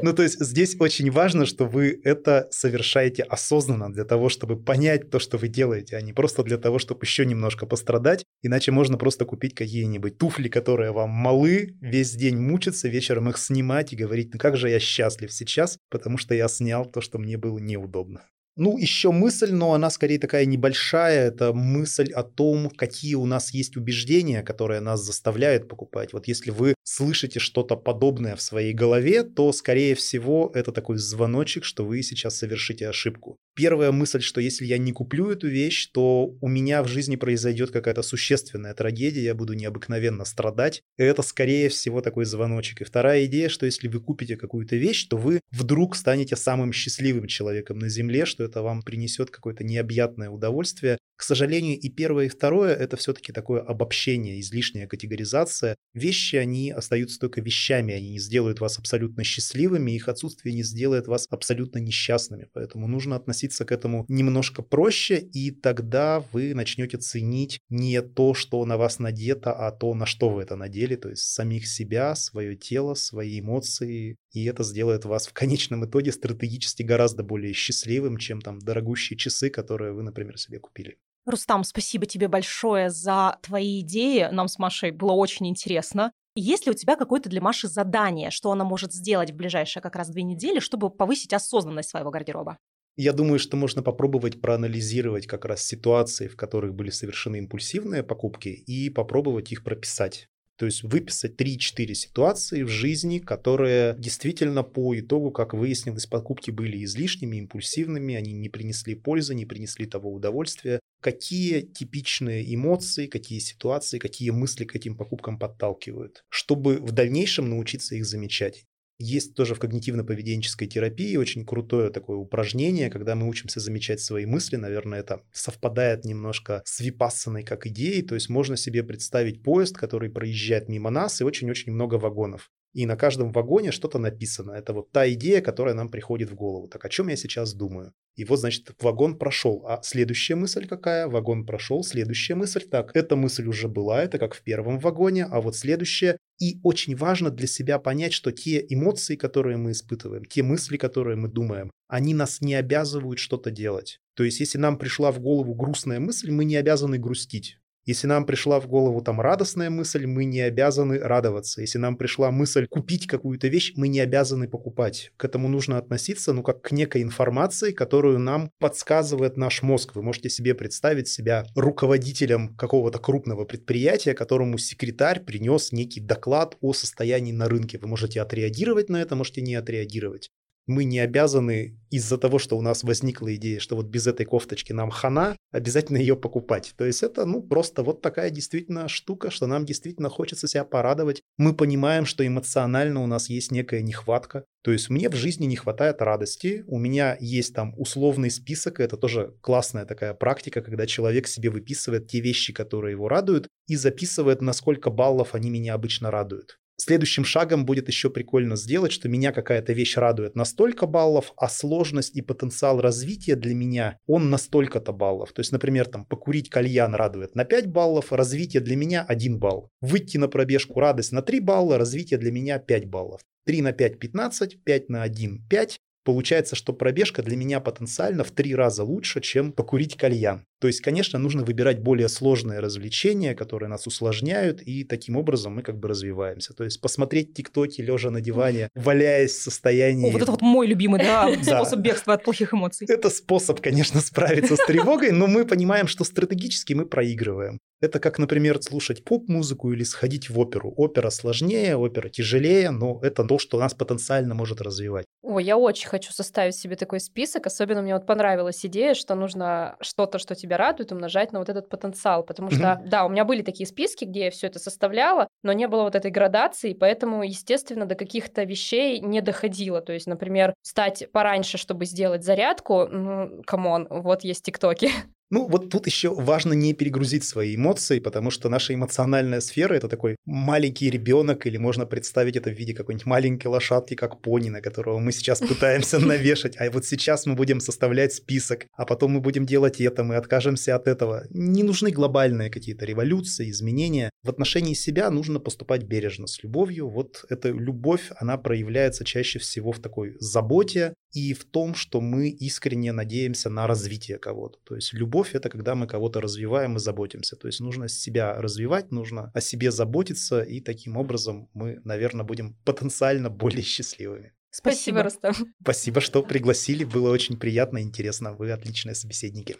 Ну, 0.03 0.15
то 0.15 0.23
есть 0.23 0.41
здесь 0.41 0.77
очень 0.79 1.11
важно, 1.11 1.45
что 1.45 1.67
вы 1.67 2.01
это 2.05 2.49
совершаете 2.51 3.23
осознанно 3.23 3.93
для 3.93 4.05
того, 4.05 4.29
чтобы 4.29 4.57
понять 4.57 5.11
то, 5.11 5.19
что 5.19 5.37
вы 5.37 5.49
делаете, 5.49 5.97
а 5.97 6.01
не 6.01 6.13
просто 6.13 6.43
для 6.43 6.57
того, 6.57 6.79
чтобы 6.79 7.05
еще 7.05 7.27
немножко 7.27 7.67
пострадать. 7.67 8.25
Иначе 8.43 8.73
можно 8.73 8.97
просто 8.97 9.25
купить 9.27 9.55
какие-нибудь 9.55 10.17
туфли, 10.17 10.49
которые 10.49 10.93
вам 10.93 11.11
малы, 11.11 11.77
весь 11.81 12.13
день 12.13 12.39
мучиться, 12.39 12.89
вечером 12.89 13.29
их 13.29 13.37
снимать 13.37 13.93
и 13.93 13.97
говорить, 13.97 14.33
ну 14.33 14.39
как 14.39 14.57
же 14.57 14.71
я 14.71 14.79
счастлив 14.79 15.33
сейчас, 15.33 15.77
потому 15.91 16.17
что 16.17 16.35
я 16.35 16.49
снял 16.49 16.87
то, 16.87 17.01
что 17.01 17.19
мне 17.19 17.37
было 17.37 17.59
неудобно. 17.59 18.23
Ну, 18.57 18.77
еще 18.77 19.11
мысль, 19.11 19.53
но 19.53 19.73
она 19.75 19.91
скорее 19.91 20.19
такая 20.19 20.45
небольшая. 20.45 21.29
Это 21.29 21.53
мысль 21.53 22.13
о 22.13 22.23
том, 22.23 22.69
какие 22.69 23.15
у 23.15 23.25
нас 23.25 23.53
есть 23.55 23.77
убеждения, 23.77 24.43
которые 24.43 24.81
нас 24.81 25.01
заставляют 25.03 25.69
покупать. 25.69 26.13
Вот 26.13 26.27
если 26.29 26.51
вы 26.51 26.75
слышите 26.83 27.39
что-то 27.41 27.77
подобное 27.77 28.37
в 28.37 28.43
своей 28.43 28.75
голове, 28.75 29.23
то, 29.23 29.53
скорее 29.53 29.95
всего, 29.95 30.51
это 30.55 30.73
такой 30.73 30.99
звоночек, 30.99 31.65
что 31.65 31.85
вы 31.87 32.03
сейчас 32.03 32.37
совершите 32.37 32.89
ошибку. 32.89 33.39
Первая 33.61 33.93
мысль, 33.93 34.23
что 34.23 34.41
если 34.41 34.65
я 34.65 34.79
не 34.79 34.91
куплю 34.91 35.31
эту 35.31 35.47
вещь, 35.47 35.91
то 35.93 36.35
у 36.41 36.49
меня 36.49 36.83
в 36.83 36.89
жизни 36.89 37.17
произойдет 37.17 37.71
какая-то 37.71 38.01
существенная 38.01 38.73
трагедия, 38.73 39.23
я 39.23 39.35
буду 39.35 39.53
необыкновенно 39.53 40.25
страдать. 40.25 40.83
И 40.97 41.03
это, 41.03 41.21
скорее 41.21 41.69
всего, 41.69 42.01
такой 42.01 42.25
звоночек. 42.25 42.81
И 42.81 42.85
вторая 42.85 43.27
идея, 43.27 43.51
что 43.51 43.67
если 43.67 43.87
вы 43.89 44.01
купите 44.01 44.39
какую-то 44.39 44.77
вещь, 44.77 45.07
то 45.09 45.19
вы 45.19 45.41
вдруг 45.51 45.95
станете 45.95 46.37
самым 46.37 46.73
счастливым 46.73 47.27
человеком 47.27 47.79
на 47.79 47.91
Земле, 47.91 48.25
что 48.25 48.45
это 48.45 48.63
вам 48.63 48.81
принесет 48.81 49.31
какое-то 49.31 49.63
необъятное 49.63 50.31
удовольствие. 50.31 50.97
К 51.21 51.23
сожалению, 51.23 51.79
и 51.79 51.91
первое, 51.91 52.25
и 52.25 52.29
второе– 52.31 52.75
это 52.77 52.97
все-таки 52.97 53.31
такое 53.31 53.61
обобщение, 53.61 54.41
излишняя 54.41 54.87
категоризация. 54.87 55.77
Вещи, 55.93 56.37
они 56.37 56.71
остаются 56.71 57.21
только 57.21 57.43
вещами, 57.43 57.93
они 57.93 58.13
не 58.13 58.19
сделают 58.19 58.61
вас 58.61 58.79
абсолютно 58.79 59.23
счастливыми, 59.23 59.91
их 59.91 60.09
отсутствие 60.09 60.55
не 60.55 60.63
сделает 60.63 61.09
вас 61.09 61.27
абсолютно 61.29 61.79
несчастными. 61.79 62.49
Поэтому 62.55 62.89
нужно 62.89 63.17
относиться 63.17 63.67
к 63.67 63.71
этому 63.71 64.07
немножко 64.09 64.63
проще, 64.63 65.19
и 65.19 65.51
тогда 65.51 66.25
вы 66.33 66.55
начнете 66.55 66.97
ценить 66.97 67.61
не 67.69 68.01
то, 68.01 68.33
что 68.33 68.65
на 68.65 68.79
вас 68.79 68.99
надето, 68.99 69.53
а 69.53 69.73
то, 69.73 69.93
на 69.93 70.07
что 70.07 70.31
вы 70.31 70.41
это 70.41 70.57
надели, 70.57 70.97
то 70.97 71.11
есть 71.11 71.25
самих 71.25 71.67
себя, 71.67 72.15
свое 72.15 72.57
тело, 72.57 72.95
свои 72.95 73.41
эмоции, 73.41 74.17
и 74.33 74.45
это 74.47 74.65
сделает 74.65 75.05
вас 75.05 75.27
в 75.27 75.35
конечном 75.35 75.85
итоге 75.85 76.13
стратегически 76.13 76.83
гораздо 76.83 77.23
более 77.25 77.53
счастливым, 77.53 78.17
чем 78.17 78.41
там 78.41 78.59
дорогущие 78.59 79.19
часы, 79.19 79.51
которые 79.51 79.93
вы, 79.93 80.03
например, 80.03 80.39
себе 80.39 80.59
купили. 80.59 80.97
Рустам, 81.27 81.65
спасибо 81.65 82.07
тебе 82.07 82.29
большое 82.29 82.91
за 82.91 83.39
твои 83.43 83.81
идеи. 83.81 84.29
Нам 84.33 84.49
с 84.49 84.59
Машей 84.59 84.91
было 84.91 85.13
очень 85.13 85.47
интересно. 85.49 86.13
Есть 86.35 86.67
ли 86.67 86.73
у 86.73 86.75
тебя 86.75 86.97
какое-то 86.97 87.29
для 87.29 87.41
Маши 87.41 87.69
задание, 87.69 88.31
что 88.31 88.51
она 88.53 88.65
может 88.65 88.93
сделать 88.93 89.33
в 89.33 89.37
ближайшие 89.37 89.83
как 89.83 89.97
раз 89.97 90.09
две 90.09 90.23
недели, 90.23 90.61
чтобы 90.61 90.89
повысить 90.89 91.33
осознанность 91.33 91.91
своего 91.91 92.11
гардероба? 92.11 92.57
Я 92.97 93.13
думаю, 93.13 93.39
что 93.39 93.57
можно 93.57 93.83
попробовать 93.83 94.41
проанализировать 94.41 95.27
как 95.27 95.45
раз 95.45 95.63
ситуации, 95.63 96.29
в 96.29 96.37
которых 96.37 96.75
были 96.75 96.91
совершены 96.91 97.37
импульсивные 97.39 98.03
покупки, 98.03 98.49
и 98.49 98.91
попробовать 98.91 99.53
их 99.53 99.65
прописать. 99.65 100.30
То 100.61 100.67
есть 100.67 100.83
выписать 100.83 101.41
3-4 101.41 101.95
ситуации 101.95 102.65
в 102.65 102.69
жизни, 102.69 103.19
которые 103.19 103.95
действительно 103.97 104.63
по 104.63 104.95
итогу, 104.95 105.31
как 105.31 105.55
выяснилось, 105.55 106.05
покупки 106.05 106.51
были 106.51 106.85
излишними, 106.85 107.39
импульсивными, 107.39 108.15
они 108.15 108.35
не 108.35 108.51
принесли 108.51 108.95
пользы, 108.95 109.35
не 109.35 109.47
принесли 109.47 109.87
того 109.87 110.13
удовольствия. 110.13 110.79
Какие 111.01 111.63
типичные 111.63 112.55
эмоции, 112.55 113.07
какие 113.07 113.39
ситуации, 113.39 113.99
какие 113.99 114.29
мысли 114.29 114.67
к 114.67 114.77
этим 114.77 114.99
покупкам 114.99 115.39
подталкивают, 115.39 116.25
чтобы 116.29 116.77
в 116.77 116.93
дальнейшем 116.93 117.49
научиться 117.49 117.95
их 117.95 118.05
замечать. 118.05 118.67
Есть 119.03 119.35
тоже 119.35 119.55
в 119.55 119.59
когнитивно-поведенческой 119.59 120.67
терапии 120.67 121.17
очень 121.17 121.47
крутое 121.47 121.89
такое 121.89 122.19
упражнение, 122.19 122.91
когда 122.91 123.15
мы 123.15 123.31
учимся 123.31 123.59
замечать 123.59 124.01
свои 124.01 124.27
мысли. 124.27 124.57
Наверное, 124.57 125.01
это 125.01 125.23
совпадает 125.33 126.05
немножко 126.05 126.61
с 126.67 126.81
випассаной 126.81 127.43
как 127.43 127.67
идеей. 127.67 128.03
То 128.03 128.15
есть 128.15 128.29
можно 128.29 128.59
себе 128.59 128.83
представить 128.83 129.43
поезд, 129.43 129.75
который 129.75 130.11
проезжает 130.11 130.69
мимо 130.69 130.91
нас, 130.91 131.23
и 131.23 131.25
очень-очень 131.25 131.73
много 131.73 131.95
вагонов. 131.95 132.51
И 132.73 132.87
на 132.87 132.97
каждом 132.97 133.33
вагоне 133.33 133.73
что-то 133.73 133.99
написано. 133.99 134.53
Это 134.53 134.73
вот 134.73 134.93
та 134.93 135.11
идея, 135.13 135.41
которая 135.41 135.75
нам 135.75 135.91
приходит 135.91 136.31
в 136.31 136.35
голову. 136.35 136.69
Так 136.69 136.85
о 136.85 136.89
чем 136.89 137.09
я 137.09 137.17
сейчас 137.17 137.53
думаю? 137.53 137.93
И 138.15 138.25
вот, 138.25 138.39
значит, 138.39 138.71
вагон 138.81 139.19
прошел. 139.19 139.65
А 139.67 139.81
следующая 139.83 140.35
мысль 140.35 140.67
какая? 140.67 141.09
Вагон 141.09 141.47
прошел, 141.47 141.83
следующая 141.83 142.35
мысль. 142.35 142.63
Так, 142.71 142.95
эта 142.95 143.17
мысль 143.17 143.47
уже 143.47 143.69
была, 143.69 144.03
это 144.03 144.19
как 144.19 144.35
в 144.35 144.43
первом 144.43 144.79
вагоне, 144.79 145.25
а 145.25 145.41
вот 145.41 145.57
следующая. 145.57 146.17
И 146.39 146.61
очень 146.63 146.97
важно 146.97 147.31
для 147.31 147.47
себя 147.47 147.79
понять, 147.79 148.13
что 148.13 148.33
те 148.33 148.65
эмоции, 148.69 149.17
которые 149.17 149.57
мы 149.57 149.73
испытываем, 149.73 150.25
те 150.25 150.43
мысли, 150.43 150.77
которые 150.77 151.17
мы 151.17 151.29
думаем, 151.29 151.71
они 151.89 152.15
нас 152.15 152.41
не 152.41 152.55
обязывают 152.55 153.19
что-то 153.19 153.51
делать. 153.51 153.99
То 154.15 154.25
есть, 154.25 154.41
если 154.41 154.59
нам 154.59 154.79
пришла 154.79 155.13
в 155.13 155.21
голову 155.21 155.55
грустная 155.55 155.99
мысль, 155.99 156.31
мы 156.31 156.45
не 156.45 156.57
обязаны 156.57 156.99
грустить. 156.99 157.60
Если 157.87 158.07
нам 158.07 158.27
пришла 158.27 158.61
в 158.61 158.69
голову 158.69 159.01
там 159.01 159.21
радостная 159.21 159.71
мысль, 159.71 160.07
мы 160.07 160.25
не 160.25 160.41
обязаны 160.41 160.99
радоваться. 160.99 161.61
Если 161.63 161.79
нам 161.79 161.97
пришла 161.97 162.31
мысль 162.31 162.67
купить 162.67 163.07
какую-то 163.07 163.49
вещь, 163.49 163.73
мы 163.77 163.89
не 163.89 164.01
обязаны 164.01 164.49
покупать. 164.49 165.13
К 165.17 165.25
этому 165.25 165.49
нужно 165.49 165.79
относиться, 165.79 166.33
ну, 166.33 166.43
как 166.43 166.61
к 166.61 166.73
некой 166.73 167.03
информации, 167.03 167.73
которую 167.73 168.19
нам 168.19 168.51
подсказывает 168.59 169.37
наш 169.37 169.63
мозг. 169.63 169.95
Вы 169.95 170.03
можете 170.03 170.29
себе 170.29 170.55
представить 170.55 171.09
себя 171.09 171.47
руководителем 171.55 172.55
какого-то 172.57 172.99
крупного 172.99 173.45
предприятия, 173.45 174.15
которому 174.15 174.59
секретарь 174.59 175.21
принес 175.25 175.73
некий 175.73 176.01
доклад 176.01 176.57
о 176.61 176.75
состоянии 176.75 177.33
на 177.33 177.49
рынке. 177.49 177.79
Вы 177.79 177.89
можете 177.89 178.21
отреагировать 178.21 178.91
на 178.91 179.01
это, 179.01 179.17
можете 179.17 179.41
не 179.41 179.55
отреагировать 179.55 180.31
мы 180.71 180.85
не 180.85 181.01
обязаны 181.01 181.77
из-за 181.91 182.17
того, 182.17 182.39
что 182.39 182.57
у 182.57 182.63
нас 182.63 182.85
возникла 182.85 183.35
идея, 183.35 183.59
что 183.59 183.77
вот 183.77 183.87
без 183.87 184.07
этой 184.07 184.25
кофточки 184.25 184.73
нам 184.73 184.91
хана, 184.91 185.37
обязательно 185.51 185.97
ее 185.97 186.17
покупать. 186.17 186.73
То 186.77 186.85
есть 186.85 187.03
это, 187.03 187.27
ну, 187.27 187.43
просто 187.43 187.83
вот 187.83 188.01
такая 188.01 188.31
действительно 188.31 188.89
штука, 188.89 189.31
что 189.31 189.47
нам 189.47 189.67
действительно 189.67 190.09
хочется 190.09 190.47
себя 190.47 190.65
порадовать. 190.65 191.23
Мы 191.37 191.55
понимаем, 191.55 192.07
что 192.07 192.25
эмоционально 192.25 193.03
у 193.03 193.07
нас 193.07 193.29
есть 193.29 193.51
некая 193.51 193.83
нехватка. 193.83 194.45
То 194.63 194.71
есть 194.71 194.91
мне 194.91 195.09
в 195.09 195.15
жизни 195.15 195.47
не 195.47 195.57
хватает 195.57 196.01
радости, 196.03 196.65
у 196.69 196.79
меня 196.79 197.17
есть 197.19 197.55
там 197.55 197.75
условный 197.77 198.31
список, 198.31 198.79
это 198.79 198.97
тоже 198.97 199.35
классная 199.41 199.87
такая 199.87 200.15
практика, 200.15 200.61
когда 200.61 200.87
человек 200.87 201.27
себе 201.27 201.51
выписывает 201.51 202.07
те 202.09 202.21
вещи, 202.21 202.53
которые 202.53 202.93
его 202.93 203.09
радуют, 203.09 203.49
и 203.67 203.77
записывает, 203.77 204.43
на 204.43 204.53
сколько 204.53 204.91
баллов 204.91 205.35
они 205.35 205.51
меня 205.51 205.75
обычно 205.75 206.11
радуют. 206.11 206.60
Следующим 206.83 207.27
шагом 207.27 207.67
будет 207.67 207.89
еще 207.89 208.09
прикольно 208.09 208.57
сделать, 208.57 208.91
что 208.91 209.07
меня 209.07 209.33
какая-то 209.33 209.75
вещь 209.75 209.99
радует 209.99 210.35
на 210.35 210.47
столько 210.47 210.87
баллов, 210.87 211.35
а 211.37 211.51
сложность 211.51 212.17
и 212.17 212.23
потенциал 212.23 212.81
развития 212.81 213.37
для 213.37 213.55
меня, 213.55 213.99
он 214.07 214.31
на 214.31 214.39
столько-то 214.39 214.95
баллов. 214.95 215.35
То 215.35 215.41
есть, 215.41 215.53
например, 215.53 215.85
там 215.85 216.07
покурить 216.07 216.49
кальян 216.49 216.95
радует 216.95 217.35
на 217.35 217.45
5 217.45 217.67
баллов, 217.67 218.15
развитие 218.15 218.63
для 218.63 218.77
меня 218.77 219.05
1 219.07 219.39
балл. 219.39 219.69
Выйти 219.83 220.17
на 220.17 220.29
пробежку 220.29 220.81
радость 220.81 221.13
на 221.13 221.21
3 221.21 221.41
балла, 221.41 221.77
развитие 221.77 222.19
для 222.19 222.33
меня 222.33 222.59
5 222.59 222.87
баллов. 222.87 223.21
3 223.45 223.61
на 223.61 223.73
5– 223.73 223.99
15, 224.01 224.65
5 224.65 224.89
на 224.89 225.03
1– 225.03 225.47
5, 225.51 225.81
Получается, 226.05 226.57
что 226.57 226.73
пробежка 226.73 227.23
для 227.23 227.37
меня 227.37 227.61
потенциально 227.61 228.25
в 228.25 228.31
три 228.31 228.55
раза 228.55 228.85
лучше, 228.85 229.21
чем 229.21 229.53
покурить 229.53 229.97
кальян. 229.97 230.47
То 230.61 230.67
есть, 230.67 230.81
конечно, 230.81 231.19
нужно 231.19 231.43
выбирать 231.43 231.81
более 231.81 232.09
сложные 232.09 232.61
развлечения, 232.61 233.35
которые 233.35 233.69
нас 233.69 233.87
усложняют, 233.87 234.63
и 234.63 234.85
таким 234.85 235.17
образом 235.17 235.55
мы 235.55 235.63
как 235.63 235.79
бы 235.79 235.89
развиваемся. 235.89 236.55
То 236.55 236.65
есть 236.65 236.81
посмотреть 236.81 237.35
тиктоки, 237.35 237.81
лежа 237.81 238.11
на 238.11 238.21
диване, 238.21 238.69
валяясь 238.75 239.33
в 239.33 239.43
состоянии... 239.43 240.09
О, 240.09 240.13
вот 240.13 240.23
это 240.23 240.31
вот 240.31 240.43
мой 240.43 240.67
любимый, 240.67 241.01
да, 241.03 241.31
способ 241.43 241.81
бегства 241.81 242.15
от 242.15 242.25
плохих 242.25 242.55
эмоций. 242.55 242.87
Это 242.91 243.11
способ, 243.11 243.61
конечно, 243.61 244.01
справиться 244.01 244.57
с 244.57 244.67
тревогой, 244.67 245.13
но 245.13 245.27
мы 245.27 245.45
понимаем, 245.47 245.87
что 245.87 246.05
стратегически 246.05 246.75
мы 246.75 246.87
проигрываем. 246.87 247.59
Это 247.81 247.99
как, 247.99 248.19
например, 248.19 248.61
слушать 248.63 249.05
поп-музыку 249.05 249.73
или 249.73 249.85
сходить 249.85 250.29
в 250.29 250.39
оперу. 250.39 250.73
Опера 250.77 251.09
сложнее, 251.09 251.77
опера 251.77 252.11
тяжелее, 252.11 252.71
но 252.71 253.01
это 253.03 253.25
то, 253.25 253.39
что 253.39 253.59
нас 253.59 253.73
потенциально 253.73 254.35
может 254.35 254.61
развивать. 254.61 255.07
О, 255.23 255.39
я 255.39 255.59
очень 255.59 255.87
хочу 255.87 256.13
составить 256.13 256.57
себе 256.57 256.77
такой 256.77 256.99
список. 256.99 257.47
Особенно 257.47 257.83
мне 257.83 257.93
вот 257.93 258.07
понравилась 258.07 258.65
идея, 258.65 258.95
что 258.95 259.15
нужно 259.15 259.77
что-то, 259.81 260.19
что 260.19 260.35
тебя 260.35 260.57
радует, 260.57 260.93
умножать 260.93 261.33
на 261.33 261.41
вот 261.41 261.51
этот 261.51 261.69
потенциал. 261.69 262.23
Потому 262.25 262.51
что, 262.51 262.63
mm-hmm. 262.63 262.89
да, 262.89 263.05
у 263.05 263.11
меня 263.11 263.27
были 263.27 263.43
такие 263.43 263.67
списки, 263.67 264.07
где 264.07 264.25
я 264.27 264.31
все 264.31 264.47
это 264.47 264.59
составляла, 264.59 265.29
но 265.43 265.53
не 265.53 265.69
было 265.69 265.83
вот 265.83 265.95
этой 265.95 266.11
градации, 266.11 266.73
поэтому, 266.73 267.23
естественно, 267.23 267.85
до 267.85 267.97
каких-то 267.97 268.45
вещей 268.45 269.01
не 269.01 269.21
доходило. 269.21 269.83
То 269.83 269.93
есть, 269.93 270.07
например, 270.07 270.55
встать 270.63 271.07
пораньше, 271.13 271.59
чтобы 271.59 271.85
сделать 271.85 272.25
зарядку, 272.25 272.87
ну, 272.87 273.43
come 273.47 273.71
on, 273.71 273.89
вот 273.91 274.25
есть 274.25 274.45
тиктоки. 274.45 274.91
Ну, 275.33 275.47
вот 275.47 275.71
тут 275.71 275.87
еще 275.87 276.13
важно 276.13 276.55
не 276.55 276.75
перегрузить 276.75 277.23
свои 277.23 277.55
эмоции, 277.55 278.01
потому 278.01 278.31
что 278.33 278.49
наша 278.49 278.75
эмоциональная 278.75 279.41
сфера– 279.41 279.75
это 279.77 279.89
такой 279.89 280.17
маленький 280.27 280.91
ребенок, 280.91 281.47
или 281.47 281.57
можно 281.57 281.87
представить 281.87 282.35
это 282.35 282.51
в 282.51 282.59
виде 282.59 282.75
какой-нибудь 282.75 283.07
маленькой 283.07 283.47
лошадки, 283.47 283.95
как 283.95 284.21
пони, 284.23 284.51
на 284.51 284.61
которого 284.61 284.99
мы 284.99 285.13
сейчас 285.13 285.39
пытаемся 285.49 286.01
навешать. 286.01 286.57
А 286.59 286.69
вот 286.73 286.85
сейчас 286.85 287.27
мы 287.27 287.37
будем 287.37 287.61
составлять 287.61 288.13
список, 288.13 288.67
а 288.77 288.85
потом 288.85 289.13
мы 289.13 289.21
будем 289.21 289.47
делать 289.47 289.81
это, 289.81 290.03
мы 290.03 290.17
откажемся 290.17 290.75
от 290.75 290.89
этого. 290.89 291.25
Не 291.31 291.63
нужны 291.63 291.93
глобальные 291.93 292.51
какие-то 292.51 292.85
революции, 292.85 293.51
изменения. 293.51 294.11
В 294.25 294.31
отношении 294.31 294.75
себя 294.75 295.11
нужно 295.11 295.39
поступать 295.39 295.85
бережно, 295.85 296.27
с 296.27 296.43
любовью. 296.43 296.89
Вот 296.89 297.25
эта 297.29 297.51
любовь, 297.51 298.11
она 298.17 298.37
проявляется 298.37 299.05
чаще 299.05 299.39
всего 299.39 299.71
в 299.71 299.79
такой 299.79 300.17
заботе, 300.19 300.95
и 301.13 301.35
в 301.35 301.45
том, 301.45 301.75
что 301.75 302.01
мы 302.01 302.29
искренне 302.29 302.93
надеемся 302.93 303.51
на 303.51 303.67
развитие 303.67 304.19
кого-то. 304.19 304.59
То 304.65 304.77
есть 304.77 304.93
любовь– 304.93 305.20
это 305.35 305.49
когда 305.49 305.75
мы 305.75 305.87
кого-то 305.87 306.21
развиваем 306.21 306.77
и 306.77 306.81
заботимся. 306.81 307.37
То 307.37 307.47
есть 307.47 307.61
нужно 307.61 307.89
себя 307.89 308.35
развивать, 308.35 308.91
нужно 308.91 309.31
о 309.35 309.41
себе 309.41 309.71
заботиться, 309.71 310.43
и 310.43 310.61
таким 310.61 310.97
образом 310.97 311.49
мы, 311.55 311.81
наверное, 311.85 312.25
будем 312.25 312.57
потенциально 312.65 313.31
более 313.31 313.63
счастливыми. 313.63 314.33
Спасибо, 314.51 315.03
Рустам. 315.03 315.35
Спасибо, 315.63 316.01
что 316.01 316.23
пригласили. 316.23 316.85
Было 316.85 317.11
очень 317.11 317.39
приятно 317.39 317.79
и 317.79 317.83
интересно. 317.83 318.35
Вы 318.35 318.51
отличные 318.51 318.95
собеседники. 318.95 319.57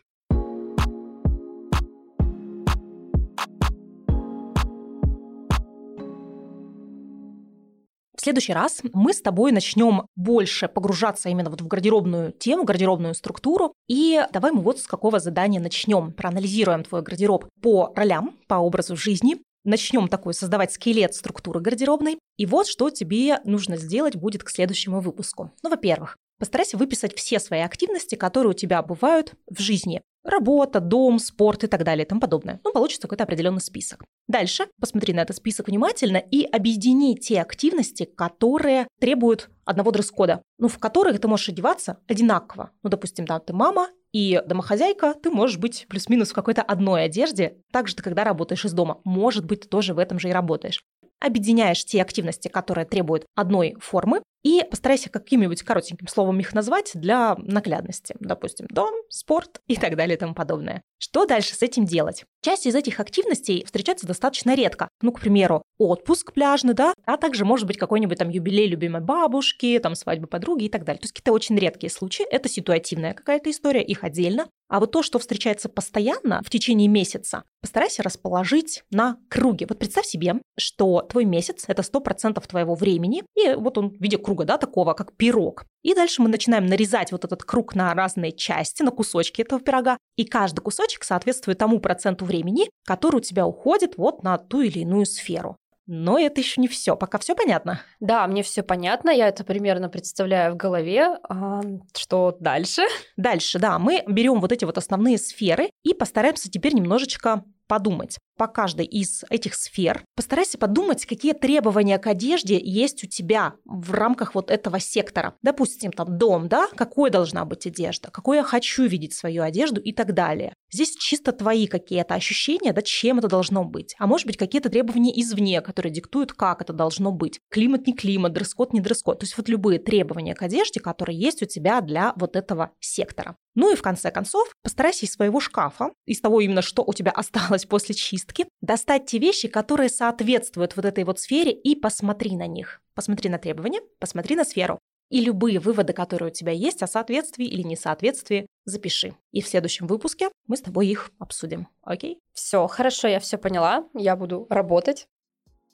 В 8.21 8.23
следующий 8.23 8.53
раз 8.53 8.83
мы 8.93 9.15
с 9.15 9.23
тобой 9.23 9.51
начнем 9.51 10.03
больше 10.15 10.69
погружаться 10.69 11.31
именно 11.31 11.49
вот 11.49 11.63
в 11.63 11.67
гардеробную 11.67 12.33
тему, 12.33 12.65
гардеробную 12.65 13.15
структуру. 13.15 13.73
И 13.89 14.21
давай 14.31 14.53
мы 14.53 14.61
вот 14.61 14.79
с 14.79 14.87
какого 14.87 15.21
задания 15.21 15.59
начнем. 15.59 16.13
Проанализируем 16.13 16.85
твой 16.85 17.01
гардероб 17.01 17.47
по 17.63 17.95
ролям, 17.97 18.37
по 18.47 18.57
образу 18.57 18.95
жизни. 18.95 19.39
Начнем 19.65 20.07
такой 20.07 20.35
создавать 20.35 20.71
скелет 20.71 21.15
структуры 21.15 21.61
гардеробной. 21.61 22.19
И 22.37 22.45
вот 22.45 22.67
что 22.67 22.91
тебе 22.91 23.41
нужно 23.45 23.79
сделать 23.79 24.17
будет 24.17 24.45
к 24.45 24.51
следующему 24.51 25.01
выпуску. 25.01 25.51
Ну, 25.63 25.71
во-первых, 25.71 26.19
Постарайся 26.41 26.79
выписать 26.79 27.15
все 27.15 27.39
свои 27.39 27.61
активности, 27.61 28.15
которые 28.15 28.51
у 28.53 28.55
тебя 28.55 28.83
бывают 28.83 29.35
в 29.47 29.61
жизни. 29.61 30.01
Работа, 30.25 30.81
дом, 30.81 31.19
спорт 31.19 31.65
и 31.65 31.67
так 31.67 31.85
далее 31.85 32.07
и 32.07 32.09
тому 32.09 32.19
подобное. 32.19 32.61
Ну, 32.65 32.73
получится 32.73 33.03
какой-то 33.03 33.25
определенный 33.25 33.61
список. 33.61 34.05
Дальше 34.27 34.67
посмотри 34.81 35.13
на 35.13 35.21
этот 35.21 35.37
список 35.37 35.69
внимательно 35.69 36.17
и 36.17 36.45
объедини 36.45 37.15
те 37.15 37.43
активности, 37.43 38.05
которые 38.05 38.89
требуют 39.01 39.51
одного 39.67 39.91
дресс-кода, 39.91 40.43
ну, 40.59 40.69
в 40.69 40.79
которых 40.79 41.21
ты 41.21 41.29
можешь 41.29 41.51
одеваться 41.51 41.99
одинаково. 42.09 42.71
Ну, 42.83 42.89
допустим, 42.89 43.27
да, 43.27 43.39
ты 43.39 43.53
мама 43.53 43.89
и 44.13 44.43
домохозяйка, 44.47 45.15
ты 45.15 45.31
можешь 45.31 45.59
быть 45.59 45.87
плюс-минус 45.91 46.31
в 46.31 46.35
какой-то 46.35 46.63
одной 46.63 47.05
одежде. 47.05 47.59
Также 47.71 47.95
ты, 47.97 48.03
когда 48.03 48.25
работаешь 48.25 48.65
из 48.65 48.73
дома, 48.73 49.01
может 49.05 49.45
быть, 49.45 49.63
ты 49.63 49.69
тоже 49.69 49.93
в 49.93 49.99
этом 49.99 50.19
же 50.19 50.31
и 50.31 50.33
работаешь 50.33 50.83
объединяешь 51.21 51.85
те 51.85 52.03
активности, 52.03 52.49
которые 52.49 52.87
требуют 52.87 53.27
одной 53.35 53.77
формы, 53.81 54.23
и 54.43 54.65
постарайся 54.71 55.11
каким-нибудь 55.11 55.63
коротеньким 55.63 56.09
словом 56.09 56.41
их 56.41 56.55
назвать 56.55 56.93
для 56.95 57.37
наглядности. 57.37 58.17
Допустим, 58.21 58.67
дом, 58.71 58.95
спорт 59.09 59.61
и 59.67 59.77
так 59.77 59.97
далее 59.97 60.17
и 60.17 60.19
тому 60.19 60.35
подобное. 60.35 60.83
Что 61.03 61.25
дальше 61.25 61.55
с 61.55 61.63
этим 61.63 61.87
делать? 61.87 62.25
Часть 62.43 62.67
из 62.67 62.75
этих 62.75 63.01
активностей 63.01 63.65
встречается 63.65 64.07
достаточно 64.07 64.55
редко. 64.55 64.89
Ну, 65.01 65.13
к 65.13 65.21
примеру, 65.21 65.63
отпуск 65.79 66.35
пляжный, 66.35 66.75
да, 66.75 66.93
а 67.07 67.17
также 67.17 67.47
может 67.47 67.67
быть 67.67 67.79
какой-нибудь 67.79 68.19
там 68.19 68.29
юбилей 68.29 68.67
любимой 68.67 69.01
бабушки, 69.01 69.79
там 69.83 69.95
свадьба 69.95 70.27
подруги 70.27 70.65
и 70.65 70.69
так 70.69 70.85
далее. 70.85 71.01
То 71.01 71.05
есть 71.05 71.15
какие-то 71.15 71.33
очень 71.33 71.57
редкие 71.57 71.91
случаи. 71.91 72.27
Это 72.31 72.51
ситуативная 72.51 73.15
какая-то 73.15 73.51
история, 73.51 73.83
их 73.83 74.05
отдельно. 74.05 74.47
А 74.69 74.79
вот 74.79 74.93
то, 74.93 75.03
что 75.03 75.19
встречается 75.19 75.71
постоянно 75.71 76.43
в 76.45 76.51
течение 76.51 76.87
месяца, 76.87 77.45
постарайся 77.63 78.03
расположить 78.03 78.85
на 78.91 79.17
круге. 79.31 79.67
Вот 79.69 79.79
представь 79.79 80.07
себе, 80.07 80.35
что 80.59 81.01
твой 81.01 81.25
месяц– 81.25 81.65
это 81.67 81.81
100% 81.83 82.47
твоего 82.47 82.75
времени, 82.75 83.23
и 83.35 83.55
вот 83.55 83.79
он 83.79 83.91
в 83.91 84.01
виде 84.01 84.19
круга, 84.19 84.45
да, 84.45 84.59
такого, 84.59 84.93
как 84.93 85.17
пирог. 85.17 85.65
И 85.83 85.95
дальше 85.95 86.23
мы 86.23 86.29
начинаем 86.29 86.67
нарезать 86.67 87.13
вот 87.13 87.25
этот 87.25 87.45
круг 87.45 87.75
на 87.75 87.95
разные 87.95 88.33
части, 88.33 88.83
на 88.83 88.91
кусочки 88.91 89.43
этого 89.43 89.61
пирога, 89.61 89.97
и 90.17 90.25
каждый 90.25 90.61
кусочек 90.61 91.05
соответствует 91.05 91.59
тому 91.59 91.81
проценту 91.81 92.25
времени, 92.25 92.71
который 92.85 93.17
у 93.17 93.21
тебя 93.21 93.47
уходит 93.47 93.97
вот 93.97 94.23
на 94.23 94.37
ту 94.39 94.61
или 94.61 94.81
иную 94.81 95.07
сферу. 95.07 95.57
Но 95.93 96.21
это 96.21 96.41
еще 96.41 96.61
не 96.61 96.69
все. 96.69 96.95
Пока 96.97 97.19
все 97.19 97.35
понятно. 97.35 97.81
Да, 97.99 98.25
мне 98.29 98.45
все 98.45 98.63
понятно. 98.63 99.11
Я 99.11 99.27
это 99.27 99.43
примерно 99.43 99.89
представляю 99.89 100.53
в 100.53 100.57
голове. 100.57 101.19
А, 101.29 101.63
что 101.97 102.37
дальше? 102.39 102.83
Дальше, 103.17 103.59
да, 103.59 103.77
мы 103.81 104.05
берем 104.07 104.41
вот 104.41 104.53
эти 104.53 104.65
вот 104.65 104.79
основные 104.79 105.19
сферы 105.19 105.71
и 105.83 105.93
постараемся 105.93 106.49
теперь 106.49 106.75
немножечко 106.75 107.45
подумать 107.71 108.19
по 108.37 108.49
каждой 108.49 108.87
из 108.87 109.23
этих 109.31 109.55
сфер. 109.55 110.03
Постарайся 110.17 110.59
подумать, 110.59 111.07
какие 111.07 111.35
требования 111.35 111.99
к 111.99 112.07
одежде 112.09 112.59
есть 112.59 113.05
у 113.05 113.07
тебя 113.07 113.53
в 113.65 113.93
рамках 113.93 114.35
вот 114.35 114.51
этого 114.51 114.81
сектора. 114.81 115.35
Допустим, 115.43 115.93
там 115.93 116.19
дом, 116.19 116.49
да, 116.49 116.67
какой 116.75 117.11
должна 117.11 117.45
быть 117.45 117.67
одежда, 117.67 118.11
какой 118.11 118.39
я 118.39 118.43
хочу 118.43 118.87
видеть 118.87 119.13
свою 119.13 119.43
одежду 119.43 119.81
и 119.81 119.93
так 119.93 120.15
далее. 120.15 120.55
Здесь 120.73 120.97
чисто 120.97 121.33
твои 121.33 121.67
какие-то 121.67 122.15
ощущения, 122.15 122.73
да, 122.73 122.83
чем 122.83 123.19
это 123.19 123.29
должно 123.29 123.63
быть. 123.63 123.95
А 123.99 124.07
может 124.07 124.27
быть, 124.27 124.37
какие-то 124.37 124.69
требования 124.69 125.13
извне, 125.21 125.61
которые 125.61 125.93
диктуют, 125.93 126.33
как 126.33 126.63
это 126.63 126.73
должно 126.73 127.13
быть. 127.13 127.41
Климат 127.51 127.87
не 127.87 127.93
климат, 127.93 128.33
дресс-код 128.33 128.73
не 128.73 128.81
дресс-код. 128.81 129.21
То 129.21 129.25
есть 129.25 129.37
вот 129.37 129.49
любые 129.49 129.79
требования 129.79 130.35
к 130.35 130.43
одежде, 130.43 130.81
которые 130.81 131.17
есть 131.19 131.43
у 131.43 131.47
тебя 131.47 131.83
для 131.83 132.15
вот 132.17 132.37
этого 132.37 132.71
сектора. 132.81 133.37
Ну 133.55 133.73
и 133.73 133.77
в 133.77 133.83
конце 133.83 134.11
концов, 134.11 134.53
постарайся 134.63 135.07
из 135.07 135.13
своего 135.13 135.41
шкафа, 135.41 135.91
из 136.07 136.21
того 136.21 136.41
именно, 136.41 136.63
что 136.63 136.83
у 136.87 136.93
тебя 136.93 137.11
осталось 137.15 137.67
после 137.67 137.95
чистки, 137.95 138.47
достать 138.61 139.07
те 139.07 139.19
вещи, 139.19 139.49
которые 139.49 139.89
соответствуют 139.89 140.77
вот 140.77 140.85
этой 140.85 141.05
вот 141.05 141.21
сфере 141.21 141.53
и 141.53 141.75
посмотри 141.75 142.37
на 142.37 142.47
них. 142.47 142.81
Посмотри 142.95 143.31
на 143.31 143.39
требования, 143.39 143.81
посмотри 143.99 144.37
на 144.37 144.45
сферу. 144.45 144.79
И 145.11 145.21
любые 145.21 145.59
выводы, 145.59 145.93
которые 145.93 146.31
у 146.31 146.33
тебя 146.33 146.53
есть 146.53 146.83
о 146.83 146.87
соответствии 146.87 147.45
или 147.45 147.63
несоответствии, 147.63 148.47
запиши. 148.65 149.17
И 149.33 149.43
в 149.43 149.49
следующем 149.49 149.89
выпуске 149.89 150.29
мы 150.47 150.57
с 150.57 150.61
тобой 150.61 150.87
их 150.87 151.11
обсудим. 151.19 151.67
Окей? 151.83 152.21
Все, 152.33 152.67
хорошо, 152.69 153.09
я 153.09 153.19
все 153.19 153.37
поняла. 153.37 153.89
Я 153.93 154.15
буду 154.15 154.47
работать. 154.49 155.09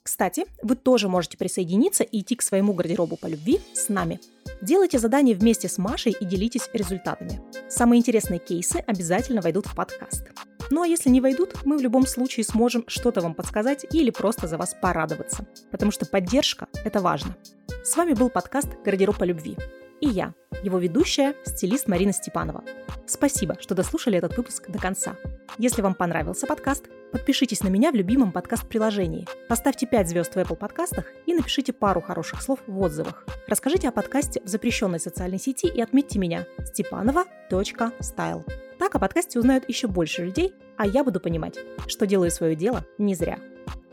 Кстати, 0.01 0.45
вы 0.63 0.75
тоже 0.75 1.09
можете 1.09 1.37
присоединиться 1.37 2.03
и 2.03 2.21
идти 2.21 2.35
к 2.35 2.41
своему 2.41 2.73
гардеробу 2.73 3.17
по 3.17 3.27
любви 3.27 3.59
с 3.73 3.89
нами. 3.89 4.19
Делайте 4.61 4.97
задания 4.97 5.35
вместе 5.35 5.69
с 5.69 5.77
Машей 5.77 6.15
и 6.19 6.25
делитесь 6.25 6.69
результатами. 6.73 7.39
Самые 7.69 7.99
интересные 7.99 8.39
кейсы 8.39 8.77
обязательно 8.87 9.41
войдут 9.41 9.67
в 9.67 9.75
подкаст. 9.75 10.23
Ну 10.71 10.81
а 10.81 10.87
если 10.87 11.09
не 11.09 11.21
войдут, 11.21 11.63
мы 11.63 11.77
в 11.77 11.81
любом 11.81 12.07
случае 12.07 12.43
сможем 12.43 12.83
что-то 12.87 13.21
вам 13.21 13.35
подсказать 13.35 13.85
или 13.91 14.09
просто 14.09 14.47
за 14.47 14.57
вас 14.57 14.75
порадоваться. 14.81 15.45
Потому 15.71 15.91
что 15.91 16.05
поддержка– 16.05 16.67
это 16.85 17.01
важно. 17.01 17.37
С 17.83 17.95
вами 17.95 18.13
был 18.13 18.29
подкаст 18.29 18.69
«Гардероб 18.83 19.17
по 19.17 19.23
любви». 19.23 19.57
И 19.99 20.07
я, 20.07 20.33
его 20.63 20.77
ведущая, 20.77 21.35
стилист 21.45 21.87
Марина 21.87 22.13
Степанова. 22.13 22.63
Спасибо, 23.07 23.57
что 23.59 23.73
дослушали 23.73 24.17
этот 24.17 24.37
выпуск 24.37 24.69
до 24.69 24.79
конца. 24.79 25.15
Если 25.57 25.81
вам 25.81 25.95
понравился 25.95 26.45
подкаст, 26.45 26.85
подпишитесь 27.11 27.63
на 27.63 27.69
меня 27.69 27.91
в 27.91 27.95
любимом 27.95 28.31
подкаст-приложении, 28.31 29.25
поставьте 29.47 29.87
5 29.87 30.09
звезд 30.09 30.35
в 30.35 30.37
Apple 30.37 30.55
подкастах 30.55 31.05
и 31.25 31.33
напишите 31.33 31.73
пару 31.73 32.01
хороших 32.01 32.41
слов 32.41 32.59
в 32.67 32.79
отзывах. 32.79 33.25
Расскажите 33.47 33.89
о 33.89 33.91
подкасте 33.91 34.41
в 34.43 34.47
запрещенной 34.47 34.99
социальной 34.99 35.39
сети 35.39 35.67
и 35.67 35.81
отметьте 35.81 36.19
меня 36.19 36.45
stepanova.style. 36.59 38.66
Так 38.79 38.95
о 38.95 38.99
подкасте 38.99 39.39
узнают 39.39 39.67
еще 39.67 39.87
больше 39.87 40.25
людей, 40.25 40.53
а 40.77 40.85
я 40.85 41.03
буду 41.03 41.19
понимать, 41.19 41.57
что 41.87 42.05
делаю 42.05 42.31
свое 42.31 42.55
дело 42.55 42.85
не 42.97 43.15
зря. 43.15 43.39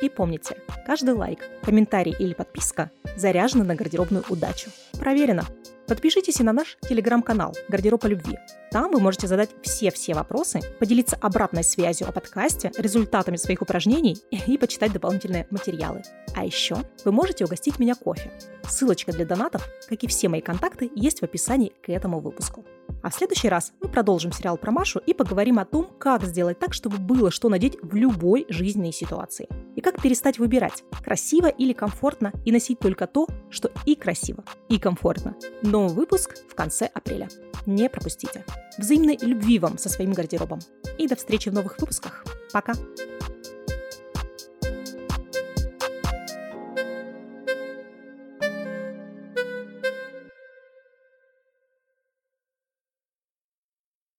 И 0.01 0.09
помните, 0.09 0.57
каждый 0.87 1.15
лайк, 1.15 1.41
комментарий 1.63 2.15
или 2.19 2.35
подписка 2.35 2.91
заряжены 3.17 3.65
на 3.65 3.75
гардеробную 3.75 4.25
удачу. 4.29 4.71
Проверено! 4.99 5.45
Подпишитесь 5.87 6.41
и 6.41 6.43
на 6.43 6.53
наш 6.55 6.79
телеграм-канал 6.89 7.55
«Гардероб 7.69 8.01
по 8.01 8.07
любви». 8.07 8.39
Там 8.71 8.91
вы 8.91 9.01
можете 9.01 9.27
задать 9.27 9.51
все-все 9.63 10.15
вопросы, 10.15 10.61
поделиться 10.79 11.17
обратной 11.21 11.63
связью 11.63 12.09
о 12.09 12.13
подкасте, 12.13 12.73
результатами 12.79 13.37
своих 13.37 13.61
упражнений 13.61 14.17
и 14.31 14.57
почитать 14.57 14.93
дополнительные 14.93 15.47
материалы. 15.51 16.03
А 16.35 16.45
еще 16.45 16.77
вы 17.05 17.13
можете 17.13 17.45
угостить 17.45 17.79
меня 17.79 17.95
кофе. 17.95 18.33
Ссылочка 18.67 19.13
для 19.13 19.27
донатов, 19.27 19.69
как 19.89 20.03
и 20.03 20.07
все 20.07 20.29
мои 20.29 20.41
контакты, 20.41 20.91
есть 20.95 21.21
в 21.21 21.25
описании 21.25 21.73
к 21.83 21.91
этому 21.91 22.21
выпуску. 22.21 22.65
А 23.05 23.11
в 23.11 23.15
следующий 23.15 23.51
раз 23.51 23.75
мы 23.83 23.91
продолжим 23.91 24.33
сериал 24.33 24.57
про 24.57 24.73
Машу 24.73 24.99
и 24.99 25.13
поговорим 25.13 25.59
о 25.59 25.67
том, 25.67 25.91
как 25.99 26.25
сделать 26.25 26.59
так, 26.59 26.73
чтобы 26.73 26.97
было 26.97 27.31
что 27.31 27.51
надеть 27.51 27.77
в 27.83 27.95
любой 27.95 28.47
жизненной 28.49 28.95
ситуации. 28.95 29.47
И 29.77 29.83
как 29.83 30.01
перестать 30.01 30.39
выбирать, 30.39 30.85
красиво 31.05 31.49
или 31.49 31.75
комфортно, 31.75 32.33
и 32.47 32.51
носить 32.51 32.79
только 32.79 33.07
то, 33.07 33.29
что 33.51 33.71
и 33.85 33.95
красиво, 33.95 34.43
и 34.71 34.79
комфортно. 34.79 35.37
Новый 35.61 35.95
выпуск 35.95 36.35
в 36.49 36.55
конце 36.55 36.87
апреля. 36.87 37.29
Не 37.67 37.91
пропустите. 37.91 38.43
Взаимной 38.79 39.19
любви 39.21 39.59
вам 39.59 39.77
со 39.77 39.91
своим 39.91 40.15
гардеробом. 40.15 40.61
И 40.97 41.07
до 41.07 41.15
встречи 41.15 41.51
в 41.51 41.53
новых 41.53 41.79
выпусках. 41.79 42.25
Пока! 42.55 42.73